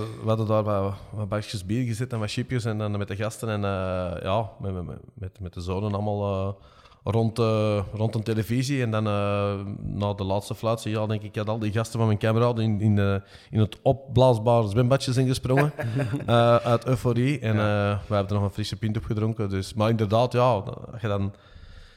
we 0.00 0.26
hadden 0.26 0.46
daar 0.46 0.62
wat, 0.62 0.94
wat 1.12 1.28
bakjes 1.28 1.66
bier 1.66 1.84
gezet 1.86 2.12
en 2.12 2.18
wat 2.18 2.30
chipjes 2.30 2.64
en 2.64 2.78
dan 2.78 2.98
met 2.98 3.08
de 3.08 3.16
gasten 3.16 3.48
en 3.48 3.64
eh, 3.64 4.22
ja, 4.22 4.50
met, 4.60 4.72
met, 4.84 4.98
met, 5.14 5.40
met 5.40 5.52
de 5.54 5.60
zonen 5.60 5.92
allemaal 5.92 6.48
eh, 6.48 6.62
rond, 7.04 7.38
eh, 7.38 7.84
rond 7.92 8.14
een 8.14 8.22
televisie. 8.22 8.82
En 8.82 8.90
dan 8.90 9.06
eh, 9.06 9.54
na 9.82 10.12
de 10.12 10.24
laatste 10.24 10.54
fluit, 10.54 10.82
ja, 10.82 11.06
denk 11.06 11.22
ik, 11.22 11.36
had 11.36 11.48
al 11.48 11.58
die 11.58 11.72
gasten 11.72 11.98
van 11.98 12.06
mijn 12.06 12.18
camera 12.18 12.52
in, 12.62 12.80
in, 12.80 12.98
eh, 12.98 13.14
in 13.50 13.60
het 13.60 13.78
opblaasbare 13.82 14.68
zwembadje 14.68 15.12
zijn 15.12 15.26
gesprongen 15.26 15.72
uit 16.72 16.86
euforie. 16.86 17.38
En 17.38 17.56
we 17.56 18.14
hebben 18.14 18.26
er 18.28 18.34
nog 18.34 18.42
een 18.42 18.50
frisse 18.50 18.76
pint 18.76 18.96
op 18.96 19.04
gedronken. 19.04 19.48
Dus, 19.48 19.74
maar 19.74 19.90
inderdaad, 19.90 20.32
ja, 20.32 20.50
als 20.92 21.00
je 21.00 21.08
dan... 21.08 21.34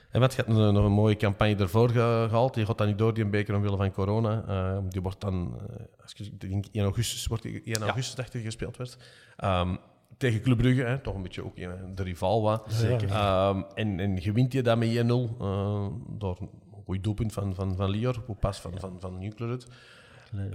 En 0.10 0.22
wat, 0.22 0.34
je 0.34 0.42
hebt 0.46 0.58
nog 0.58 0.86
een 0.86 0.92
mooie 0.92 1.16
campagne 1.16 1.56
ervoor 1.56 1.90
ge- 1.90 2.26
gehaald. 2.30 2.54
Die 2.54 2.66
gaat 2.66 2.78
dan 2.78 2.88
niet 2.88 2.98
door, 2.98 3.14
die 3.14 3.24
een 3.24 3.30
beker 3.30 3.56
omwille 3.56 3.78
van 3.78 3.92
corona. 3.92 4.44
Die 4.90 5.02
wordt 5.02 5.22
dan, 5.22 5.60
als 6.02 6.12
ik 6.12 6.20
ik 6.20 6.42
denk 6.50 6.66
1 6.72 6.84
augustus, 6.84 7.28
wordt 7.28 7.46
1 7.46 7.82
augustus 7.82 8.16
dacht 8.16 8.34
ik 8.34 8.44
gespeeld 8.44 8.78
werd. 8.78 8.98
Ehm, 9.38 9.76
tegen 10.18 10.42
Club 10.42 10.58
Brugge, 10.58 10.84
hè, 10.84 11.00
toch 11.00 11.16
een 11.16 11.22
beetje 11.22 11.44
ook 11.44 11.56
de 11.96 12.04
rival 12.04 12.42
wat. 12.42 12.66
Zeker. 12.68 13.10
Ehm, 13.10 13.62
en, 13.74 14.00
en 14.00 14.16
je 14.22 14.32
wint 14.32 14.54
je 14.54 14.62
dan 14.62 14.80
met 14.80 14.90
1-0 14.90 14.92
eh, 15.40 15.88
door 16.08 16.38
een 16.40 16.50
goed 16.86 17.04
doelpunt 17.04 17.34
van, 17.34 17.56
van, 17.56 17.76
van 17.76 17.90
Lior, 17.90 18.24
hoe 18.26 18.36
pas 18.36 18.62
van, 18.62 18.80
van, 18.80 18.98
van 19.00 19.20
Nuclear. 19.20 19.58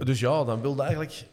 Dus 0.03 0.19
ja, 0.19 0.43
dan 0.43 0.61
wilde 0.61 0.81
eigenlijk 0.81 1.25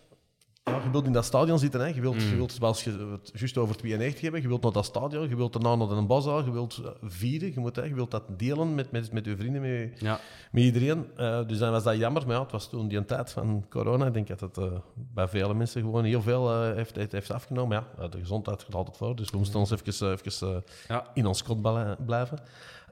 ja, 0.68 0.81
je 0.85 0.90
wilt 0.90 1.07
in 1.07 1.12
dat 1.12 1.24
stadion 1.24 1.59
zitten. 1.59 1.81
Hè. 1.81 1.87
Je 1.87 2.00
wilt, 2.00 2.22
je 2.22 2.37
wilt 2.37 2.52
zoals 2.52 2.85
je 2.85 2.90
het 3.22 3.31
juist 3.35 3.59
over 3.59 3.76
92 3.76 4.20
hebben, 4.20 4.42
je 4.42 4.48
wilt 4.48 4.62
naar 4.62 4.72
dat 4.72 4.85
stadion, 4.85 5.28
je 5.28 5.37
wilt 5.37 5.52
daarna 5.52 5.74
naar 5.74 5.90
een 5.96 6.07
bazaar, 6.07 6.44
je 6.44 6.52
wilt 6.52 6.81
eh, 6.85 6.90
vieren, 7.02 7.52
je, 7.54 7.61
moet, 7.61 7.76
hè, 7.76 7.83
je 7.85 7.94
wilt 7.94 8.11
dat 8.11 8.22
delen 8.38 8.74
met, 8.74 8.90
met, 8.90 9.12
met 9.12 9.24
je 9.24 9.37
vrienden, 9.37 9.61
met, 9.61 10.00
Ja. 10.00 10.20
met 10.52 10.62
iedereen. 10.62 11.07
Eh, 11.16 11.46
dus 11.46 11.59
dan 11.59 11.70
was 11.70 11.83
dat 11.83 11.96
jammer, 11.96 12.26
maar 12.26 12.37
ja, 12.37 12.42
het 12.42 12.52
was 12.52 12.68
toen 12.68 12.88
die 12.88 13.04
tijd 13.04 13.33
van 13.33 13.64
corona. 13.70 14.07
Ik 14.07 14.12
denk 14.14 14.28
dat 14.28 14.40
het 14.40 14.59
eh, 14.59 14.64
bij 14.94 15.28
vele 15.28 15.54
mensen 15.54 15.81
gewoon 15.83 16.04
heel 16.04 16.22
veel 16.22 16.62
heeft, 16.62 16.96
heeft, 16.96 17.12
heeft 17.12 17.31
afgenomen. 17.31 17.85
Ja, 17.98 18.09
de 18.09 18.18
gezondheid 18.18 18.62
gaat 18.62 18.74
altijd 18.74 18.96
voor, 18.96 19.16
dus 19.16 19.31
we 19.31 19.37
moesten 19.38 19.59
ons 19.61 19.70
even, 19.70 20.12
even 20.12 20.62
Ja. 20.88 21.07
in 21.14 21.26
ons 21.26 21.42
kot 21.42 21.62
blijven. 22.07 22.38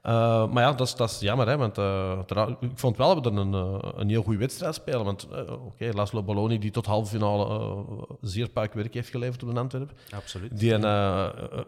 Eh, 0.07 0.47
maar 0.51 0.63
ja, 0.63 0.73
dat 0.73 0.87
is, 0.87 0.95
dat 0.95 1.09
is 1.09 1.19
jammer, 1.19 1.47
hè, 1.47 1.57
want 1.57 1.77
eh, 1.77 2.49
ik 2.59 2.69
vond 2.73 2.97
wel 2.97 3.15
dat 3.21 3.23
we 3.33 3.39
er 3.39 3.45
een, 3.45 3.53
eh, 3.53 3.89
een 3.95 4.09
heel 4.09 4.23
goede 4.23 4.39
wedstrijd 4.39 4.75
spelen. 4.75 5.05
Want 5.05 5.27
eh, 5.31 5.51
oké, 5.65 5.89
Laszlo 5.93 6.23
Balloni, 6.23 6.59
die 6.59 6.71
tot 6.71 6.85
halve 6.85 7.11
finale 7.11 7.75
zeer 8.21 8.49
puik 8.49 8.73
werk 8.73 8.93
heeft 8.93 9.09
geleverd 9.09 9.43
op 9.43 9.53
de 9.53 9.59
Antwerpen, 9.59 9.97
Absoluut. 10.15 10.59
die 10.59 10.79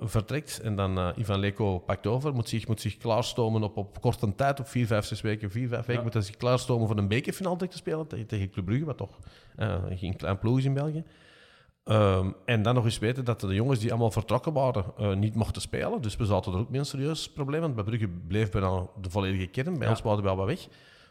vertrekt 0.02 0.60
en 0.64 0.76
dan 0.76 1.14
Ivan 1.16 1.40
Leko 1.40 1.80
pakt 1.80 2.08
over, 2.08 2.34
moet 2.34 2.50
zich, 2.50 2.68
moet 2.68 2.82
zich 2.82 2.98
klaarstomen 2.98 3.64
op, 3.64 3.78
op 3.78 4.02
korte 4.02 4.36
tijd, 4.36 4.60
op 4.60 4.68
vier, 4.68 4.88
vijf, 4.88 5.06
zes 5.06 5.22
weken, 5.22 5.52
vier, 5.52 5.68
vijf 5.68 5.80
weken, 5.86 5.94
Ja. 5.96 6.04
moet 6.04 6.14
hij 6.14 6.22
zich 6.22 6.38
klaarstomen 6.38 6.88
voor 6.88 6.98
een 6.98 7.08
bekerfinale 7.08 7.58
te 7.68 7.78
spelen 7.78 8.08
tegen, 8.28 8.50
Club 8.50 8.66
Brugge, 8.66 8.86
wat 8.86 8.98
toch 8.98 9.20
geen 9.90 10.16
klein 10.16 10.40
ploeg 10.40 10.58
is 10.58 10.66
in 10.66 10.74
België. 10.74 11.04
Ehm, 11.90 12.32
en 12.46 12.62
dan 12.62 12.76
nog 12.76 12.86
eens 12.86 13.00
weten 13.00 13.26
dat 13.26 13.40
de 13.40 13.54
jongens 13.54 13.80
die 13.80 13.90
allemaal 13.90 14.12
vertrokken 14.12 14.54
waren, 14.54 14.86
eh, 14.98 15.14
niet 15.14 15.36
mochten 15.36 15.62
spelen. 15.62 16.02
Dus 16.02 16.16
we 16.16 16.26
zaten 16.26 16.54
er 16.54 16.60
ook 16.60 16.70
met 16.70 16.80
een 16.80 16.86
serieus 16.86 17.30
probleem. 17.32 17.62
Want 17.62 17.76
bij 17.76 17.84
Brugge 17.84 18.08
bleef 18.28 18.52
bijna 18.52 18.86
de 19.02 19.10
volledige 19.10 19.46
kern. 19.48 19.74
Bij 19.74 19.84
Ja. 19.84 19.90
ons 19.90 20.02
waren 20.02 20.18
we 20.20 20.24
wel 20.24 20.36
wat 20.36 20.46
weg. 20.46 20.68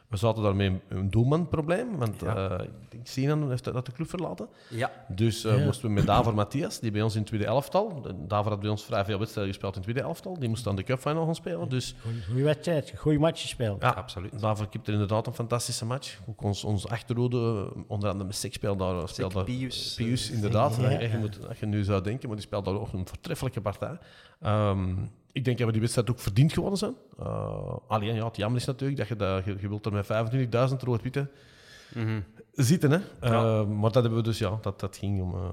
We 0.09 0.17
zaten 0.17 0.43
daarmee 0.43 0.81
een 0.89 1.11
doelmanprobleem. 1.11 1.97
Want 1.97 2.21
Ja. 2.21 2.51
eh, 2.59 2.65
ik 2.65 2.91
denk 2.91 3.07
Sinan 3.07 3.49
heeft 3.51 3.65
dat 3.65 3.87
de 3.87 3.93
club 3.93 4.09
verlaten. 4.09 4.49
Ja. 4.71 4.91
Dus 5.09 5.45
eh, 5.45 5.59
Ja. 5.59 5.65
moesten 5.65 5.87
we 5.89 5.93
met 5.95 6.07
Davor 6.07 6.35
Matthias, 6.35 6.81
die 6.81 6.91
bij 6.91 7.03
ons 7.03 7.13
in 7.13 7.19
het 7.19 7.29
tweede 7.29 7.47
elftal... 7.47 8.07
Davor 8.27 8.51
had 8.51 8.61
bij 8.61 8.71
ons 8.71 8.85
vrij 8.85 9.05
veel 9.05 9.19
wedstrijden 9.19 9.53
gespeeld 9.53 9.75
in 9.77 9.81
het 9.83 9.91
tweede 9.91 10.09
elftal. 10.09 10.39
Die 10.39 10.49
moest 10.49 10.65
dan 10.65 10.77
de 10.77 10.83
cupfinal 10.83 11.25
gaan 11.25 11.35
spelen. 11.35 11.69
Dus 11.69 11.95
Goeie, 12.03 12.23
goeie 12.25 12.45
wedstrijd, 12.45 12.93
goede 12.97 13.19
match 13.19 13.41
gespeeld. 13.41 13.83
ja, 13.83 13.89
absoluut. 13.91 14.41
Davor 14.41 14.69
keepte 14.69 14.93
inderdaad 14.93 15.27
een 15.27 15.35
fantastische 15.35 15.85
match. 15.87 16.19
Ook 16.29 16.43
ons, 16.43 16.65
ons 16.65 16.89
achterhoede, 16.89 17.73
onder 17.87 18.09
andere 18.11 18.25
met 18.25 18.37
speelde 18.53 18.85
daar... 18.85 19.09
Speelde 19.09 19.35
daar- 19.35 19.45
Pius. 19.45 19.95
Pius, 19.97 20.31
inderdaad. 20.31 20.77
Ja. 20.77 20.91
Je 20.91 21.19
moet, 21.19 21.49
als 21.49 21.59
je 21.61 21.67
nu 21.67 21.83
zou 21.85 22.03
denken, 22.03 22.27
maar 22.29 22.37
die 22.37 22.47
speelt 22.47 22.65
daar 22.65 22.75
ook 22.81 22.93
een 22.93 23.07
voortreffelijke 23.09 23.61
partij. 23.61 23.99
Ehm, 24.41 24.95
ik 25.33 25.45
denk 25.45 25.57
dat 25.59 25.67
we 25.67 25.73
die 25.73 25.81
wedstrijd 25.81 26.11
ook 26.11 26.19
verdiend 26.19 26.53
gewonnen 26.53 26.79
zijn. 26.79 26.95
Uh, 27.21 27.77
alleen, 27.87 28.15
ja, 28.15 28.25
het 28.27 28.37
jammer 28.37 28.61
is 28.61 28.67
natuurlijk 28.67 28.99
dat 28.99 29.09
je, 29.09 29.17
dat, 29.17 29.45
je, 29.45 29.57
je 29.61 29.69
wilt 29.69 29.87
er 29.87 29.93
met 29.93 30.07
25.000 30.71 30.77
rood-witte 30.79 31.31
Mhm. 31.95 32.21
zitten. 32.53 32.91
Hè? 32.91 32.99
Ja. 33.29 33.61
Uh, 33.61 33.67
maar 33.67 33.91
dat 33.93 34.03
hebben 34.03 34.15
we 34.15 34.23
dus, 34.23 34.39
ja, 34.39 34.59
dat, 34.63 34.81
dat 34.81 34.97
ging 34.97 35.23
om, 35.23 35.35
uh, 35.35 35.51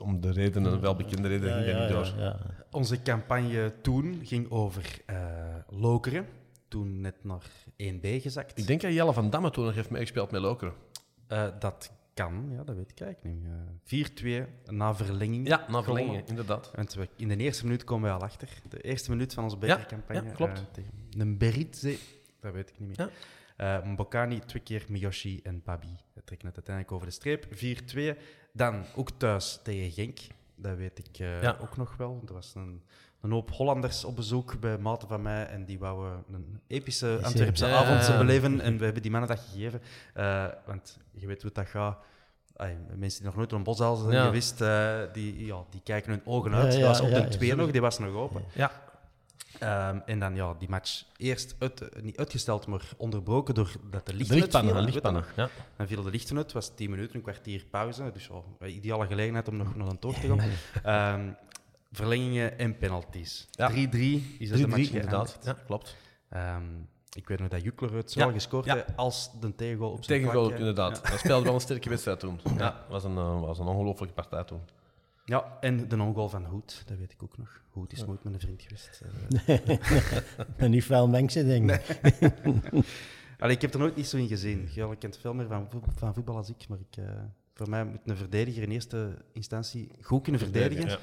om 0.00 0.20
de 0.20 0.30
redenen, 0.32 0.80
welbekende 0.80 1.28
reden, 1.28 1.48
Ja, 1.48 1.54
ging 1.54 1.66
dat 1.66 1.76
ja, 1.76 1.82
niet 1.82 1.92
door. 1.94 2.18
ja, 2.18 2.24
ja. 2.24 2.38
Onze 2.70 3.02
campagne 3.02 3.72
toen 3.82 4.20
ging 4.24 4.50
over 4.50 4.98
eh, 5.06 5.16
Lokeren. 5.68 6.26
Toen 6.68 7.00
net 7.00 7.24
naar 7.24 7.42
1B 7.76 8.06
gezakt. 8.22 8.58
Ik 8.58 8.66
denk 8.66 8.80
dat 8.80 8.92
Jelle 8.92 9.12
van 9.12 9.30
Damme 9.30 9.50
toen 9.50 9.64
nog 9.64 9.74
heeft 9.74 9.90
meegespeeld 9.90 10.30
met 10.30 10.40
Lokeren. 10.40 10.74
Eh, 11.26 11.44
dat 11.58 11.92
kan, 12.14 12.48
ja, 12.50 12.64
dat 12.64 12.76
weet 12.76 12.90
ik 12.90 13.00
eigenlijk 13.00 13.36
niet. 13.36 13.44
Eh, 13.46 14.44
4-2 14.44 14.48
na 14.64 14.94
verlenging. 14.94 15.46
Ja, 15.48 15.64
na 15.68 15.82
verlenging, 15.82 16.28
inderdaad. 16.28 16.70
Want 16.74 16.94
we, 16.94 17.08
in 17.16 17.28
de 17.28 17.36
eerste 17.36 17.64
minuut 17.64 17.84
komen 17.84 18.08
we 18.10 18.14
al 18.16 18.22
achter. 18.22 18.48
De 18.68 18.80
eerste 18.80 19.10
minuut 19.10 19.34
van 19.34 19.44
onze 19.44 19.56
bekercampagne. 19.56 20.28
ja, 20.28 20.34
klopt. 20.34 20.58
eh, 20.58 20.64
tegen 20.72 20.92
een 21.18 21.38
Beritze, 21.38 21.96
dat 22.40 22.52
weet 22.52 22.68
ik 22.70 22.78
niet 22.78 22.96
meer. 22.98 23.10
Eh, 23.56 23.82
Mbokani, 23.84 24.38
twee 24.38 24.62
keer 24.62 24.84
Miyoshi 24.88 25.40
en 25.42 25.62
Pabi. 25.62 25.96
Dat 26.14 26.26
trekken 26.26 26.46
het 26.48 26.56
uiteindelijk 26.56 26.94
over 26.94 27.06
de 27.06 27.12
streep. 27.12 27.46
4-2. 27.50 28.18
Dan 28.52 28.84
ook 28.96 29.10
thuis 29.10 29.60
tegen 29.62 29.90
Genk. 29.90 30.18
Dat 30.54 30.76
weet 30.76 30.98
ik 30.98 31.18
eh, 31.18 31.42
Ja. 31.42 31.56
ook 31.60 31.76
nog 31.76 31.96
wel. 31.96 32.22
Er 32.26 32.32
was 32.32 32.54
een, 32.54 32.82
een 33.20 33.30
hoop 33.30 33.50
Hollanders 33.50 34.04
op 34.04 34.16
bezoek 34.16 34.60
bij 34.60 34.78
maten 34.78 35.08
van 35.08 35.22
mij. 35.22 35.46
En 35.46 35.64
die 35.64 35.78
wouden 35.78 36.24
een 36.32 36.60
epische 36.66 37.16
Is 37.18 37.24
Antwerpse 37.24 37.66
er- 37.66 37.74
avond 37.74 38.06
Ja. 38.06 38.18
beleven. 38.18 38.60
En 38.60 38.78
we 38.78 38.84
hebben 38.84 39.02
die 39.02 39.10
mannen 39.10 39.28
dat 39.30 39.40
gegeven. 39.50 39.80
Eh, 40.14 40.44
want 40.66 40.98
je 41.12 41.26
weet 41.26 41.42
hoe 41.42 41.50
dat 41.52 41.66
gaat. 41.66 41.98
Mensen 42.96 43.18
die 43.18 43.26
nog 43.28 43.36
nooit 43.36 43.48
door 43.48 43.58
een 43.58 43.64
boshuis 43.64 43.98
zijn 44.00 44.12
Ja. 44.12 44.24
geweest, 44.24 44.60
eh, 44.60 44.98
die, 45.12 45.44
ja, 45.46 45.64
die 45.70 45.80
kijken 45.84 46.10
hun 46.10 46.20
ogen 46.24 46.54
uit. 46.54 46.72
Dat 46.72 46.80
was 46.82 47.00
op 47.00 47.10
de 47.10 47.28
2 47.28 47.48
ja. 47.48 47.54
nog, 47.54 47.70
die 47.70 47.80
was 47.80 47.98
nog 47.98 48.14
open. 48.14 48.44
Ja, 48.54 48.70
Ehm, 49.58 49.98
en 50.06 50.18
dan 50.18 50.34
ja, 50.34 50.54
die 50.58 50.68
match 50.68 51.04
eerst 51.16 51.54
uit, 51.58 51.80
eh, 51.80 52.02
niet 52.02 52.18
uitgesteld, 52.18 52.66
maar 52.66 52.82
onderbroken 52.96 53.54
doordat 53.54 54.06
de 54.06 54.12
de 54.12 54.14
lichten 54.18 54.36
lichtpannen, 54.36 54.74
uitvielen. 54.74 55.02
de 55.02 55.08
dat 55.10 55.12
lichtpannen. 55.12 55.22
nog? 55.36 55.58
Ja. 55.60 55.64
Dan 55.76 55.86
vielen 55.86 56.04
de 56.04 56.10
lichten 56.10 56.36
uit, 56.36 56.44
het 56.44 56.54
was 56.54 56.70
10 56.74 56.90
minuten, 56.90 57.14
een 57.16 57.22
kwartier 57.22 57.64
pauze. 57.70 58.10
Dus 58.12 58.30
ja, 58.60 58.66
ideale 58.66 59.06
gelegenheid 59.06 59.48
om 59.48 59.56
nog 59.56 59.76
naar 59.76 59.86
een 59.86 59.98
toog 59.98 60.14
te 60.18 60.26
gaan. 60.36 60.40
Ehm, 60.82 61.28
verlengingen 61.90 62.58
en 62.58 62.78
penalties. 62.78 63.46
3-3 63.50 63.52
Ja. 63.52 63.68
is 64.38 64.48
dat 64.48 64.58
de 64.58 64.64
3-3, 64.64 64.68
match 64.68 64.90
inderdaad. 64.90 65.38
Ja, 65.42 65.56
klopt. 65.66 65.96
Ehm, 66.28 66.62
ik 67.16 67.28
weet 67.28 67.38
nog 67.38 67.48
dat 67.48 67.62
Jukler 67.62 67.94
het 67.94 68.10
zo 68.10 68.20
Ja, 68.20 68.32
gescoord 68.32 68.64
ja. 68.64 68.74
heeft 68.74 68.96
als 68.96 69.30
de 69.40 69.54
tegengoal 69.54 69.90
op 69.90 70.04
zijn 70.04 70.20
Tegengoal 70.20 70.50
inderdaad. 70.52 71.08
Dat 71.10 71.18
speelde 71.18 71.44
wel 71.44 71.54
een 71.54 71.60
sterke 71.60 71.88
wedstrijd 71.88 72.20
toen. 72.20 72.40
Ja, 72.58 72.84
was 72.88 73.04
een, 73.04 73.16
eh, 73.16 73.40
was 73.40 73.58
een 73.58 73.66
ongelofelijke 73.66 74.14
partij 74.14 74.44
toen. 74.44 74.60
Ja, 75.24 75.56
en 75.60 75.88
de 75.88 75.96
non-goal 75.96 76.28
van 76.28 76.44
Hoed, 76.44 76.82
dat 76.86 76.98
weet 76.98 77.12
ik 77.12 77.22
ook 77.22 77.38
nog. 77.38 77.60
Hoed 77.70 77.92
is 77.92 78.04
nooit 78.04 78.24
met 78.24 78.32
een 78.32 78.40
vriend 78.40 78.62
geweest. 78.62 79.02
Eh, 79.46 79.58
En 80.64 80.70
niet 80.70 80.84
veel 80.84 81.08
mensen, 81.08 81.46
denk 81.46 81.70
ik. 81.70 82.00
Allee, 83.38 83.54
ik 83.54 83.62
heb 83.62 83.72
er 83.72 83.78
nooit 83.78 83.96
niet 83.96 84.06
zo 84.06 84.16
in 84.16 84.28
gezien. 84.28 84.68
Jij 84.74 84.96
kent 84.98 85.18
veel 85.18 85.34
meer 85.34 85.46
van, 85.46 85.68
van 85.96 86.14
voetbal 86.14 86.36
als 86.36 86.48
ik, 86.48 86.68
maar 86.68 86.78
ik, 86.90 86.96
eh, 86.96 87.04
voor 87.54 87.68
mij 87.68 87.84
moet 87.84 88.00
een 88.04 88.16
verdediger 88.16 88.62
in 88.62 88.70
eerste 88.70 89.16
instantie 89.32 89.90
goed 90.02 90.22
kunnen 90.22 90.40
verdedigen. 90.40 90.88
Ja. 90.88 90.98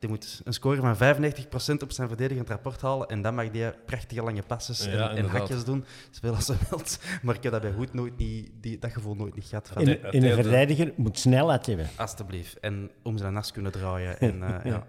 Die 0.00 0.08
moet 0.08 0.40
een 0.44 0.52
score 0.52 0.94
van 0.94 0.96
95% 0.96 1.82
op 1.82 1.92
zijn 1.92 2.08
verdedigend 2.08 2.48
rapport 2.48 2.80
halen 2.80 3.08
en 3.08 3.22
dan 3.22 3.34
mag 3.34 3.50
die 3.50 3.70
prachtige 3.86 4.22
lange 4.22 4.42
passes 4.42 4.86
en, 4.86 4.92
Ja, 4.92 5.10
en 5.10 5.16
inderdaad. 5.16 5.40
hakjes 5.40 5.64
doen, 5.64 5.84
zoveel 6.10 6.34
als 6.34 6.44
ze 6.46 6.54
wilt. 6.70 6.98
Maar 7.22 7.34
ik 7.34 7.42
heb 7.42 7.52
dat 7.52 7.60
bij 7.60 7.70
Hoed 7.70 7.92
nooit 7.94 8.16
niet, 8.16 8.50
die, 8.60 8.78
dat 8.78 8.92
gevoel 8.92 9.14
nooit 9.14 9.34
niet 9.34 9.44
gehad. 9.44 9.68
Van, 9.72 9.82
In, 9.82 10.24
een 10.24 10.34
verdediger 10.34 10.92
moet 10.96 11.18
snelheid 11.18 11.66
hebben. 11.66 11.88
Alsjeblieft. 11.96 12.58
En 12.60 12.90
om 13.02 13.16
ze 13.16 13.22
dan 13.22 13.32
nas 13.32 13.52
kunnen 13.52 13.72
draaien. 13.72 14.18
En, 14.20 14.42
eh, 14.42 14.64
ja. 14.72 14.86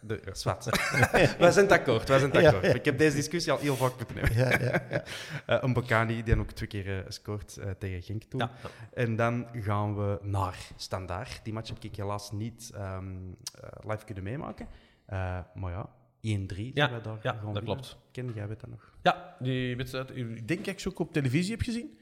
De, 0.00 0.20
ja, 0.24 0.34
zwart. 0.34 0.64
wij 1.38 1.50
zijn 1.50 1.64
het 1.66 1.72
akkoord, 1.72 2.08
wij 2.08 2.18
zijn 2.18 2.30
het 2.30 2.44
akkoord. 2.44 2.66
ja. 2.66 2.74
Ik 2.74 2.84
heb 2.84 2.98
deze 2.98 3.16
discussie 3.16 3.52
al 3.52 3.58
heel 3.58 3.76
vaak 3.76 3.96
moeten 3.96 4.16
hebben. 4.16 4.36
Ja, 4.36 4.72
ja. 4.90 5.02
Eh, 5.46 5.58
een 5.62 5.72
Bocani 5.72 6.14
die 6.14 6.34
dan 6.34 6.40
ook 6.40 6.50
twee 6.50 6.68
keer 6.68 6.98
eh, 6.98 7.04
scoort 7.08 7.56
eh, 7.56 7.70
tegen 7.70 8.02
Genk 8.02 8.22
toen. 8.22 8.40
Ja. 8.40 8.50
En 8.94 9.16
dan 9.16 9.46
gaan 9.52 9.96
we 9.96 10.18
naar 10.22 10.58
Standaard. 10.76 11.40
Die 11.42 11.52
match 11.52 11.68
heb 11.68 11.84
ik 11.84 11.96
helaas 11.96 12.32
niet 12.32 12.70
ehm, 12.74 13.06
eh, 13.60 13.90
live 13.90 14.04
kunnen 14.04 14.24
meemaken. 14.24 14.68
Eh, 15.06 15.38
maar 15.54 15.72
ja, 15.72 15.88
1-3 16.20 16.72
Ja, 16.74 16.92
we 16.92 17.00
daar 17.00 17.18
ja, 17.22 17.40
dat 17.52 17.62
klopt. 17.62 17.96
Ken 18.12 18.32
jij 18.34 18.46
dat 18.46 18.66
nog? 18.66 18.92
Ja, 19.02 19.36
die 19.38 19.76
wedstrijd, 19.76 20.16
ik 20.16 20.48
denk 20.48 20.64
dat 20.64 20.74
ik 20.74 20.80
ze 20.80 20.88
ook 20.88 20.98
op 20.98 21.12
televisie 21.12 21.50
heb 21.50 21.62
gezien. 21.62 21.98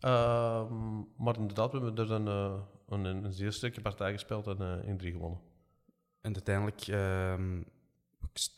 Ehm, 0.00 0.96
maar 1.16 1.36
inderdaad, 1.36 1.72
we 1.72 1.78
hebben 1.78 2.04
er 2.04 2.12
een, 2.12 2.26
eh, 2.26 2.60
een, 2.88 3.04
een 3.04 3.32
zeer 3.32 3.52
sterke 3.52 3.80
partij 3.80 4.12
gespeeld 4.12 4.46
en 4.46 4.60
eh, 4.60 4.88
in 4.88 4.96
drie 4.98 5.12
gewonnen. 5.12 5.40
En 6.26 6.34
uiteindelijk 6.34 6.80
ehm, 6.80 7.60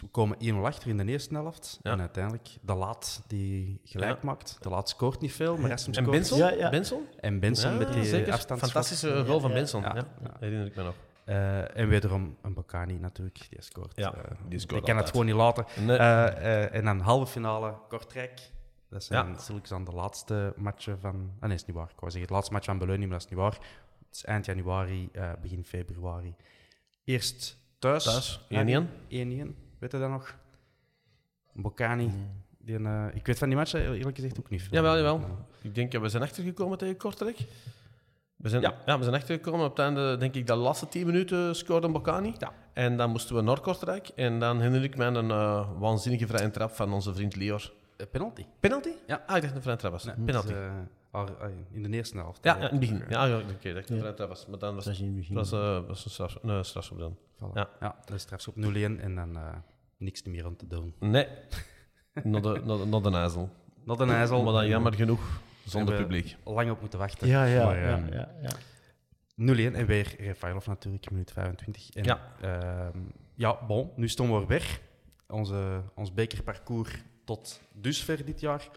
we 0.00 0.06
komen 0.10 0.36
1-0 0.54 0.54
achter 0.64 0.88
in 0.88 0.96
de 0.96 1.04
eerste 1.04 1.34
helft. 1.34 1.78
Ja. 1.82 1.92
En 1.92 2.00
uiteindelijk 2.00 2.48
de 2.62 2.74
Laat 2.74 3.22
die 3.26 3.80
gelijk 3.84 4.16
Ja. 4.16 4.24
maakt. 4.26 4.56
De 4.60 4.68
Laat 4.68 4.88
scoort 4.88 5.20
niet 5.20 5.32
veel, 5.32 5.56
maar 5.56 5.70
Rassem 5.70 5.92
En. 5.92 6.04
Benson? 6.04 6.38
Ja, 6.38 6.50
ja. 6.50 6.70
Benson? 6.70 7.06
En 7.20 7.40
Benson 7.40 7.70
Ja, 7.72 7.78
met 7.78 7.92
die 7.92 8.04
zeker. 8.04 8.38
Fantastische 8.38 9.24
goal 9.26 9.40
van 9.40 9.50
Ja, 9.50 9.56
Benson. 9.56 9.82
ja. 9.82 9.94
Ja, 9.94 10.04
Ja. 10.22 10.36
herinner 10.40 10.66
ik 10.66 10.76
me 10.76 10.82
nog. 10.82 10.94
Eh, 11.24 11.76
en 11.76 11.88
wederom 11.88 12.36
een 12.42 12.54
Bocani 12.54 12.98
natuurlijk, 12.98 13.46
die 13.50 13.62
scoort. 13.62 13.92
Ja, 13.96 14.14
Eh, 14.14 14.22
die 14.48 14.58
scoort 14.58 14.80
ik 14.80 14.86
kan 14.86 14.96
het 14.96 15.10
gewoon 15.10 15.26
niet 15.26 15.34
laten. 15.34 15.64
Nee. 15.84 15.96
Eh, 15.96 16.26
eh, 16.64 16.74
en 16.74 16.84
dan 16.84 17.00
halve 17.00 17.32
finale 17.32 17.74
Kortrijk. 17.88 18.50
Dat 18.90 19.04
zijn 19.04 19.28
Ja. 19.28 19.38
stilletjes 19.38 19.72
aan 19.72 19.84
de 19.84 19.92
laatste 19.92 20.52
matchen 20.56 21.00
van... 21.00 21.30
Ah, 21.40 21.46
nee, 21.46 21.56
is 21.56 21.64
niet 21.64 21.76
waar. 21.76 21.90
Ik 21.90 22.00
wou 22.00 22.10
zeggen, 22.10 22.20
het 22.20 22.30
laatste 22.30 22.52
match 22.52 22.66
van 22.66 22.78
Beleuning, 22.78 23.10
maar 23.10 23.18
dat 23.18 23.26
is 23.28 23.32
niet 23.34 23.42
waar. 23.44 23.52
Het 24.06 24.16
is 24.16 24.24
eind 24.24 24.46
januari, 24.46 25.08
eh, 25.12 25.30
begin 25.42 25.64
februari. 25.64 26.34
Eerst 27.08 27.58
thuis. 27.78 28.04
Thuis, 28.04 28.40
Ah, 28.50 28.58
1-1. 28.58 28.88
1-1. 29.08 29.56
Weet 29.78 29.92
je 29.92 29.98
dat 29.98 30.10
nog? 30.10 30.36
Bocani. 31.52 32.12
Die, 32.58 32.78
eh, 32.78 33.06
ik 33.14 33.26
weet 33.26 33.38
van 33.38 33.48
die 33.48 33.56
match 33.56 33.74
eh, 33.74 33.82
eerlijk 33.82 34.16
gezegd 34.16 34.38
ook 34.38 34.50
niet 34.50 34.62
veel. 34.62 34.72
Jawel, 34.72 34.96
jawel. 34.96 35.20
Ik 35.62 35.74
denk 35.74 35.92
dat 35.92 36.02
we 36.02 36.08
zijn 36.08 36.22
achtergekomen 36.22 36.78
tegen 36.78 36.96
Kortrijk. 36.96 37.38
We 38.36 38.48
zijn, 38.48 38.62
ja. 38.62 38.74
Ja. 38.86 38.96
we 38.96 39.02
zijn 39.02 39.14
achtergekomen. 39.14 39.64
Op 39.64 39.76
het 39.76 39.78
einde, 39.78 40.16
denk 40.16 40.34
ik, 40.34 40.46
de 40.46 40.54
laatste 40.54 40.88
10 40.88 41.06
minuten 41.06 41.56
scoorde 41.56 41.88
Bocani. 41.88 42.34
Ja. 42.38 42.52
En 42.72 42.96
dan 42.96 43.10
moesten 43.10 43.36
we 43.36 43.42
naar 43.42 43.60
Kortrijk. 43.60 44.08
En 44.08 44.38
dan 44.38 44.56
herinner 44.56 44.82
ik 44.82 45.00
aan 45.00 45.14
een 45.14 45.30
eh, 45.30 45.68
waanzinnige 45.78 46.26
vrije 46.26 46.50
trap 46.50 46.70
van 46.72 46.92
onze 46.92 47.14
vriend 47.14 47.36
Lior. 47.36 47.72
Eh, 47.98 48.06
penalty. 48.10 48.44
Penalty? 48.60 48.90
Ja. 49.06 49.22
Ah, 49.26 49.36
ik 49.36 49.42
dacht 49.42 49.42
dat 49.42 49.42
het 49.42 49.54
een 49.54 49.62
vrije 49.62 49.76
trap 49.76 49.92
was. 49.92 50.04
Nee, 50.04 50.14
Penalty. 50.24 50.48
dus, 50.48 50.56
al- 51.10 51.28
in 51.70 51.82
de 51.82 51.88
eerste 51.96 52.16
helft. 52.16 52.44
ja, 52.44 52.52
ja, 52.56 52.56
in 52.64 52.70
het 52.70 52.80
begin. 52.80 53.02
Ja, 53.08 53.24
ja 53.24 53.36
oké, 53.38 53.72
dat 53.72 53.88
het 53.88 53.90
een 54.04 54.14
trap 54.14 54.28
was. 54.28 54.46
Maar 54.46 54.58
dan 54.58 54.74
was 54.74 54.84
Dat 54.84 54.92
het 54.94 55.02
is 55.02 55.08
in 55.08 55.12
het 55.12 55.16
begin. 55.16 55.34
was, 55.34 55.52
eh, 55.52 55.86
was 55.86 56.04
een 56.04 56.10
straf, 56.10 56.36
een 56.42 56.64
strafschop 56.64 56.98
dan. 56.98 57.16
Voilà. 57.36 57.52
Ja. 57.54 57.68
Ja. 57.80 57.96
dat 58.04 58.16
is 58.16 58.22
straks 58.22 58.48
op 58.48 58.56
0-1 58.56 59.00
en 59.00 59.14
dan 59.14 59.36
eh, 59.36 59.54
niks 59.96 60.22
meer 60.22 60.44
aan 60.44 60.56
te 60.56 60.66
doen. 60.66 60.94
Nee, 61.00 61.26
naar 62.24 62.42
de, 62.42 62.48
naar, 62.64 62.76
de-. 62.76 62.86
Not 62.86 63.06
een 63.06 63.14
ijzel. 63.14 63.50
Maar 64.42 64.52
dan 64.52 64.68
jammer 64.68 64.94
genoeg, 64.94 65.40
zonder 65.64 65.96
publiek. 65.96 66.36
Lang 66.44 66.70
op 66.70 66.80
moeten 66.80 66.98
wachten. 66.98 67.28
Ja, 67.28 67.44
ja, 67.44 67.64
Maar, 67.64 67.78
ja, 67.78 67.96
ehm, 67.96 68.12
ja, 68.12 68.28
ja. 68.42 68.50
0-1 69.34 69.74
en 69.74 69.86
weer 69.86 70.14
Refailov 70.18 70.66
natuurlijk, 70.66 71.10
minuut 71.10 71.32
25. 71.32 71.90
En, 71.90 72.04
Ja. 72.04 72.20
ehm, 72.40 72.98
ja, 73.34 73.58
bon, 73.66 73.90
nu 73.96 74.08
stonden 74.08 74.40
we 74.40 74.46
weg. 74.46 74.80
Onze, 75.26 75.82
ons 75.94 76.14
bekerparcours 76.14 76.90
tot 77.28 77.60
dusver 77.72 78.24
dit 78.24 78.40
jaar. 78.40 78.70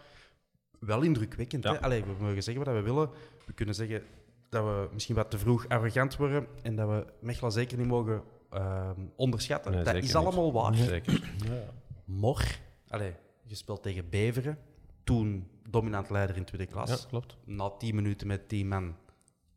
Wel 0.78 1.02
indrukwekkend. 1.02 1.64
Ja. 1.64 1.72
Hè? 1.72 1.80
Allee, 1.80 2.04
we 2.04 2.12
mogen 2.18 2.42
zeggen 2.42 2.64
wat 2.64 2.74
we 2.74 2.80
willen. 2.80 3.10
We 3.46 3.52
kunnen 3.52 3.74
zeggen 3.74 4.02
dat 4.48 4.64
we 4.64 4.88
misschien 4.92 5.14
wat 5.14 5.30
te 5.30 5.38
vroeg 5.38 5.68
arrogant 5.68 6.16
worden 6.16 6.46
en 6.62 6.76
dat 6.76 6.88
we 6.88 7.06
Mechelen 7.20 7.52
zeker 7.52 7.78
niet 7.78 7.86
mogen 7.86 8.22
ehm, 8.50 9.00
onderschatten. 9.16 9.72
Nee, 9.72 9.84
dat 9.84 9.94
is 9.94 10.02
niet. 10.02 10.14
allemaal 10.14 10.52
waar. 10.52 10.74
Zeker. 10.74 11.32
Ja. 11.44 11.64
Maar, 12.04 12.60
allee, 12.88 13.14
je 13.42 13.54
speelt 13.54 13.82
tegen 13.82 14.08
Beveren, 14.08 14.58
toen 15.04 15.48
dominant 15.68 16.10
leider 16.10 16.36
in 16.36 16.44
tweede 16.44 16.72
klas. 16.72 16.90
Ja, 16.90 17.08
klopt. 17.08 17.36
Na 17.44 17.70
tien 17.70 17.94
minuten 17.94 18.26
met 18.26 18.48
tien 18.48 18.68
man 18.68 18.96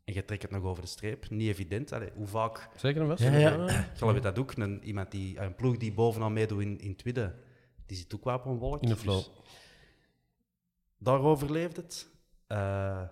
en 0.04 0.14
je 0.14 0.24
trekt 0.24 0.42
het 0.42 0.50
nog 0.50 0.62
over 0.62 0.82
de 0.82 0.88
streep. 0.88 1.30
Niet 1.30 1.48
evident. 1.48 1.92
Allee, 1.92 2.10
hoe 2.14 2.26
vaak 2.26 2.68
Zeker 2.76 3.00
een 3.00 3.06
Ja, 3.06 3.14
wedstrijd. 3.16 3.70
ja. 3.70 3.88
Geloof 3.98 4.14
je 4.14 4.20
dat 4.20 4.38
ook? 4.38 4.52
Een, 4.56 4.84
iemand 4.84 5.10
die, 5.10 5.40
een 5.40 5.54
ploeg 5.54 5.76
die 5.76 5.92
bovenaan 5.92 6.32
meedoet 6.32 6.60
in, 6.60 6.80
in 6.80 6.96
tweede, 6.96 7.34
die 7.86 7.96
zit 7.96 8.14
ook 8.14 8.24
wel 8.24 8.34
op 8.34 8.44
een 8.44 8.58
wolk. 8.58 8.82
In 8.82 8.88
de 8.88 8.96
flow. 8.96 9.16
Dus 9.16 9.30
daarover 10.98 11.52
leeft 11.52 11.76
het. 11.76 12.06
Eh, 12.46 13.02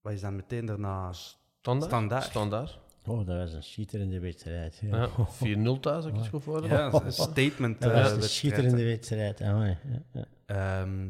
wat 0.00 0.12
is 0.12 0.20
dan 0.20 0.36
meteen 0.36 0.66
daarna? 0.66 1.12
Standaard. 1.12 1.90
Standaard. 1.90 2.24
Standaard. 2.24 2.78
Oh, 3.06 3.26
dat 3.26 3.36
was 3.36 3.52
een 3.52 3.62
schitterende 3.62 4.20
wedstrijd. 4.20 4.78
Ja. 4.82 5.08
Ja, 5.42 5.76
4-0 5.76 5.80
thuis, 5.80 6.04
heb 6.04 6.14
ik 6.14 6.20
het 6.20 6.28
goed 6.28 6.42
voor. 6.42 6.66
Ja, 6.66 6.92
een 6.92 7.12
statement. 7.12 7.80
Dat 7.80 7.92
eh, 7.92 8.02
was 8.02 8.10
een 8.10 8.18
wedstrijd, 8.18 8.54
schitterende 8.54 8.84
wedstrijd. 8.84 9.40
amai. 9.40 9.76
Ja, 9.84 10.02
ja. 10.12 10.26
Ehm, 10.46 11.08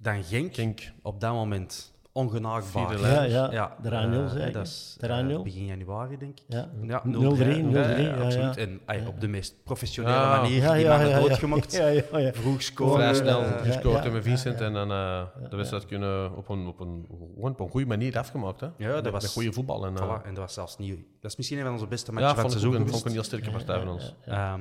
dan 0.00 0.24
Genk, 0.24 0.54
Genk. 0.54 0.92
op 1.02 1.20
dat 1.20 1.32
moment 1.32 1.91
ongenaakbaar. 2.12 2.92
Ja, 2.92 3.00
leiders. 3.00 3.52
ja, 3.52 3.76
de 3.82 3.88
Ranil 3.88 4.22
eh, 4.22 4.30
zei 4.30 4.52
Dat 4.52 4.66
is 4.66 4.96
De 5.00 5.06
eh, 5.06 5.42
begin 5.42 5.64
januari, 5.64 6.16
denk 6.18 6.38
ik. 6.40 6.44
Ja, 6.48 6.70
Ja, 6.82 7.02
0-3, 7.06 7.08
0-3. 7.08 7.10
Ja, 7.70 7.96
ja, 7.98 8.14
absoluut. 8.14 8.54
ja. 8.54 8.56
En 8.56 8.80
ay, 8.84 9.06
op 9.06 9.20
de 9.20 9.28
meest 9.28 9.64
professionele 9.64 10.14
Ja. 10.14 10.40
manier 10.40 10.62
Ja, 10.62 10.72
die 10.72 10.82
ja, 10.82 10.88
mannen 10.90 11.08
ja, 11.08 11.16
ja. 11.18 11.22
doodgemaakt. 11.22 11.72
Ja, 11.72 11.86
ja, 11.86 12.18
ja. 12.18 12.32
Vroeg 12.32 12.62
scoren. 12.62 12.94
Vrij 12.94 13.06
Ja, 13.08 13.14
snel 13.14 13.40
ja, 13.40 13.46
ja. 13.46 13.56
gescoord 13.58 14.04
ja, 14.04 14.10
met 14.10 14.22
Vincent 14.22 14.58
ja, 14.58 14.64
en 14.64 14.72
dan 14.72 14.90
eh, 14.90 15.22
de 15.50 15.56
wedstrijd 15.56 15.86
kunnen 15.86 16.36
op 16.36 16.48
een, 16.48 16.66
op 16.66 16.80
een, 16.80 17.06
op 17.36 17.60
een 17.60 17.68
goede 17.70 17.86
manier 17.86 18.18
afgemaakt. 18.18 18.60
Hè? 18.60 18.68
Ja, 18.76 18.92
dat 18.92 19.02
met, 19.02 19.12
was- 19.12 19.22
met 19.22 19.32
goede 19.32 19.52
voetbal. 19.52 19.86
En, 19.86 19.96
eh, 19.96 20.02
Voilà, 20.02 20.22
en 20.26 20.34
dat 20.34 20.44
was 20.44 20.54
zelfs 20.54 20.78
niet... 20.78 20.96
Dat 21.20 21.30
is 21.30 21.36
misschien 21.36 21.58
een 21.58 21.64
van 21.64 21.72
onze 21.72 21.86
beste 21.86 22.12
ja, 22.12 22.18
matchen 22.18 22.34
van 22.34 22.44
het 22.44 22.52
seizoen 22.52 22.74
een, 22.80 22.88
vond 22.88 23.00
ik 23.00 23.06
een 23.06 23.12
heel 23.12 23.22
sterke 23.22 23.50
partij 23.50 23.78
van 23.78 23.88
ons. 23.88 24.14
Ehm, 24.26 24.60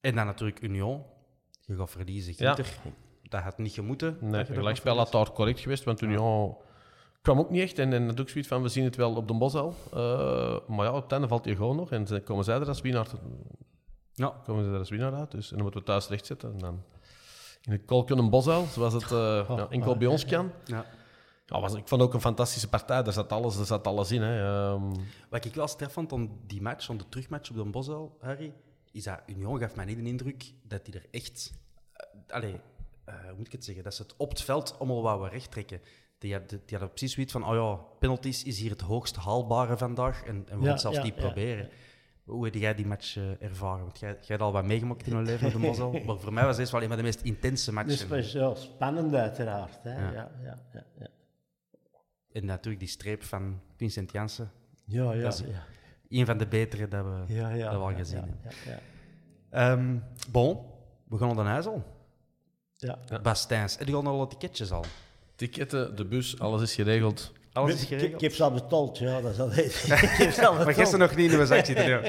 en 0.00 0.14
dan 0.14 0.26
natuurlijk 0.26 0.60
Union. 0.62 1.02
Je 1.66 1.76
gaat 1.76 1.90
verliezen. 1.90 2.34
Ja. 2.36 2.56
Dat 3.34 3.42
had 3.42 3.58
niet 3.58 3.72
gemoeten. 3.72 4.16
Nee, 4.20 4.40
het 4.40 4.50
gelijkspel 4.52 4.96
had 4.96 5.12
daar 5.12 5.32
correct 5.32 5.60
geweest, 5.60 5.84
want 5.84 6.00
Union 6.00 6.56
kwam 7.22 7.38
ook 7.38 7.50
niet 7.50 7.62
echt. 7.62 7.78
En, 7.78 7.92
en 7.92 8.06
dat 8.06 8.20
ook 8.20 8.28
zoiets 8.28 8.48
van, 8.48 8.62
we 8.62 8.68
zien 8.68 8.84
het 8.84 8.96
wel 8.96 9.14
op 9.14 9.28
de 9.28 9.34
Bosel. 9.34 9.74
Uh, 9.94 10.58
maar 10.66 10.86
ja, 10.86 10.92
op 10.92 11.02
het 11.02 11.12
einde 11.12 11.28
valt 11.28 11.44
die 11.44 11.56
gewoon 11.56 11.76
nog. 11.76 11.90
En 11.90 12.06
ze 12.06 12.20
komen 12.20 12.44
zij 12.44 12.60
er 12.60 12.68
als 12.68 12.80
winnaar, 12.80 13.06
Ja. 14.12 14.34
komen 14.44 14.64
ze 14.64 14.70
er 14.70 14.78
als 14.78 14.90
winnaar 14.90 15.14
uit. 15.14 15.30
Dus, 15.30 15.48
en 15.50 15.54
dan 15.54 15.62
moeten 15.62 15.80
we 15.80 15.86
thuis 15.86 16.08
rechtzetten. 16.08 16.52
En 16.52 16.58
dan 16.58 16.82
in 17.62 17.72
het 17.72 17.84
kolken 17.84 18.30
Bosel, 18.30 18.64
zoals 18.64 18.92
het 18.92 19.10
uh, 19.20 19.44
ja, 19.48 19.66
enkel 19.70 19.96
bij 19.96 20.06
ons 20.06 20.24
kan. 20.24 20.52
Ja. 20.64 20.86
Ja, 21.46 21.60
was, 21.60 21.74
ik 21.74 21.88
vond 21.88 22.02
ook 22.02 22.14
een 22.14 22.20
fantastische 22.20 22.68
partij. 22.68 23.02
Daar 23.02 23.12
zat 23.12 23.32
alles, 23.32 23.56
daar 23.56 23.66
zat 23.66 23.86
alles 23.86 24.10
in. 24.10 24.22
Hè. 24.22 24.70
Um, 24.70 24.92
Wat 25.30 25.44
ik 25.44 25.54
wel 25.54 25.66
straf 25.68 25.92
vond 25.92 26.12
aan 26.12 26.30
die 26.46 26.62
match, 26.62 26.90
aan 26.90 26.96
de 26.96 27.08
terugmatch 27.08 27.50
op 27.50 27.56
de 27.56 27.64
Bosel, 27.64 28.16
Harry, 28.20 28.52
is 28.92 29.04
dat 29.04 29.20
Union 29.26 29.58
gaf 29.58 29.76
mij 29.76 29.84
niet 29.84 29.96
de 29.96 30.02
indruk 30.02 30.52
dat 30.62 30.84
die 30.84 30.94
er 30.94 31.06
echt... 31.10 31.52
Uh, 32.26 32.34
allee, 32.34 32.60
uh, 33.08 33.14
hoe 33.26 33.36
moet 33.36 33.46
ik 33.46 33.52
het 33.52 33.64
zeggen? 33.64 33.84
Dat 33.84 33.94
ze 33.94 34.02
het 34.02 34.16
op 34.16 34.28
het 34.30 34.40
veld 34.42 34.76
allemaal 34.78 35.02
wouden 35.02 35.30
recht 35.30 35.50
trekken. 35.50 35.80
Die 36.18 36.32
hadden, 36.32 36.48
die 36.48 36.70
hadden 36.78 36.88
precies 36.88 37.12
zoiets 37.14 37.32
van, 37.32 37.44
oh 37.46 37.54
ja, 37.54 37.74
penalties 37.98 38.44
is 38.44 38.58
hier 38.60 38.70
het 38.70 38.80
hoogst 38.80 39.16
haalbare 39.16 39.76
vandaag 39.76 40.22
en, 40.24 40.34
en 40.34 40.44
we 40.44 40.50
gaan 40.50 40.62
Ja, 40.62 40.70
het 40.70 40.80
zelfs 40.80 40.96
ja, 40.96 41.02
niet 41.02 41.14
ja, 41.14 41.20
proberen. 41.20 41.68
Hoe 42.24 42.44
heb 42.44 42.54
jij 42.54 42.74
die 42.74 42.86
match 42.86 43.16
uh, 43.16 43.42
ervaren? 43.42 43.84
Want 43.84 43.98
jij, 43.98 44.10
jij 44.10 44.20
hebt 44.26 44.40
al 44.40 44.52
wat 44.52 44.64
meegemaakt 44.64 45.06
in 45.06 45.16
je 45.16 45.22
leven 45.22 45.50
de 45.52 45.58
Bosel. 45.58 45.92
maar 46.06 46.18
voor 46.18 46.32
mij 46.32 46.44
was 46.44 46.56
dit 46.56 46.70
wel 46.70 46.82
een 46.82 46.88
van 46.88 46.96
de 46.96 47.02
meest 47.02 47.20
intense 47.22 47.72
matchen. 47.72 48.08
Dus 48.08 48.32
wel 48.32 48.56
spannend 48.56 49.14
uiteraard. 49.14 49.82
Hè? 49.82 50.00
Ja. 50.00 50.12
Ja. 50.12 50.30
Ja, 50.42 50.62
ja, 50.72 50.84
ja, 50.98 51.08
En 52.32 52.44
natuurlijk 52.44 52.78
die 52.84 52.88
streep 52.92 53.22
van 53.22 53.60
Vincent 53.76 54.12
Janssen. 54.12 54.50
ja. 54.84 55.12
ja, 55.12 55.22
Dat 55.22 55.32
is- 55.34 55.40
ja. 55.46 55.64
Een 56.08 56.26
van 56.26 56.38
de 56.38 56.46
betere 56.46 56.88
dat 56.88 57.04
we, 57.04 57.34
Ja, 57.34 57.48
ja, 57.48 57.64
dat 57.64 57.72
we 57.78 57.84
al 57.84 57.90
ja, 57.90 57.96
gezien 57.96 58.16
ja, 58.18 58.24
hebben. 58.24 58.38
Ja, 58.64 58.70
ja. 58.70 58.78
Ehm, 59.72 59.98
bon, 60.30 60.58
we 61.08 61.18
gaan 61.18 61.36
naar 61.36 61.46
huis 61.46 61.66
al. 61.66 61.84
Ja. 62.76 62.98
Ja. 63.08 63.20
Bastijns, 63.20 63.76
je 63.84 63.94
al 63.94 64.02
nog 64.02 64.12
alle 64.12 64.26
ticketjes 64.28 64.70
al? 64.70 64.84
ticketten, 65.36 65.96
de 65.96 66.04
bus, 66.04 66.38
alles 66.38 66.62
is 66.62 66.74
geregeld. 66.74 67.32
Alles 67.52 67.74
is 67.74 67.82
Ik, 67.82 67.90
ik 67.90 67.96
geregeld? 67.98 68.20
heb 68.20 68.32
ze 68.34 68.42
al 68.42 68.50
betaald, 68.52 68.98
ja, 68.98 69.20
dat 69.20 69.32
is 69.32 69.38
al 69.40 69.50
ik 69.56 69.72
heb 70.16 70.32
ze 70.32 70.46
al 70.46 70.54
Maar 70.64 70.74
gisteren 70.74 70.98
nog 71.08 71.16
niet 71.16 71.32
in 71.32 71.38
de 71.38 71.46
zak 71.46 71.64
zitten. 71.64 71.88
ja. 71.88 72.00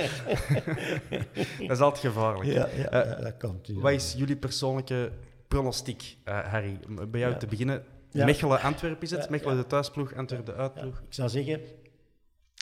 dat 1.67 1.71
is 1.78 1.80
altijd 1.80 1.97
gevaarlijk. 2.13 2.45
Ja, 2.51 2.67
ja, 2.75 2.89
Eh, 2.89 3.10
ja, 3.10 3.15
dat 3.15 3.38
komt. 3.38 3.67
Ja. 3.67 3.73
Wat 3.73 3.91
is 3.91 4.13
jullie 4.17 4.36
persoonlijke 4.38 5.12
pronostiek, 5.47 6.17
eh, 6.23 6.39
Harry? 6.51 6.80
Bij 7.10 7.19
jou 7.19 7.32
Ja. 7.34 7.38
te 7.38 7.45
beginnen. 7.47 7.84
Ja. 8.12 8.25
Mechelen-Antwerpen 8.25 9.01
is 9.04 9.12
het? 9.12 9.23
Ja, 9.23 9.30
Mechelen 9.30 9.56
ja. 9.56 9.62
de 9.62 9.67
thuisploeg, 9.67 10.13
Antwerpen 10.15 10.45
de 10.54 10.58
Ja, 10.58 10.58
uitploeg. 10.63 10.99
ik 11.08 11.13
zou 11.13 11.30
zeggen, 11.30 11.62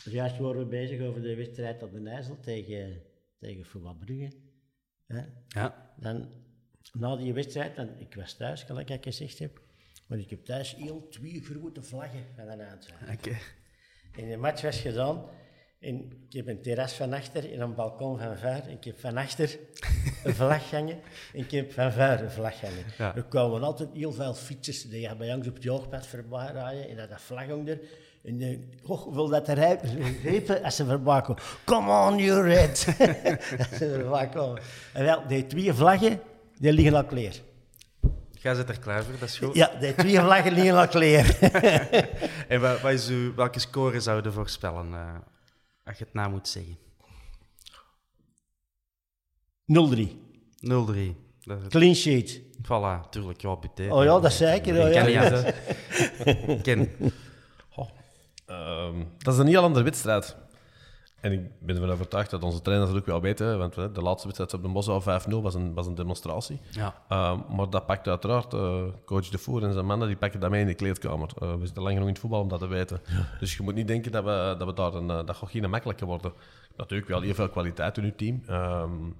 juist 0.04 0.38
waren 0.38 0.60
we 0.60 0.66
bezig 0.66 1.02
over 1.02 1.22
de 1.22 1.36
wedstrijd 1.36 1.84
op 1.84 1.92
de 1.92 2.10
IJssel 2.10 2.38
tegen, 2.42 3.02
tegen 3.40 3.66
Voetbal 3.66 3.96
Brugge. 4.06 4.32
Hè? 5.08 5.22
Ja. 5.48 5.92
Dan, 5.98 6.28
na 6.92 7.16
die 7.16 7.34
wedstrijd, 7.34 7.76
dan, 7.76 7.90
ik 7.98 8.16
was 8.16 8.34
thuis, 8.34 8.64
gelijk 8.64 8.90
ik 8.90 9.04
gezegd 9.04 9.40
heb, 9.40 9.62
maar 10.08 10.18
ik 10.18 10.30
heb 10.30 10.46
thuis 10.46 10.76
heel 10.76 11.08
twee 11.10 11.42
grote 11.42 11.84
vlaggen 11.84 12.26
van 12.36 12.48
een 12.48 12.70
Antwerpen. 12.70 13.14
Oké. 13.14 13.38
En 14.16 14.30
de 14.30 14.38
match 14.38 14.62
was 14.62 14.80
gedaan. 14.80 15.26
En 15.80 16.12
ik 16.30 16.34
heb 16.34 16.48
een 16.48 16.62
terras 16.62 16.94
van 16.94 17.14
achter 17.14 17.54
en 17.54 17.62
een 17.62 17.76
balkon 17.76 18.18
van 18.20 18.38
vuur. 18.38 18.64
En 18.64 18.70
ik 18.70 18.84
heb 18.84 19.00
van 19.00 19.18
achter 19.18 19.60
een 20.24 20.36
vlag 20.36 20.72
hangen. 20.72 21.00
En 21.34 21.40
ik 21.40 21.52
heb 21.52 21.72
van 21.72 21.92
vuur 21.92 22.22
een 22.22 22.32
vlag 22.32 22.62
hangen. 22.62 22.86
Ja. 22.98 23.16
Er 23.16 23.24
kwamen 23.24 23.64
altijd 23.64 23.90
heel 23.94 24.12
veel 24.12 24.34
fietsers 24.34 24.90
die 24.90 25.16
bij 25.16 25.34
ons 25.34 25.48
op 25.48 25.54
het 25.54 25.64
joogpad 25.64 26.08
voorbij 26.08 26.52
rijden. 26.52 26.90
En 26.90 26.96
dat, 26.96 27.10
dat 27.10 27.22
vlag 27.22 27.48
hong 27.48 27.70
er. 27.70 27.80
En 28.24 28.42
uh, 28.42 28.60
oh, 28.84 29.02
hoeveel 29.02 29.28
dat 29.28 29.48
er 29.48 29.80
riepen 30.24 30.64
als 30.64 30.76
ze 30.76 30.86
voorbij 30.86 31.22
komen. 31.22 31.44
Come 31.66 32.08
on, 32.08 32.18
you 32.18 32.42
red. 32.42 32.86
als 33.60 33.78
ze 33.78 34.00
voorbij 34.00 34.30
komen. 34.30 34.62
En 34.94 35.04
wel, 35.04 35.28
die 35.28 35.48
twee 35.48 35.74
vlaggen, 35.74 36.20
die 36.60 36.74
liggen 36.74 36.94
al 36.94 37.06
klaar. 37.06 37.34
Jij 38.32 38.56
zit 38.56 38.70
er 38.70 38.80
klaar 38.80 39.04
voor, 39.04 39.14
dat 39.20 39.30
is 39.30 39.38
goed. 39.38 39.56
Ja, 39.56 39.72
die 39.80 39.96
twee 39.96 40.20
vlaggen 40.20 40.52
liggen 40.54 40.76
al 40.78 40.88
klaar. 40.88 41.38
En 42.48 42.62
wat, 42.62 42.82
wat 42.82 42.92
is 42.92 43.08
uw, 43.08 43.34
welke 43.36 43.60
score 43.60 44.00
zouden 44.00 44.32
we 44.32 44.38
voorspellen, 44.38 44.94
eh, 44.94 45.16
als 45.84 45.98
je 45.98 46.04
het 46.04 46.14
na 46.14 46.28
moet 46.28 46.48
zeggen? 46.48 46.78
0-3. 49.66 50.18
0-3. 50.60 51.16
Dat 51.42 51.62
is- 51.62 51.68
Clean 51.70 51.96
sheet. 51.96 52.42
Voilà, 52.62 53.10
tuurlijk. 53.10 53.42
Ja, 53.42 53.56
buté. 53.58 53.88
Oh 53.94 54.04
ja, 54.04 54.20
dat 54.20 54.26
is 54.26 54.38
zeker. 54.38 54.80
oh 54.82 54.88
Ik 54.88 54.94
ja. 54.94 55.04
ken 55.04 55.06
niet 55.06 55.32
uit. 55.32 56.62
Ken. 56.64 56.90
Um, 58.48 59.08
dat 59.18 59.34
is 59.34 59.40
een 59.40 59.48
heel 59.48 59.64
andere 59.64 59.84
wedstrijd. 59.84 60.36
En 61.24 61.32
ik 61.32 61.42
ben 61.60 61.76
ervan 61.76 61.92
overtuigd 61.92 62.30
dat 62.30 62.44
onze 62.44 62.62
trainers 62.62 62.92
dat 62.92 63.00
ook 63.00 63.06
wel 63.06 63.22
weten. 63.22 63.58
Want 63.58 63.74
de 63.74 64.02
laatste 64.02 64.28
wedstrijd 64.28 64.54
op 64.54 64.64
de 64.64 64.70
Bos 64.70 64.88
5-0 65.30 65.42
was 65.42 65.54
een, 65.54 65.74
was 65.74 65.88
een 65.88 65.96
demonstratie. 65.96 66.60
Ja. 66.72 66.96
Um, 67.32 67.56
maar 67.56 67.70
dat 67.70 67.86
pakt 67.86 68.08
uiteraard 68.08 68.54
uh, 68.54 68.84
coach 69.06 69.30
De 69.30 69.38
Voer 69.38 69.64
en 69.64 69.74
zijn 69.74 69.86
mannen 69.86 70.08
die 70.08 70.18
pakken 70.18 70.40
dat 70.40 70.50
mee 70.50 70.62
in 70.62 70.68
de 70.68 70.74
kleedkamer. 70.74 71.30
Uh, 71.44 71.54
we 71.54 71.66
zitten 71.66 71.84
lang 71.84 71.94
genoeg 71.94 72.08
in 72.08 72.14
het 72.14 72.20
voetbal 72.22 72.42
om 72.42 72.48
dat 72.48 72.60
te 72.60 72.68
weten. 72.68 73.02
Dus 73.40 73.58
je 73.58 73.64
moet 73.64 73.76
niet 73.76 73.88
denken 73.88 74.12
dat 74.12 74.24
we, 74.24 74.56
dat 74.58 74.68
we 74.68 74.74
daar 74.74 74.94
een, 74.94 75.10
uh, 75.10 75.26
dat 75.26 75.36
gaat 75.36 75.50
geen 75.50 75.70
makkelijker 75.70 76.08
worden. 76.08 76.34
Natuurlijk 76.76 77.10
wel 77.10 77.22
heel 77.22 77.34
veel 77.34 77.50
kwaliteit 77.50 77.98
in 77.98 78.04
uw 78.04 78.16
team. 78.16 78.44
Um, 78.50 79.16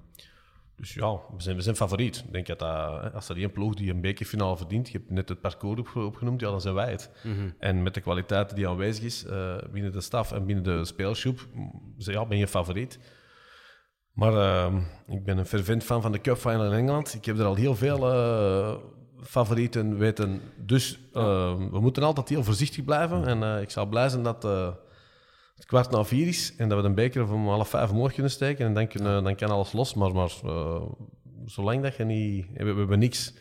dus 0.76 0.94
ja, 0.94 1.12
we 1.12 1.42
zijn, 1.42 1.56
we 1.56 1.62
zijn 1.62 1.76
favoriet. 1.76 2.24
Ik 2.26 2.32
denk 2.32 2.46
dat, 2.46 2.58
dat 2.58 3.14
als 3.14 3.28
er 3.28 3.36
één 3.36 3.52
ploeg 3.52 3.74
die 3.74 3.90
een 3.90 4.00
bekerfinale 4.00 4.56
verdient, 4.56 4.88
je 4.88 4.98
hebt 4.98 5.10
net 5.10 5.28
het 5.28 5.40
parcours 5.40 5.80
op, 5.80 5.96
opgenoemd, 5.96 6.40
ja, 6.40 6.50
dan 6.50 6.60
zijn 6.60 6.74
wij 6.74 6.90
het. 6.90 7.10
Mhm. 7.22 7.50
En 7.58 7.82
met 7.82 7.94
de 7.94 8.00
kwaliteit 8.00 8.56
die 8.56 8.68
aanwezig 8.68 9.04
is 9.04 9.24
uh, 9.24 9.56
binnen 9.72 9.92
de 9.92 10.00
staf 10.00 10.32
en 10.32 10.46
binnen 10.46 10.64
de 10.64 10.84
speelsgroep, 10.84 11.48
ja, 11.96 12.26
ben 12.26 12.38
je 12.38 12.48
favoriet. 12.48 12.98
Maar 14.12 14.32
uh, 14.32 14.74
ik 15.06 15.24
ben 15.24 15.38
een 15.38 15.46
fervent 15.46 15.84
fan 15.84 16.02
van 16.02 16.12
de 16.12 16.20
Cup 16.20 16.36
Final 16.36 16.64
in 16.64 16.72
Engeland. 16.72 17.14
Ik 17.14 17.24
heb 17.24 17.38
er 17.38 17.44
al 17.44 17.54
heel 17.54 17.74
veel 17.74 18.14
uh, 18.14 18.74
favorieten 19.20 19.98
weten. 19.98 20.40
Dus 20.56 20.98
uh, 21.12 21.54
we 21.70 21.80
moeten 21.80 22.02
altijd 22.02 22.28
heel 22.28 22.44
voorzichtig 22.44 22.84
blijven. 22.84 23.26
En 23.26 23.40
uh, 23.40 23.60
ik 23.60 23.70
zou 23.70 23.88
blij 23.88 24.08
zijn 24.08 24.22
dat 24.22 24.44
het 25.54 25.66
kwart 25.66 25.90
na 25.90 26.04
vier 26.04 26.26
is 26.26 26.54
en 26.56 26.68
dat 26.68 26.82
we 26.82 26.88
de 26.88 26.94
beker 26.94 27.32
om 27.32 27.48
half 27.48 27.68
vijf 27.68 27.90
omhoog 27.90 28.12
kunnen 28.12 28.30
steken. 28.30 28.66
En 28.66 28.74
dan, 28.74 28.88
kunnen, 28.88 29.24
dan 29.24 29.34
kan 29.34 29.50
alles 29.50 29.72
los. 29.72 29.94
Maar, 29.94 30.12
maar 30.12 30.32
uh, 30.44 30.82
zolang 31.44 31.82
dat 31.82 31.96
je 31.96 32.04
niet... 32.04 32.46
We, 32.52 32.64
we, 32.64 32.78
hebben 32.78 32.98
niks. 32.98 33.34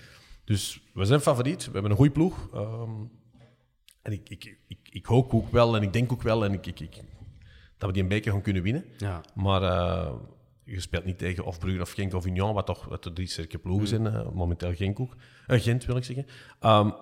Dus 0.44 0.84
we 0.94 1.06
zijn 1.06 1.20
favoriet. 1.20 1.66
We 1.66 1.72
hebben 1.72 1.92
een 1.92 1.98
goede 1.98 2.12
ploeg. 2.12 2.50
Um, 2.56 3.12
en 4.02 4.12
ik, 4.12 4.30
ik, 4.30 4.58
ik, 4.68 4.80
ik, 4.90 5.06
hoop 5.06 5.34
ook 5.34 5.52
wel 5.52 5.76
en 5.76 5.82
ik 5.82 5.94
denk 5.94 6.12
ook 6.12 6.22
wel 6.22 6.46
en 6.46 6.54
ik, 6.54 6.66
ik, 6.66 6.80
ik, 6.80 6.96
dat 7.78 7.88
we 7.88 7.94
die 7.94 8.04
een 8.04 8.10
beker 8.10 8.32
gaan 8.32 8.42
kunnen 8.42 8.64
winnen. 8.64 8.86
Ja. 8.98 9.22
Maar 9.36 9.62
uh, 9.62 10.14
je 10.64 10.80
speelt 10.80 11.06
niet 11.06 11.18
tegen 11.18 11.46
of 11.46 11.60
Brugge 11.60 11.82
of 11.82 11.92
Genk 11.92 12.14
of 12.14 12.26
Union, 12.26 12.54
wat 12.54 12.66
toch 12.66 12.86
wat 12.86 13.04
de 13.04 13.14
drie 13.14 13.28
sterke 13.28 13.58
ploegen 13.58 13.88
zijn. 13.88 14.06
Uh, 14.06 14.30
momenteel 14.30 14.76
Genk 14.76 15.00
ook. 15.00 15.16
Uh, 15.48 15.62
Gent 15.62 15.86
wil 15.86 15.98
ik 15.98 16.04
zeggen. 16.04 16.26
Um, 16.62 16.94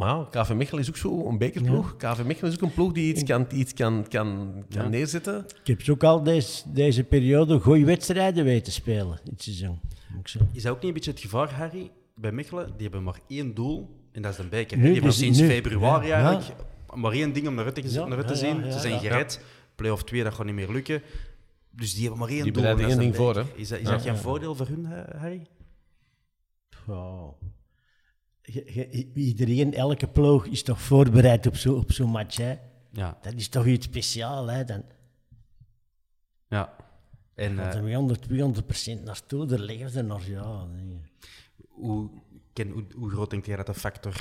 Maar 0.00 0.08
ja, 0.08 0.26
KV 0.42 0.52
Mechelen 0.52 0.80
is 0.82 0.88
ook 0.88 0.96
zo 0.96 1.28
een 1.28 1.38
bekerploeg. 1.38 1.96
KV 1.96 2.22
Mechelen 2.24 2.50
is 2.50 2.56
ook 2.56 2.62
een 2.62 2.72
ploeg 2.74 2.92
die 2.92 3.14
iets 3.14 3.22
kan, 3.22 3.46
die 3.48 3.58
iets 3.58 3.72
kan, 3.74 4.08
kan, 4.08 4.52
kan 4.68 4.82
Ja. 4.82 4.88
neerzetten. 4.88 5.44
Ik 5.64 5.78
heb 5.78 5.88
ook 5.90 6.04
al 6.04 6.22
deze, 6.22 6.62
deze 6.72 7.04
periode 7.04 7.58
goede 7.60 7.84
wedstrijden 7.84 8.44
weten 8.44 8.72
spelen. 8.72 9.18
Seizoen. 9.36 9.80
Is 10.52 10.62
dat 10.62 10.72
ook 10.72 10.78
niet 10.78 10.86
een 10.88 10.92
beetje 10.92 11.10
het 11.10 11.20
gevaar, 11.20 11.52
Harry? 11.52 11.90
Bij 12.14 12.32
Mechelen, 12.32 12.66
die 12.66 12.82
hebben 12.82 13.02
maar 13.02 13.18
één 13.28 13.54
doel, 13.54 13.96
en 14.12 14.22
dat 14.22 14.30
is 14.30 14.36
de 14.36 14.44
beker. 14.48 14.76
Nu, 14.76 14.82
die 14.82 14.92
hebben 14.92 15.10
dus 15.10 15.18
sinds 15.20 15.38
nu, 15.40 15.48
februari 15.48 16.06
ja, 16.06 16.24
eigenlijk 16.24 16.60
maar 16.94 17.12
één 17.12 17.32
ding 17.32 17.48
om 17.48 17.54
naar 17.54 17.64
uit 17.64 17.74
te, 17.74 17.92
Ja, 17.92 18.06
naar 18.06 18.16
uit 18.18 18.26
te 18.26 18.32
ja, 18.32 18.38
zien. 18.38 18.58
ja, 18.58 18.64
ja, 18.66 18.72
Ze 18.72 18.78
zijn 18.78 18.92
ja. 18.92 18.98
gered. 18.98 19.40
Play-off 19.74 20.04
2, 20.04 20.22
dat 20.22 20.34
gaat 20.34 20.46
niet 20.46 20.54
meer 20.54 20.70
lukken. 20.72 21.02
Dus 21.70 21.92
die 21.92 22.00
hebben 22.02 22.20
maar 22.20 22.28
één 22.28 22.42
Die 22.42 22.52
doel. 22.52 22.62
dat 22.62 22.78
één 22.78 22.88
is 22.88 22.96
ding 22.96 23.16
voor, 23.16 23.34
hè? 23.36 23.42
Is 23.54 23.68
dat, 23.68 23.78
is 23.78 23.84
Ja. 23.86 23.90
dat 23.92 24.02
geen 24.02 24.16
voordeel 24.16 24.54
voor 24.54 24.66
hun, 24.66 24.86
hè, 24.86 25.18
Harry? 25.18 25.46
Wow. 26.86 27.32
Iedereen, 29.14 29.74
elke 29.74 30.06
ploeg 30.06 30.46
is 30.46 30.62
toch 30.62 30.80
voorbereid 30.80 31.46
op 31.46 31.56
zo'n 31.56 31.78
op 31.78 31.92
zo'n 31.92 32.10
match. 32.10 32.36
Hè? 32.36 32.54
Ja. 32.92 33.18
Dat 33.22 33.34
is 33.34 33.48
toch 33.48 33.66
iets 33.66 33.86
speciaals. 33.86 34.50
Hè? 34.50 34.64
Dan 34.64 34.82
ja. 36.48 36.76
En 37.34 37.56
gaat 37.56 37.72
eh, 37.72 37.78
er 37.78 37.84
weer 37.84 37.96
100, 37.96 38.26
200% 38.98 39.02
naartoe, 39.04 39.46
daar 39.46 39.58
liggen 39.58 39.90
ze 39.90 40.02
nog. 40.02 40.26
Ja, 40.26 40.64
nee. 40.64 41.00
hoe, 41.68 42.10
Ken, 42.52 42.68
hoe, 42.70 42.84
hoe 42.96 43.10
groot 43.10 43.30
denk 43.30 43.46
jij 43.46 43.56
dat 43.56 43.66
de 43.66 43.74
factor 43.74 44.14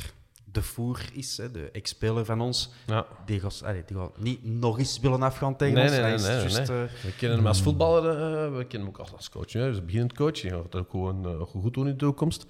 de 0.52 0.62
Voer 0.62 1.10
is, 1.14 1.38
hè, 1.38 1.52
de 1.52 1.72
ex-speler 1.72 2.26
van 2.26 2.42
ons? 2.42 2.70
Ja. 2.88 3.06
Die 3.26 3.40
gaat, 3.40 3.62
allee, 3.64 3.84
die 3.86 3.98
gaat 3.98 4.18
niet 4.18 4.44
nog 4.44 4.80
eens 4.80 5.00
willen 5.00 5.22
afgaan 5.22 5.56
tegen 5.56 5.76
Nee, 5.76 5.84
ons. 5.84 5.92
nee, 5.92 6.02
nee, 6.02 6.46
is 6.46 6.54
nee, 6.54 6.62
eh, 6.62 6.84
We 7.04 7.16
kennen 7.18 7.38
hem 7.38 7.48
als 7.48 7.62
voetballer, 7.62 8.10
eh, 8.10 8.58
we 8.58 8.66
kennen 8.66 8.88
hem 8.88 8.88
ook 8.88 8.98
als, 8.98 9.14
als 9.14 9.30
coach. 9.30 9.54
Hè. 9.54 9.70
Dus 9.72 9.86
beginnend 9.86 10.14
coach, 10.14 10.38
je 10.38 10.50
gaat 10.50 10.72
dat 10.72 10.82
ook 10.82 10.90
gewoon 10.90 11.46
goed 11.46 11.74
doen 11.74 11.86
in 11.86 11.92
de 11.92 11.98
toekomst. 11.98 12.46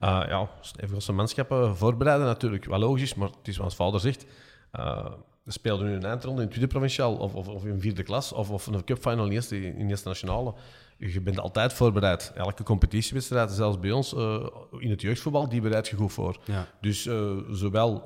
Uh, 0.00 0.24
ja, 0.28 0.50
even 0.76 1.02
zijn 1.02 1.16
manschappen 1.16 1.76
voorbereiden 1.76 2.26
natuurlijk, 2.26 2.64
wel 2.64 2.78
logisch, 2.78 3.14
maar 3.14 3.28
het 3.28 3.48
is 3.48 3.54
zoals 3.54 3.74
vader 3.74 4.00
zegt. 4.00 4.26
Uh, 4.78 5.06
we 5.42 5.52
speelden 5.52 5.86
nu 5.86 5.94
een 5.94 6.04
eindronde 6.04 6.36
in 6.36 6.46
het 6.46 6.50
tweede 6.50 6.72
provinciaal 6.72 7.16
of, 7.16 7.34
of, 7.34 7.48
of 7.48 7.64
in 7.64 7.80
vierde 7.80 8.02
klas 8.02 8.32
of, 8.32 8.50
of 8.50 8.66
een 8.66 8.84
cupfinal 8.84 9.24
in 9.24 9.28
de 9.28 9.34
eerste, 9.34 9.64
in 9.64 9.84
de 9.84 9.90
eerste 9.90 10.08
nationale. 10.08 10.54
Je 10.98 11.20
bent 11.20 11.40
altijd 11.40 11.72
voorbereid. 11.72 12.32
Elke 12.34 12.62
competitiewedstrijd, 12.62 13.50
zelfs 13.50 13.78
bij 13.78 13.90
ons 13.90 14.14
uh, 14.14 14.46
in 14.78 14.90
het 14.90 15.00
jeugdvoetbal, 15.00 15.48
die 15.48 15.60
bereid 15.60 15.88
je 15.88 15.96
goed 15.96 16.12
voor. 16.12 16.36
Ja. 16.44 16.66
Dus 16.80 17.06
uh, 17.06 17.36
zowel 17.50 18.02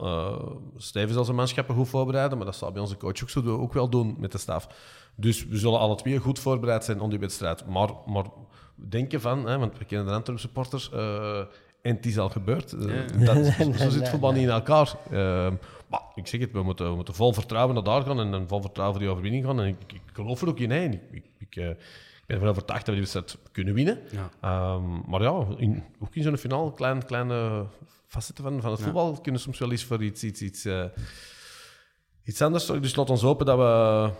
Stevens 0.76 1.16
als 1.16 1.26
zijn 1.26 1.36
manschappen 1.36 1.74
goed 1.74 1.88
voorbereiden, 1.88 2.36
maar 2.36 2.46
dat 2.46 2.56
zal 2.56 2.72
bij 2.72 2.80
onze 2.80 2.96
coach 2.96 3.22
ook, 3.22 3.30
zo 3.30 3.42
doen, 3.42 3.60
ook 3.60 3.72
wel 3.72 3.88
doen 3.88 4.16
met 4.18 4.32
de 4.32 4.38
staf. 4.38 4.68
Dus 5.16 5.46
we 5.46 5.58
zullen 5.58 5.78
alle 5.78 5.94
twee 5.94 6.18
goed 6.18 6.38
voorbereid 6.38 6.84
zijn 6.84 7.00
op 7.00 7.10
die 7.10 7.18
wedstrijd. 7.18 7.66
Maar, 7.66 7.90
maar 8.06 8.24
denken 8.74 9.20
van, 9.20 9.46
hè, 9.46 9.58
want 9.58 9.78
we 9.78 9.84
kennen 9.84 10.06
de 10.06 10.12
Antwerp 10.12 10.38
supporters, 10.38 10.90
uh, 10.94 11.40
en 11.82 11.96
het 11.96 12.06
is 12.06 12.18
al 12.18 12.28
gebeurd. 12.28 12.72
Uh, 12.72 13.26
dat, 13.26 13.46
zo, 13.46 13.72
zo 13.72 13.90
zit 13.90 14.08
voetbal 14.08 14.32
niet 14.32 14.42
in 14.42 14.48
elkaar. 14.48 14.94
Uh, 15.10 15.52
maar 15.88 16.00
ik 16.14 16.26
zeg 16.26 16.40
het, 16.40 16.52
we 16.52 16.62
moeten, 16.62 16.88
we 16.88 16.94
moeten 16.94 17.14
vol 17.14 17.32
vertrouwen 17.32 17.74
naar 17.74 17.84
daar 17.84 18.02
gaan 18.02 18.20
en, 18.20 18.34
en 18.34 18.48
vol 18.48 18.60
vertrouwen 18.60 18.96
voor 18.96 19.04
die 19.06 19.12
overwinning 19.12 19.44
gaan. 19.44 19.60
En 19.60 19.66
ik, 19.66 19.92
ik 19.92 20.00
geloof 20.12 20.42
er 20.42 20.48
ook 20.48 20.58
in. 20.58 20.70
Hè. 20.70 20.84
Ik, 20.84 21.00
ik, 21.10 21.24
ik, 21.38 21.56
uh, 21.56 21.68
ik 21.68 21.78
ben 22.26 22.36
ervan 22.36 22.48
overtuigd 22.48 22.86
dat 22.86 22.94
we 22.94 23.00
die 23.00 23.10
wedstrijd 23.12 23.52
kunnen 23.52 23.74
winnen. 23.74 23.98
Ja. 24.40 24.74
Um, 24.74 25.02
maar 25.06 25.22
ja, 25.22 25.46
in, 25.56 25.82
ook 26.00 26.14
in 26.14 26.22
zo'n 26.22 26.36
finale, 26.36 26.74
klein, 26.74 27.04
kleine 27.04 27.66
facetten 28.06 28.44
van, 28.44 28.60
van 28.60 28.70
het 28.70 28.80
voetbal, 28.80 29.12
ja. 29.12 29.18
kunnen 29.22 29.40
soms 29.40 29.58
wel 29.58 29.70
eens 29.70 29.84
voor 29.84 30.02
iets, 30.02 30.24
iets, 30.24 30.42
iets, 30.42 30.66
uh, 30.66 30.84
iets 32.24 32.42
anders. 32.42 32.66
Dus 32.66 32.96
laat 32.96 33.10
ons 33.10 33.22
hopen 33.22 33.46
dat 33.46 33.58
we, 33.58 34.10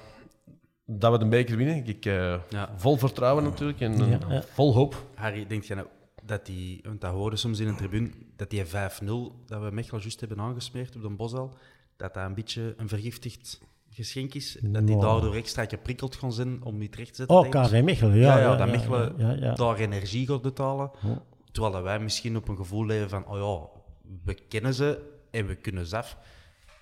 dat 0.86 1.12
we 1.12 1.18
de 1.18 1.28
beker 1.28 1.56
winnen. 1.56 1.86
Ik, 1.86 2.04
uh, 2.06 2.34
ja. 2.48 2.70
Vol 2.76 2.96
vertrouwen 2.96 3.44
natuurlijk 3.44 3.80
en 3.80 4.10
ja, 4.10 4.18
ja. 4.28 4.42
vol 4.42 4.74
hoop. 4.74 5.06
Harry, 5.14 5.46
denk 5.46 5.64
je 5.64 5.74
nou 5.74 5.86
dat 6.26 6.46
die, 6.46 6.80
want 6.82 7.00
dat 7.00 7.12
hoorde 7.12 7.36
soms 7.36 7.58
in 7.60 7.68
een 7.68 7.76
tribune, 7.76 8.10
dat 8.36 8.50
die 8.50 8.64
5-0 8.64 8.68
dat 9.46 9.62
we 9.62 9.70
Mechelen 9.72 10.00
juist 10.00 10.20
hebben 10.20 10.40
aangesmeerd 10.40 10.96
op 10.96 11.02
de 11.02 11.08
Bosal, 11.08 11.54
dat 11.96 12.14
dat 12.14 12.24
een 12.24 12.34
beetje 12.34 12.74
een 12.76 12.88
vergiftigd 12.88 13.60
geschenk 13.90 14.34
is. 14.34 14.58
Dat 14.62 14.86
die 14.86 14.98
daardoor 14.98 15.34
extra 15.34 15.64
geprikkeld 15.64 16.16
gaan 16.16 16.32
zijn 16.32 16.64
om 16.64 16.78
niet 16.78 16.94
recht 16.94 17.10
te 17.10 17.16
zetten. 17.16 17.36
Oh, 17.36 17.48
KV 17.48 17.82
Mechelen, 17.84 18.16
ja. 18.16 18.22
Ja, 18.22 18.38
ja, 18.38 18.50
ja 18.50 18.56
dat 18.56 19.38
ja, 19.38 19.54
daar 19.54 19.76
energie 19.78 20.26
gaat 20.26 20.42
betalen. 20.42 20.90
Terwijl 21.52 21.82
wij 21.82 21.98
misschien 21.98 22.36
op 22.36 22.48
een 22.48 22.56
gevoel 22.56 22.86
leven 22.86 23.08
van, 23.08 23.26
oh 23.26 23.36
ja, 23.36 23.80
we 24.24 24.34
kennen 24.34 24.74
ze 24.74 25.10
en 25.30 25.46
we 25.46 25.54
kunnen 25.54 25.86
ze 25.86 25.96
af. 25.96 26.16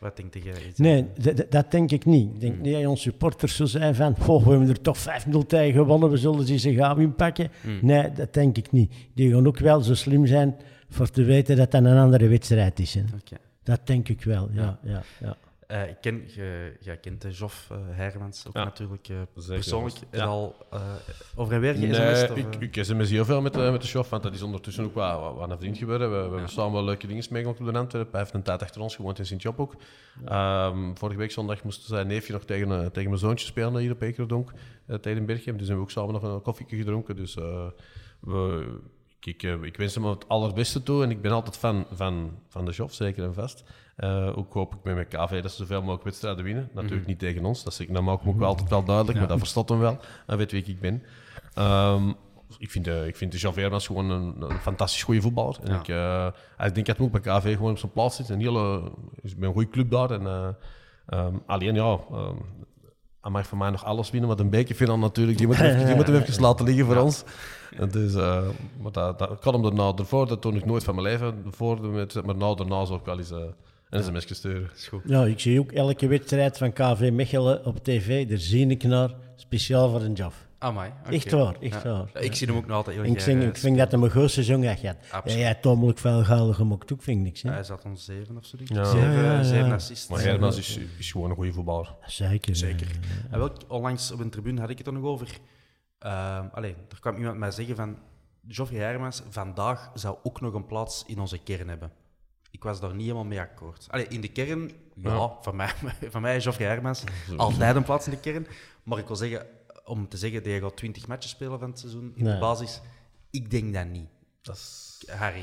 Wat 0.01 0.17
denk 0.17 0.35
jij? 0.35 0.73
Nee, 0.77 1.07
dat 1.49 1.71
denk 1.71 1.91
ik 1.91 2.05
niet. 2.05 2.35
Ik 2.35 2.41
denk 2.41 2.55
Hmm. 2.55 2.63
niet 2.63 2.75
dat 2.75 2.87
ons 2.87 3.03
supporters 3.03 3.57
zo 3.57 3.65
zijn 3.65 3.95
van, 3.95 4.17
oh, 4.27 4.45
we 4.45 4.51
hebben 4.51 4.69
er 4.69 4.81
toch 4.81 4.99
5-0 4.99 5.47
tegen 5.47 5.73
gewonnen, 5.75 6.11
we 6.11 6.17
zullen 6.17 6.47
ze 6.47 6.57
ze 6.59 6.75
gaan 6.75 7.01
inpakken. 7.01 7.49
Hmm. 7.63 7.79
Nee, 7.83 8.13
dat 8.13 8.35
denk 8.35 8.57
ik 8.57 8.73
niet. 8.73 8.95
Die 9.15 9.33
gaan 9.33 9.47
ook 9.47 9.59
wel 9.59 9.81
zo 9.81 9.95
slim 9.95 10.27
zijn 10.27 10.57
voor 10.89 11.11
te 11.11 11.23
weten 11.23 11.57
dat 11.57 11.71
dat 11.71 11.85
een 11.85 11.97
andere 11.99 12.29
wedstrijd 12.29 12.79
is. 12.79 12.95
Hè. 12.95 13.01
Okay. 13.01 13.39
Dat 13.63 13.81
denk 13.85 14.09
ik 14.09 14.25
wel, 14.25 14.49
ja. 14.53 14.79
ja, 14.83 15.03
ja. 15.21 15.37
Uh, 15.71 15.89
ik 15.89 15.97
ken, 16.01 16.23
je, 16.27 16.77
jij 16.81 16.97
kent 16.97 17.23
de 17.23 17.31
Joff 17.31 17.69
uh, 17.73 17.79
Hermans 17.91 18.47
ook 18.47 18.55
ja, 18.55 18.65
natuurlijk 18.65 19.09
uh, 19.09 19.17
persoonlijk. 19.33 19.97
Ja. 20.11 20.25
Al 20.25 20.57
over 21.35 21.55
en 21.55 21.61
weer 21.61 21.79
nee, 21.79 21.95
ge-sms'd? 21.95 22.37
ik, 22.37 22.55
ik 22.55 22.85
sms 22.85 23.11
heel 23.11 23.25
veel 23.25 23.41
met, 23.41 23.57
met 23.57 23.83
de 23.83 23.89
Joff, 23.89 24.11
want 24.11 24.23
dat 24.23 24.35
is 24.35 24.43
ondertussen 24.43 24.85
ook 24.85 24.95
wel, 24.95 25.21
wat, 25.21 25.37
wat 25.37 25.51
een 25.51 25.59
vriend 25.59 25.79
geworden. 25.79 26.11
We, 26.11 26.17
we 26.17 26.23
hebben 26.23 26.49
samen 26.49 26.73
wel 26.73 26.85
leuke 26.85 27.07
dingen 27.07 27.25
meegemaakt 27.31 27.61
op 27.61 27.67
de 27.67 27.79
Antwerpen. 27.79 28.11
Hij 28.11 28.21
heeft 28.21 28.35
een 28.35 28.43
tijd 28.43 28.63
achter 28.63 28.81
ons 28.81 28.97
gewoond 28.97 29.19
in 29.19 29.27
Sint-Job 29.27 29.61
ook. 29.61 29.75
Um, 30.33 30.97
vorige 30.97 31.19
week 31.19 31.31
zondag 31.31 31.65
moest 31.65 31.83
zijn 31.83 32.07
neefje 32.07 32.33
nog 32.33 32.45
tegen, 32.45 32.93
tegen 32.93 33.09
mijn 33.09 33.21
zoontje 33.21 33.47
spelen 33.47 33.77
hier 33.77 33.93
op 33.93 34.03
Ekerdonk, 34.03 34.53
tegen 35.01 35.27
Berchem. 35.27 35.57
Dus 35.57 35.69
hebben 35.69 35.77
we 35.77 35.83
ook 35.83 35.91
samen 35.91 36.13
nog 36.13 36.23
een 36.23 36.43
koffietje 36.43 36.77
gedronken. 36.77 37.17
Dus 37.17 37.35
we, 38.21 38.79
ik, 39.21 39.43
ik, 39.43 39.63
ik, 39.63 39.77
wens 39.77 39.95
hem 39.95 40.05
het 40.05 40.29
allerbeste 40.29 40.83
toe 40.83 41.03
en 41.03 41.11
ik 41.11 41.23
ben 41.23 41.33
altijd 41.33 41.57
fan 41.57 41.87
van, 41.93 42.39
van 42.49 42.65
de 42.65 42.71
Joff, 42.71 42.95
zeker 42.95 43.25
en 43.25 43.35
vast. 43.35 43.65
Uh, 43.97 44.39
ook 44.39 44.53
hoop 44.53 44.75
ik 44.75 44.79
met 44.83 44.95
mijn 44.95 45.09
KV 45.09 45.43
dat 45.43 45.51
ze 45.51 45.57
zoveel 45.57 45.81
mogelijk 45.81 46.05
wedstrijden 46.05 46.45
winnen. 46.45 46.63
Natuurlijk 46.63 46.91
mm 46.91 46.99
-hmm. 46.99 47.07
niet 47.07 47.19
tegen 47.19 47.45
ons, 47.45 47.65
dat, 47.65 47.81
is, 47.81 47.87
dat 47.87 48.03
maakt 48.03 48.25
me 48.25 48.31
ook 48.31 48.39
wel 48.39 48.49
altijd 48.49 48.71
wel 48.71 48.85
duidelijk, 48.85 49.15
ja. 49.15 49.21
maar 49.21 49.31
dat 49.31 49.39
verstaat 49.39 49.69
hem 49.69 49.79
wel. 49.79 49.99
Hij 50.27 50.37
weet 50.37 50.53
wie 50.53 50.65
ik 50.65 50.81
ben. 50.81 51.03
Um, 51.59 52.17
ik 52.59 52.71
vind, 52.71 52.87
uh, 52.87 53.07
ik 53.07 53.17
vind 53.17 53.33
de 53.33 53.39
Jean 53.39 53.53
Vermans 53.53 53.87
gewoon 53.87 54.11
een, 54.11 54.43
een, 54.43 54.59
fantastisch 54.59 55.03
goede 55.03 55.21
voetballer. 55.21 55.57
En 55.63 55.73
ja. 55.73 55.81
ik, 55.81 55.89
uh, 55.89 56.67
ik 56.67 56.75
denk 56.75 56.87
dat 56.87 56.97
hij 56.97 57.07
ook 57.07 57.13
bij 57.13 57.21
KV 57.21 57.55
gewoon 57.57 57.71
op 57.71 57.79
zijn 57.79 57.93
plaats 57.93 58.17
zit. 58.17 58.29
Een 58.29 58.41
hele, 58.41 58.93
is 59.21 59.35
een 59.41 59.53
goede 59.53 59.71
club 59.71 59.91
daar. 59.91 60.11
En, 60.11 60.57
um, 61.07 61.43
alleen 61.47 61.75
ja, 61.75 61.99
um, 62.13 62.39
hij 63.21 63.31
mag 63.31 63.47
voor 63.47 63.59
mij 63.59 63.71
nog 63.71 63.85
alles 63.85 64.11
winnen, 64.11 64.29
maar 64.29 64.39
een 64.39 64.51
bekerfinal 64.51 64.99
natuurlijk, 64.99 65.39
die 65.39 65.47
moeten 65.47 65.65
we 65.65 65.71
even, 65.73 65.87
die 65.87 65.95
moeten 65.95 66.15
we 66.15 66.21
even 66.27 66.43
laten 66.43 66.65
liggen 66.65 66.87
voor 66.87 66.95
ja. 66.95 67.03
ons. 67.03 67.25
Dus, 67.91 68.15
uh, 68.15 68.49
maar 68.81 68.93
dat, 68.93 69.19
dat, 69.19 69.31
ik 69.31 69.43
had 69.43 69.53
hem 69.53 69.63
daarna 69.63 69.93
ervoor, 69.97 70.29
dat 70.29 70.41
toon 70.41 70.57
ik 70.57 70.65
nooit 70.65 70.85
van 70.85 70.95
mijn 70.95 71.07
leven, 71.07 71.45
voor, 71.51 71.81
maar 72.25 72.37
nou, 72.37 72.57
daarna 72.57 72.85
zou 72.85 72.99
ik 72.99 73.05
wel 73.05 73.19
eens 73.19 73.31
uh, 73.31 73.39
een 73.91 74.05
sms 74.05 74.35
sturen. 74.35 74.71
Ja, 75.05 75.25
ik 75.25 75.41
zie 75.41 75.61
ook 75.61 75.73
elke 75.73 76.07
wedstrijd 76.07 76.59
van 76.59 76.73
KV 76.73 77.11
Mechelen 77.13 77.65
op 77.65 77.85
tv, 77.85 78.29
daar 78.29 78.39
zie 78.39 78.67
ik 78.67 78.83
naar, 78.83 79.15
speciaal 79.37 79.91
voor 79.91 80.01
een 80.01 80.13
job. 80.13 80.33
Amai, 80.63 80.93
okay. 81.01 81.15
Echt 81.15 81.31
waar, 81.31 81.57
echt 81.61 81.83
ja. 81.83 81.91
waar. 81.93 82.23
Ik 82.23 82.35
zie 82.35 82.47
hem 82.47 82.57
ook 82.57 82.67
nog 82.67 82.77
altijd 82.77 82.97
heel 82.97 83.05
ik, 83.05 83.21
zing, 83.21 83.43
ik 83.43 83.57
vind 83.57 83.79
dat 83.79 83.93
hij 83.93 84.01
een 84.01 84.11
groot 84.11 84.31
seizoen 84.31 84.63
heeft 84.63 84.81
gehad. 84.81 84.97
Ja, 85.25 85.37
jij 85.37 85.55
tamelijk 85.55 85.99
veel 85.99 86.25
gouden 86.25 86.55
gemokt 86.55 86.93
ook, 86.93 87.03
vind 87.03 87.19
ik 87.19 87.25
niks. 87.25 87.43
Hè? 87.43 87.51
Hij 87.51 87.65
zat 87.65 87.85
ons 87.85 88.05
zeven 88.05 88.37
of 88.37 88.45
zo. 88.45 88.57
Ja. 88.65 88.85
Zeven, 88.85 89.11
ja, 89.11 89.23
ja, 89.23 89.43
zeven 89.43 89.73
assists. 89.73 90.09
Maar 90.09 90.21
Hermans 90.21 90.59
is, 90.59 90.79
is 90.99 91.11
gewoon 91.11 91.31
een 91.31 91.37
goede 91.37 91.53
voetballer. 91.53 91.95
Zeker. 92.07 92.57
Zeker. 92.57 92.89
En 93.31 93.39
wel, 93.39 93.53
onlangs 93.69 94.13
op 94.13 94.21
een 94.21 94.31
tribune 94.31 94.61
had 94.61 94.71
ik 94.71 94.79
het 94.79 94.87
er 94.87 94.93
nog 94.93 95.05
over. 95.05 95.39
Uh, 96.07 96.45
alleen, 96.53 96.75
er 96.89 97.01
kwam 97.01 97.17
iemand 97.17 97.39
mij 97.39 97.51
zeggen 97.51 97.77
van... 97.77 97.99
Geoffrey 98.49 98.81
Hermans 98.81 99.23
vandaag 99.29 99.91
zou 99.95 100.17
ook 100.23 100.41
nog 100.41 100.55
een 100.55 100.67
plaats 100.67 101.05
in 101.07 101.19
onze 101.19 101.39
kern 101.39 101.69
hebben. 101.69 101.93
Ik 102.51 102.63
was 102.63 102.81
daar 102.81 102.95
niet 102.95 103.03
helemaal 103.03 103.25
mee 103.25 103.41
akkoord. 103.41 103.87
Allee, 103.91 104.07
in 104.09 104.21
de 104.21 104.29
kern, 104.29 104.71
ja, 104.95 105.15
ja. 105.15 105.37
Van, 105.41 105.57
mij, 105.57 105.73
van 106.13 106.23
mij 106.23 106.37
is 106.37 106.43
Geoffrey 106.43 106.69
Hermans 106.69 107.05
altijd 107.37 107.77
een 107.77 107.85
plaats 107.85 108.07
in 108.07 108.13
de 108.13 108.21
kern. 108.21 108.47
Maar 108.83 108.99
ik 108.99 109.07
wil 109.07 109.17
zeggen, 109.17 109.47
om 109.91 110.09
te 110.09 110.17
zeggen 110.17 110.43
dat 110.43 110.53
je 110.53 110.61
gaat 110.61 110.77
20 110.77 111.07
matches 111.07 111.31
spelen 111.31 111.59
van 111.59 111.71
het 111.71 111.79
seizoen 111.79 112.13
in 112.15 112.25
nee. 112.25 112.33
de 112.33 112.39
basis, 112.39 112.81
ik 113.31 113.51
denk 113.51 113.75
dat 113.75 113.87
niet. 113.87 114.09
Dat 114.43 114.55
is... 114.55 114.89
Harry, 115.07 115.43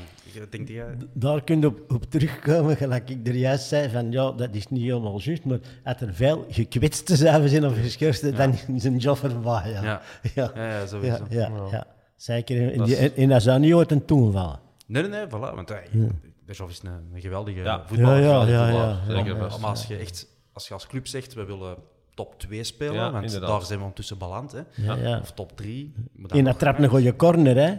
denk 0.50 0.68
jij? 0.68 0.96
Daar 1.12 1.44
kun 1.44 1.60
je 1.60 1.66
op, 1.66 1.92
op, 1.92 2.10
terugkomen, 2.10 2.76
gelijk 2.76 3.10
ik 3.10 3.26
er 3.26 3.34
juist 3.34 3.68
zei, 3.68 3.90
van 3.90 4.12
ja, 4.12 4.32
dat 4.32 4.54
is 4.54 4.68
niet 4.68 4.82
helemaal 4.82 5.20
juist, 5.20 5.44
maar 5.44 5.58
als 5.84 6.00
er 6.00 6.14
veel 6.14 6.46
gekwetste 6.48 7.16
zuiven 7.16 7.48
zijn 7.48 7.66
of 7.66 7.80
geschorsten, 7.80 8.30
ja. 8.30 8.36
dan 8.36 8.74
is 8.74 8.84
een 8.84 8.96
job 8.96 9.16
voorbij. 9.16 9.70
Ja, 9.70 9.82
ja. 9.82 10.02
ja. 10.34 10.50
ja, 10.54 10.78
ja 10.78 10.86
sowieso. 10.86 11.26
Ja, 11.28 11.50
ja, 11.70 11.86
Zeker, 12.16 12.72
en, 12.72 12.84
die, 12.84 12.96
en, 12.96 13.16
en 13.16 13.28
dat 13.28 13.42
zou 13.42 13.58
niet 13.60 13.72
ooit 13.72 13.90
een 13.90 14.04
toon 14.04 14.32
vallen. 14.32 14.60
Nee, 14.86 15.02
nee, 15.02 15.10
nee, 15.10 15.26
voilà, 15.26 15.54
want 15.54 15.68
hey, 15.68 15.88
de 16.46 16.52
job 16.52 16.68
is 16.68 16.82
een, 16.82 16.90
een 17.14 17.20
geweldige 17.20 17.60
ja. 17.60 17.86
voetballer. 17.86 18.20
Ja, 18.20 18.46
ja, 18.46 18.68
ja. 18.68 19.00
Zeker 19.08 19.36
maar, 19.36 19.60
maar 19.60 19.70
als 19.70 19.86
je 19.86 19.96
echt, 19.96 20.26
als 20.52 20.68
je 20.68 20.74
als 20.74 20.86
club 20.86 21.06
zegt, 21.06 21.34
we 21.34 21.44
willen 21.44 21.76
top 22.18 22.38
2 22.40 22.64
spelen, 22.64 22.94
ja, 22.94 23.10
want 23.12 23.24
inderdaad. 23.24 23.48
daar 23.50 23.62
zijn 23.62 23.76
we 23.78 23.80
ondertussen 23.84 24.18
beland, 24.18 24.52
hè. 24.52 24.60
Ja, 24.74 24.94
ja. 24.94 25.18
of 25.20 25.32
top 25.32 25.56
3. 25.56 25.94
En 26.28 26.44
dat 26.44 26.58
trapt 26.58 26.78
een 26.82 26.88
goede 26.88 27.16
corner, 27.16 27.56
hè. 27.56 27.74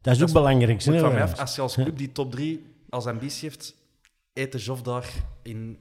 Dat 0.00 0.12
is 0.12 0.18
dat 0.18 0.28
ook 0.28 0.34
belangrijk. 0.34 0.86
Moet 0.86 0.98
van 1.00 1.12
mij 1.12 1.22
af, 1.22 1.40
als 1.40 1.54
je 1.54 1.60
als 1.60 1.74
club 1.74 1.98
die 1.98 2.12
top 2.12 2.30
3 2.32 2.66
als 2.88 3.06
ambitie 3.06 3.48
heeft, 3.48 3.74
eet 4.32 4.52
de 4.52 4.58
Jof 4.58 4.82
daar 4.82 5.08
in 5.42 5.78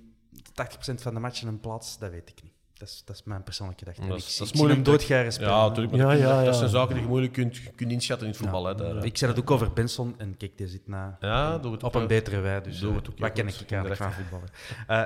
80% 0.92 1.02
van 1.02 1.14
de 1.14 1.20
matchen 1.20 1.48
een 1.48 1.60
plaats, 1.60 2.00
dat 2.00 2.12
weet 2.12 2.30
ik 2.30 2.44
niet. 2.44 2.52
Dat 2.74 2.88
is, 2.88 3.02
dat 3.06 3.16
is 3.16 3.24
mijn 3.24 3.44
persoonlijke 3.44 3.84
gedachte. 3.84 4.08
Dat 4.10 4.18
Ik, 4.20 4.24
is- 4.26 4.32
ik 4.34 4.38
dat 4.40 4.48
is 4.48 4.54
zie 4.54 4.68
hem 4.68 4.76
moeilijk. 4.76 4.86
doodgaren 4.86 5.34
spelen. 5.34 5.52
Ja, 5.52 5.68
natuurlijk. 5.68 5.96
maar 5.98 6.06
Ja, 6.06 6.12
dat, 6.12 6.22
ja, 6.22 6.36
dat 6.36 6.46
ja. 6.46 6.52
zijn 6.54 6.70
zaken 6.70 6.94
die 6.94 7.04
je 7.04 7.10
moeilijk 7.10 7.34
kunt, 7.34 7.62
kunt 7.76 7.92
inschatten 7.92 8.28
in 8.28 8.34
het 8.34 8.42
voetbal. 8.42 8.66
Hè, 8.66 8.76
daar. 8.76 9.06
Ik 9.06 9.18
zei 9.18 9.34
dat 9.34 9.42
ook 9.44 9.52
over 9.52 9.74
Benson 9.74 10.16
en 10.18 10.38
kijk, 10.38 10.58
die 10.58 10.68
zit 10.68 10.88
na 10.88 11.18
Ja, 11.20 11.58
doe 11.58 11.72
het 11.72 11.84
op 11.84 11.96
een 11.96 12.08
betere 12.08 12.40
wij. 12.40 12.62
Dus 12.62 12.80
Doe 12.80 12.90
eh, 12.90 12.96
het 12.96 13.10
ook 13.10 13.20
wat 13.20 13.32
ken 13.34 13.48
ik 13.48 13.72
eigenlijk 13.72 13.96
van 14.02 14.12
voetballen? 14.12 14.48
Eh, 14.88 15.04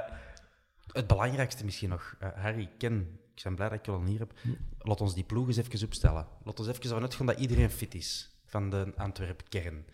het 0.94 1.08
belangrijkste 1.08 1.66
misschien 1.66 1.90
nog. 1.90 2.16
Eh, 2.20 2.30
Harry, 2.36 2.70
Ken, 2.78 3.20
ik 3.36 3.44
ben 3.44 3.56
blij 3.56 3.70
dat 3.70 3.78
ik 3.78 3.86
je 3.86 3.92
al 3.92 4.04
hier 4.04 4.20
heb. 4.20 4.34
Laat 4.80 5.02
ons 5.02 5.14
die 5.14 5.24
ploeg 5.24 5.48
eens 5.48 5.58
even 5.58 5.86
opstellen. 5.86 6.28
Laat 6.44 6.60
ons 6.60 6.68
even 6.68 6.82
ervan 6.82 7.02
uitgaan 7.02 7.26
dat 7.26 7.40
iedereen 7.40 7.72
fit 7.72 7.96
is 7.96 8.30
van 8.46 8.70
de 8.70 8.94
Antwerp-kern. 8.96 9.86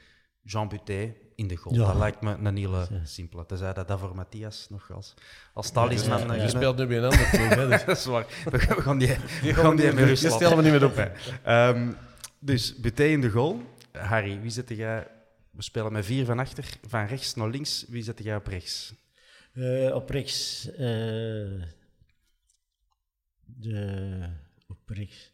Jean 0.41 0.68
Butet 0.68 1.16
in 1.36 1.48
de 1.48 1.56
goal. 1.56 1.76
Ja. 1.76 1.86
Dat 1.86 1.95
lijkt 1.95 2.22
me 2.22 2.38
een 2.43 2.58
hele 2.58 2.88
simpele. 3.04 3.45
Tenzij 3.45 3.74
dat 3.74 3.88
dat 3.88 4.00
voor 4.00 4.16
Matthias 4.16 4.68
nog 4.70 4.91
als, 4.91 5.14
als 5.54 5.72
talisman... 5.72 6.20
Ja, 6.20 6.30
eh, 6.30 6.36
ja. 6.36 6.43
Je 6.43 6.50
speelt 6.50 6.78
nu 6.78 6.86
bij 6.86 6.98
een 6.98 7.04
ander 7.04 7.30
ploeg. 7.30 7.50
Hè, 7.50 7.68
dus. 7.68 7.86
dat 7.86 7.98
is 7.98 8.06
waar. 8.06 8.26
We 8.45 8.60
gaan, 8.60 8.82
gaan 8.82 8.98
die, 8.98 9.16
we 9.41 9.54
gaan 9.54 9.76
die 9.76 9.93
met 9.93 10.18
stellen 10.18 10.58
we 10.58 10.64
niet 10.64 10.72
meer 10.72 10.86
op. 10.86 10.95
Hè. 10.95 11.12
Ehm, 11.43 11.91
dus 12.39 12.76
Buté 12.76 13.04
in 13.04 13.22
de 13.22 13.30
goal. 13.30 13.62
Harry, 13.91 14.41
wie 14.41 14.52
zet 14.52 14.70
jij? 14.70 15.08
We 15.52 15.64
spelen 15.64 15.91
met 15.91 16.06
vier 16.06 16.26
van 16.26 16.39
achter, 16.39 16.66
van 16.88 17.06
rechts 17.06 17.36
naar 17.36 17.50
links. 17.50 17.86
Wie 17.88 18.04
zet 18.04 18.24
jij 18.24 18.36
op 18.36 18.48
rechts? 18.48 18.93
Eh, 19.58 19.95
op 19.95 20.10
rechts. 20.10 20.72
eh, 20.72 21.64
de, 23.45 24.30
op 24.68 24.89
rechts. 24.89 25.32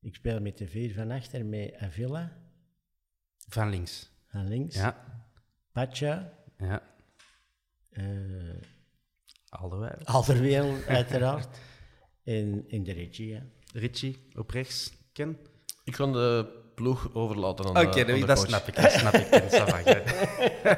Ik 0.00 0.14
speel 0.14 0.40
met 0.40 0.58
de 0.58 0.66
vier 0.68 0.94
van 0.94 1.10
achter 1.10 1.44
met 1.44 1.74
Avila 1.74 2.36
Van 3.48 3.68
links. 3.70 4.10
aan 4.28 4.48
links. 4.48 4.74
Ja, 4.74 5.24
Pacha. 5.72 6.32
ja. 6.58 6.82
eh 7.90 8.60
Alderweireld. 9.48 10.06
Alderwereld, 10.06 10.86
uiteraard. 10.98 11.58
En 12.24 12.68
in 12.68 12.84
de 12.84 12.92
regie. 12.92 13.26
ja. 13.28 13.42
Richie 13.72 14.28
op 14.34 14.50
rechts. 14.50 14.92
Ken? 15.12 15.38
Ik 15.84 15.92
kan 15.92 16.12
de 16.12 16.61
ploeg 16.74 17.14
overlaten 17.14 17.64
aan 17.64 17.86
Oké, 17.86 18.04
de, 18.04 18.12
aan 18.12 18.18
dat, 18.18 18.28
dat 18.28 18.38
coach. 18.38 18.48
snap 18.48 18.68
ik. 18.68 18.74
Dat 18.74 19.52
snap 19.52 19.68
ik. 19.68 20.02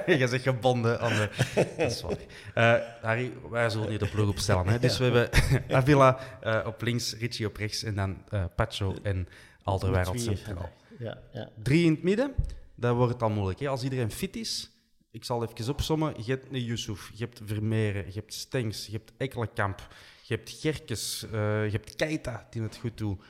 Je 0.20 0.28
zegt 0.28 0.42
gebonden 0.42 1.00
aan 1.00 1.12
de... 1.12 1.28
Dat 1.76 1.90
is 1.90 2.02
waar. 2.02 2.16
Eh, 2.54 2.86
Harry, 3.02 3.32
wij 3.50 3.70
zullen 3.70 3.90
niet 3.90 4.00
de 4.00 4.08
ploeg 4.08 4.28
opstellen. 4.28 4.66
Hè? 4.66 4.78
Dus 4.78 4.98
we 4.98 5.04
hebben 5.04 5.28
Avila 5.76 6.18
eh, 6.40 6.66
op 6.66 6.82
links, 6.82 7.14
Richie 7.14 7.46
op 7.46 7.56
rechts 7.56 7.82
en 7.82 7.94
dan 7.94 8.22
eh 8.28 8.44
Pacho 8.56 8.96
en 9.02 9.28
Alderweireld 9.62 10.20
centraal. 10.20 10.72
Ja, 10.98 11.18
ja. 11.32 11.50
Drie 11.62 11.84
in 11.84 11.92
het 11.92 12.02
midden, 12.02 12.34
dan 12.74 12.96
wordt 12.96 13.12
het 13.12 13.22
al 13.22 13.30
moeilijk. 13.30 13.60
Hè? 13.60 13.68
Als 13.68 13.82
iedereen 13.82 14.10
fit 14.10 14.36
is, 14.36 14.70
ik 15.10 15.24
zal 15.24 15.42
even 15.42 15.72
opsommen. 15.72 16.14
Je 16.24 16.30
hebt 16.30 16.46
een 16.52 16.64
Yusuf, 16.64 17.10
je 17.14 17.24
hebt 17.24 17.40
Vermeeren, 17.44 18.06
je 18.06 18.12
hebt 18.12 18.34
Stengs, 18.34 18.86
je 18.86 18.92
hebt 18.92 19.12
Ekkelenkamp, 19.16 19.88
je 20.22 20.34
hebt 20.34 20.50
Gerkes, 20.50 21.24
eh, 21.32 21.64
je 21.64 21.70
hebt 21.70 21.96
Keita, 21.96 22.46
die 22.50 22.62
het 22.62 22.76
goed 22.76 22.98
doet. 22.98 23.22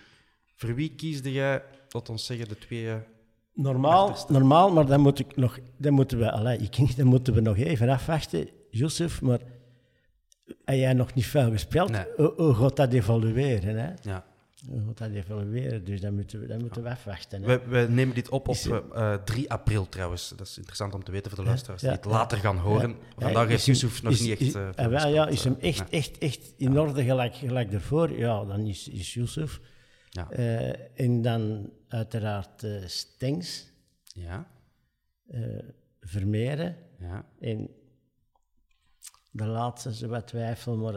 Voor 0.56 0.74
wie 0.74 0.94
kiesde 0.94 1.32
jij, 1.32 1.62
tot 1.94 2.08
ons 2.08 2.26
zeggen, 2.26 2.48
de 2.48 2.58
twee... 2.58 2.88
eh, 2.90 2.94
Normaal, 3.54 4.16
normaal, 4.28 4.72
maar 4.72 4.86
dan, 4.86 5.00
moet 5.00 5.18
ik 5.18 5.36
nog, 5.36 5.58
dan, 5.76 5.92
moeten 5.92 6.18
we, 6.18 6.30
allee, 6.32 6.58
ik, 6.58 6.96
dan 6.96 7.06
moeten 7.06 7.34
we 7.34 7.40
nog 7.40 7.56
even 7.56 7.88
afwachten, 7.88 8.48
Joseph. 8.70 9.20
Maar 9.20 9.38
heb 10.64 10.76
jij 10.76 10.92
nog 10.92 11.14
niet 11.14 11.26
veel 11.26 11.50
gespeeld? 11.50 11.90
Nee. 11.90 12.04
Hoe, 12.36 12.54
gaat 12.54 12.76
dat 12.76 12.92
evolueren? 12.92 13.76
Hè? 13.78 13.92
Ja. 14.02 14.24
Hoe 14.68 14.80
gaat 14.86 14.98
dat 14.98 15.10
evolueren? 15.10 15.84
Dus 15.84 16.00
dan 16.00 16.14
moeten 16.14 16.40
we, 16.40 16.46
dan 16.46 16.60
moeten 16.60 16.82
we 16.82 16.88
afwachten. 16.90 17.42
Hè? 17.42 17.46
We, 17.46 17.68
we 17.68 17.86
nemen 17.92 18.14
dit 18.14 18.28
op 18.28 18.48
op 18.48 18.54
Is 18.54 18.64
er- 18.64 18.90
eh, 18.92 19.14
3 19.14 19.50
april 19.50 19.88
trouwens. 19.88 20.32
Dat 20.36 20.46
is 20.46 20.56
interessant 20.56 20.94
om 20.94 21.04
te 21.04 21.10
weten 21.12 21.30
voor 21.30 21.40
de 21.40 21.46
luisteraars 21.46 21.80
die 21.80 21.90
ja, 21.90 21.96
het 21.96 22.04
later 22.04 22.38
gaan 22.38 22.56
horen. 22.58 22.96
Vandaag 23.18 23.48
heeft 23.48 23.60
is 23.60 23.66
Yusuf 23.80 24.02
nog 24.02 24.12
is- 24.12 24.20
niet 24.20 24.30
echt... 24.30 24.40
Is, 24.40 24.54
eh, 24.54 24.86
wel, 24.86 25.08
ja, 25.08 25.26
is 25.26 25.44
hem 25.44 25.56
eh, 25.60 25.68
echt, 25.68 25.88
echt, 25.90 26.18
echt 26.18 26.54
in 26.56 26.78
orde 26.80 27.04
gelijk, 27.04 27.34
gelijk 27.34 27.72
ervoor? 27.72 28.18
Ja, 28.18 28.44
dan 28.44 28.60
is, 28.60 28.88
is 28.88 29.14
Yusuf. 29.14 29.60
Ja. 30.14 30.30
Eh, 30.30 31.00
en 31.04 31.22
dan 31.22 31.70
uiteraard 31.88 32.62
eh 32.62 32.86
Stengs, 32.86 33.66
Ja, 34.04 34.46
eh 35.30 35.40
Vermeeren. 36.00 36.76
ja. 36.98 37.24
En 37.40 37.68
de 39.30 39.44
laatste 39.46 39.88
is 39.88 40.00
wat 40.02 40.26
twijfel, 40.26 40.76
maar 40.76 40.94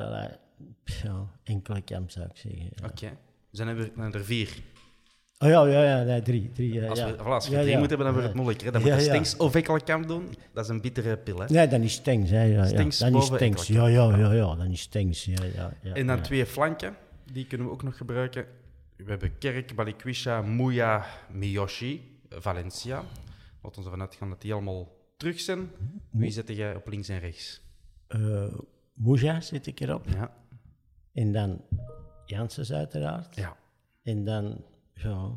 ja, 0.84 1.30
enkele 1.44 1.82
kamp 1.82 2.10
zou 2.12 2.26
ik 2.26 2.38
zeggen. 2.38 2.62
Ja. 2.76 2.88
Oké. 2.88 3.06
Er 3.06 3.16
zijn 3.52 3.68
er, 3.68 3.92
zijn 3.96 4.14
er 4.14 4.26
vier. 4.26 4.62
Oh 5.40 5.50
ja, 5.50 5.66
ja, 5.68 5.84
ja, 5.84 6.04
nee, 6.04 6.22
drie. 6.22 6.52
drie 6.52 6.90
Als 6.90 7.02
we, 7.04 7.08
ja. 7.08 7.16
voilà, 7.16 7.18
als 7.26 7.48
we 7.50 7.56
Ja, 7.56 7.60
drie 7.62 7.72
ja. 7.72 7.80
moeten 7.80 7.98
hebben, 7.98 8.06
dan 8.06 8.14
wordt 8.16 8.28
het 8.28 8.38
Ja. 8.38 8.42
moeilijk. 8.44 8.64
Hè? 8.66 8.72
Dan 8.72 8.82
moet 8.82 8.90
je 8.90 8.96
ja. 8.98 9.02
Stengs 9.04 9.38
of 9.38 9.56
Ekkelenkamp 9.56 10.08
doen. 10.08 10.36
Dat 10.54 10.64
is 10.64 10.70
een 10.70 10.82
bittere 10.82 11.18
pil. 11.18 11.40
Hè? 11.40 11.46
Nee, 11.46 11.68
dan 11.68 11.82
is 11.82 11.94
Stengs. 11.94 12.30
Hè, 12.30 12.44
ja, 12.44 12.66
Stengs. 12.66 12.98
Dan 12.98 13.16
is 13.16 13.26
Stengs. 13.26 13.68
Ja, 13.68 13.88
ja, 13.88 14.18
ja, 14.18 14.32
ja, 14.34 14.56
dan 14.56 14.72
is 14.72 14.82
Stengs. 14.82 15.26
Ja, 15.26 15.44
ja, 15.82 15.94
En 15.94 16.08
dan 16.08 16.22
twee 16.22 16.46
flanken, 16.46 16.96
die 17.32 17.48
kunnen 17.48 17.68
we 17.68 17.74
ook 17.74 17.84
nog 17.84 17.98
gebruiken. 17.98 18.46
We 18.98 19.10
hebben 19.10 19.38
Kerk, 19.38 19.76
Balikwisha, 19.76 20.42
Mouya, 20.42 21.06
Miyoshi, 21.32 22.20
Valencia. 22.30 23.04
Laten 23.62 23.80
we 23.82 23.86
ervan 23.90 24.02
uitgaan 24.02 24.30
dat 24.30 24.42
die 24.42 24.54
allemaal 24.54 24.96
terug 25.18 25.40
zijn. 25.40 25.70
Wie 26.12 26.32
zet 26.32 26.48
jij 26.48 26.76
op 26.76 26.88
links 26.88 27.10
en 27.10 27.20
rechts? 27.20 27.62
Eh, 28.08 28.54
Moeja 28.94 29.42
zit 29.42 29.68
ik 29.68 29.80
erop. 29.80 30.06
Ja. 30.08 30.32
En 31.14 31.32
dan 31.32 31.62
Janssens 32.26 32.72
uiteraard. 32.74 33.36
ja. 33.36 33.56
En 34.04 34.24
dan, 34.26 34.66
ja... 34.94 35.30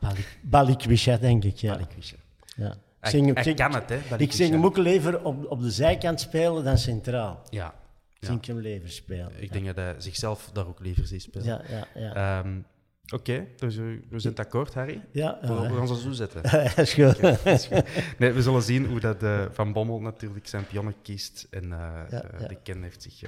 Balik- 0.00 0.38
Balikwisha, 0.42 1.16
denk 1.16 1.44
ik, 1.44 1.56
ja. 1.56 1.72
Balikwisha. 1.72 2.16
ja. 2.56 2.74
Ik 3.00 3.08
zing 3.10 3.54
kan 3.56 3.74
het, 3.74 3.88
hè? 3.88 3.96
Ik 3.96 4.08
Balikwisha. 4.08 4.36
zing 4.44 4.50
hem 4.54 4.64
ook 4.64 4.76
liever 4.76 5.24
op, 5.24 5.50
op 5.50 5.60
de 5.60 5.70
zijkant 5.70 6.20
spelen 6.20 6.64
dan 6.64 6.78
centraal. 6.78 7.42
Ja. 7.50 7.74
Ik 8.28 8.44
hem 8.44 8.58
liever 8.58 8.90
spelen. 8.90 9.32
Ik 9.42 9.52
denk 9.52 9.66
dat 9.66 9.76
hij 9.76 9.94
zichzelf 9.98 10.50
daar 10.52 10.66
ook 10.66 10.80
liever 10.80 11.06
ziet 11.06 11.22
spelen. 11.22 11.46
Ja, 11.46 11.62
ja, 11.68 11.86
ja. 11.94 12.40
Ehm, 12.42 12.58
Oké, 13.12 13.46
dus 13.56 13.76
we 13.76 14.00
zijn 14.08 14.32
het 14.34 14.38
akkoord, 14.46 14.74
Harry. 14.74 15.00
ja, 15.12 15.38
We, 15.40 15.46
ja, 15.46 15.60
we 15.70 15.76
gaan 15.76 15.88
ze 15.88 16.00
zo 16.00 16.10
zetten. 16.12 16.42
Is 16.84 16.94
goed. 16.94 18.18
Nee, 18.18 18.32
we 18.32 18.42
zullen 18.42 18.62
zien 18.62 18.86
hoe 18.86 19.00
dat 19.00 19.22
eh, 19.22 19.44
Van 19.50 19.72
Bommel 19.72 20.00
natuurlijk 20.00 20.46
zijn 20.46 20.66
pionnen 20.66 20.94
kiest. 21.02 21.46
En 21.50 21.62
eh, 21.62 21.78
Ja, 22.10 22.22
eh, 22.22 22.40
ja. 22.40 22.46
de 22.48 22.54
Ken 22.62 22.82
heeft 22.82 23.02
zich 23.02 23.22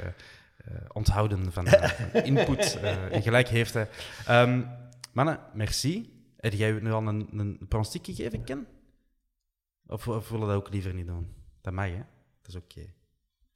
onthouden 0.93 1.53
van, 1.53 1.67
van 1.67 2.23
input. 2.33 2.79
eh, 2.83 3.13
en 3.15 3.23
gelijk 3.23 3.49
heeft 3.49 3.75
hij. 3.75 3.89
Ehm, 4.27 4.63
mannen, 5.13 5.39
merci. 5.55 6.13
Heb 6.37 6.53
jij 6.53 6.73
nu 6.73 6.93
al 6.93 7.07
een, 7.07 7.29
een 7.33 7.59
pronostiek 7.69 8.05
gegeven, 8.05 8.45
Ken? 8.45 8.67
Of, 9.87 10.09
of 10.09 10.29
willen 10.29 10.47
we 10.47 10.53
dat 10.53 10.63
ook 10.63 10.71
liever 10.73 10.95
niet 10.95 11.07
doen? 11.07 11.35
Dat 11.61 11.73
mag, 11.73 11.87
hè? 11.89 12.03
Dat 12.43 12.49
is 12.49 12.55
oké. 12.55 12.81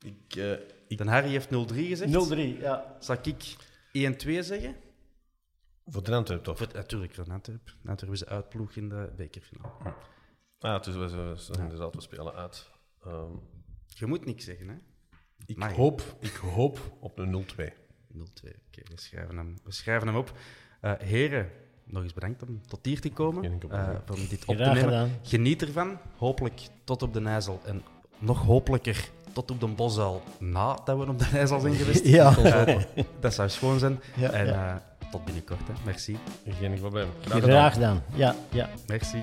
Ik, 0.05 0.36
eh, 0.36 0.53
ik, 0.91 0.99
Dan 0.99 1.07
Harry 1.07 1.28
heeft 1.28 1.49
0-3 1.49 1.51
gezegd. 1.74 2.32
0-3, 2.32 2.36
ja. 2.61 2.97
Zal 3.01 3.16
ik 3.22 3.57
1-2 4.24 4.38
zeggen? 4.41 4.76
voor 5.86 6.03
de 6.03 6.14
Antwerp 6.14 6.43
toch? 6.45 6.59
Voor, 6.59 6.68
natuurlijk, 6.72 7.14
voor 7.14 7.32
Antwerp. 7.32 7.74
Antwerp 7.86 8.12
is 8.12 8.18
de 8.18 8.26
uitploeg 8.26 8.72
in 8.76 8.88
de 8.88 9.12
bekerfinale. 9.16 9.72
Ah, 10.59 10.74
het 10.74 10.86
is, 10.86 10.95
we, 10.95 11.09
we, 11.09 11.16
we- 11.53 11.59
inderdaad, 11.62 11.95
we 11.95 12.01
spelen 12.01 12.34
uit. 12.34 12.70
Ehm, 13.05 13.32
Je 13.86 14.07
moet 14.07 14.24
niks 14.24 14.45
zeggen, 14.45 14.68
hè? 14.68 14.74
ik, 15.47 15.57
Mag, 15.57 15.72
hoop, 15.72 16.16
ik 16.20 16.34
hoop 16.34 16.97
op 17.01 17.18
een 17.18 17.45
0-2. 17.45 17.64
0-2. 17.66 17.72
Oké, 18.12 18.82
we, 18.91 18.93
schrijven 18.95 19.36
hem, 19.36 19.59
we 19.64 19.72
schrijven 19.72 20.07
hem 20.09 20.16
op. 20.16 20.32
Eh, 20.80 20.93
heren, 20.99 21.51
nog 21.84 22.03
eens 22.03 22.12
bedankt 22.12 22.43
om 22.43 22.66
tot 22.66 22.84
hier 22.86 23.01
te 23.01 23.11
komen. 23.12 23.61
Eh, 23.70 23.95
om 24.11 24.28
dit 24.28 24.45
op 24.45 24.57
te 24.57 24.62
nemen. 24.62 25.18
Geniet 25.22 25.62
ervan. 25.62 25.99
Hopelijk 26.16 26.61
tot 26.84 27.03
op 27.03 27.12
de 27.12 27.20
IJssel. 27.22 27.61
En 27.64 27.82
nog 28.18 28.43
hopelijker 28.45 29.11
tot 29.33 29.51
op 29.51 29.61
de 29.61 29.66
Bosuil 29.66 30.22
nadat 30.39 30.99
we 30.99 31.09
op 31.09 31.18
de 31.18 31.26
IJssel 31.33 31.61
zijn 31.61 31.74
geweest. 31.74 32.05
Ja. 32.18 32.37
Eh, 32.37 32.76
dat 33.20 33.35
zou 33.35 33.49
schoon 33.49 33.78
zijn. 33.78 34.01
Ja, 34.16 34.31
en 34.31 34.47
ja. 34.47 34.83
eh, 35.01 35.09
tot 35.11 35.24
binnenkort. 35.24 35.61
Hè. 35.66 35.72
Merci. 35.85 36.18
Geen 36.61 36.78
probleem. 36.81 37.09
Graag 37.20 37.41
gedaan. 37.41 37.51
Graag 37.51 37.72
gedaan. 37.72 38.03
Ja, 38.14 38.35
ja. 38.51 38.68
Merci. 38.87 39.22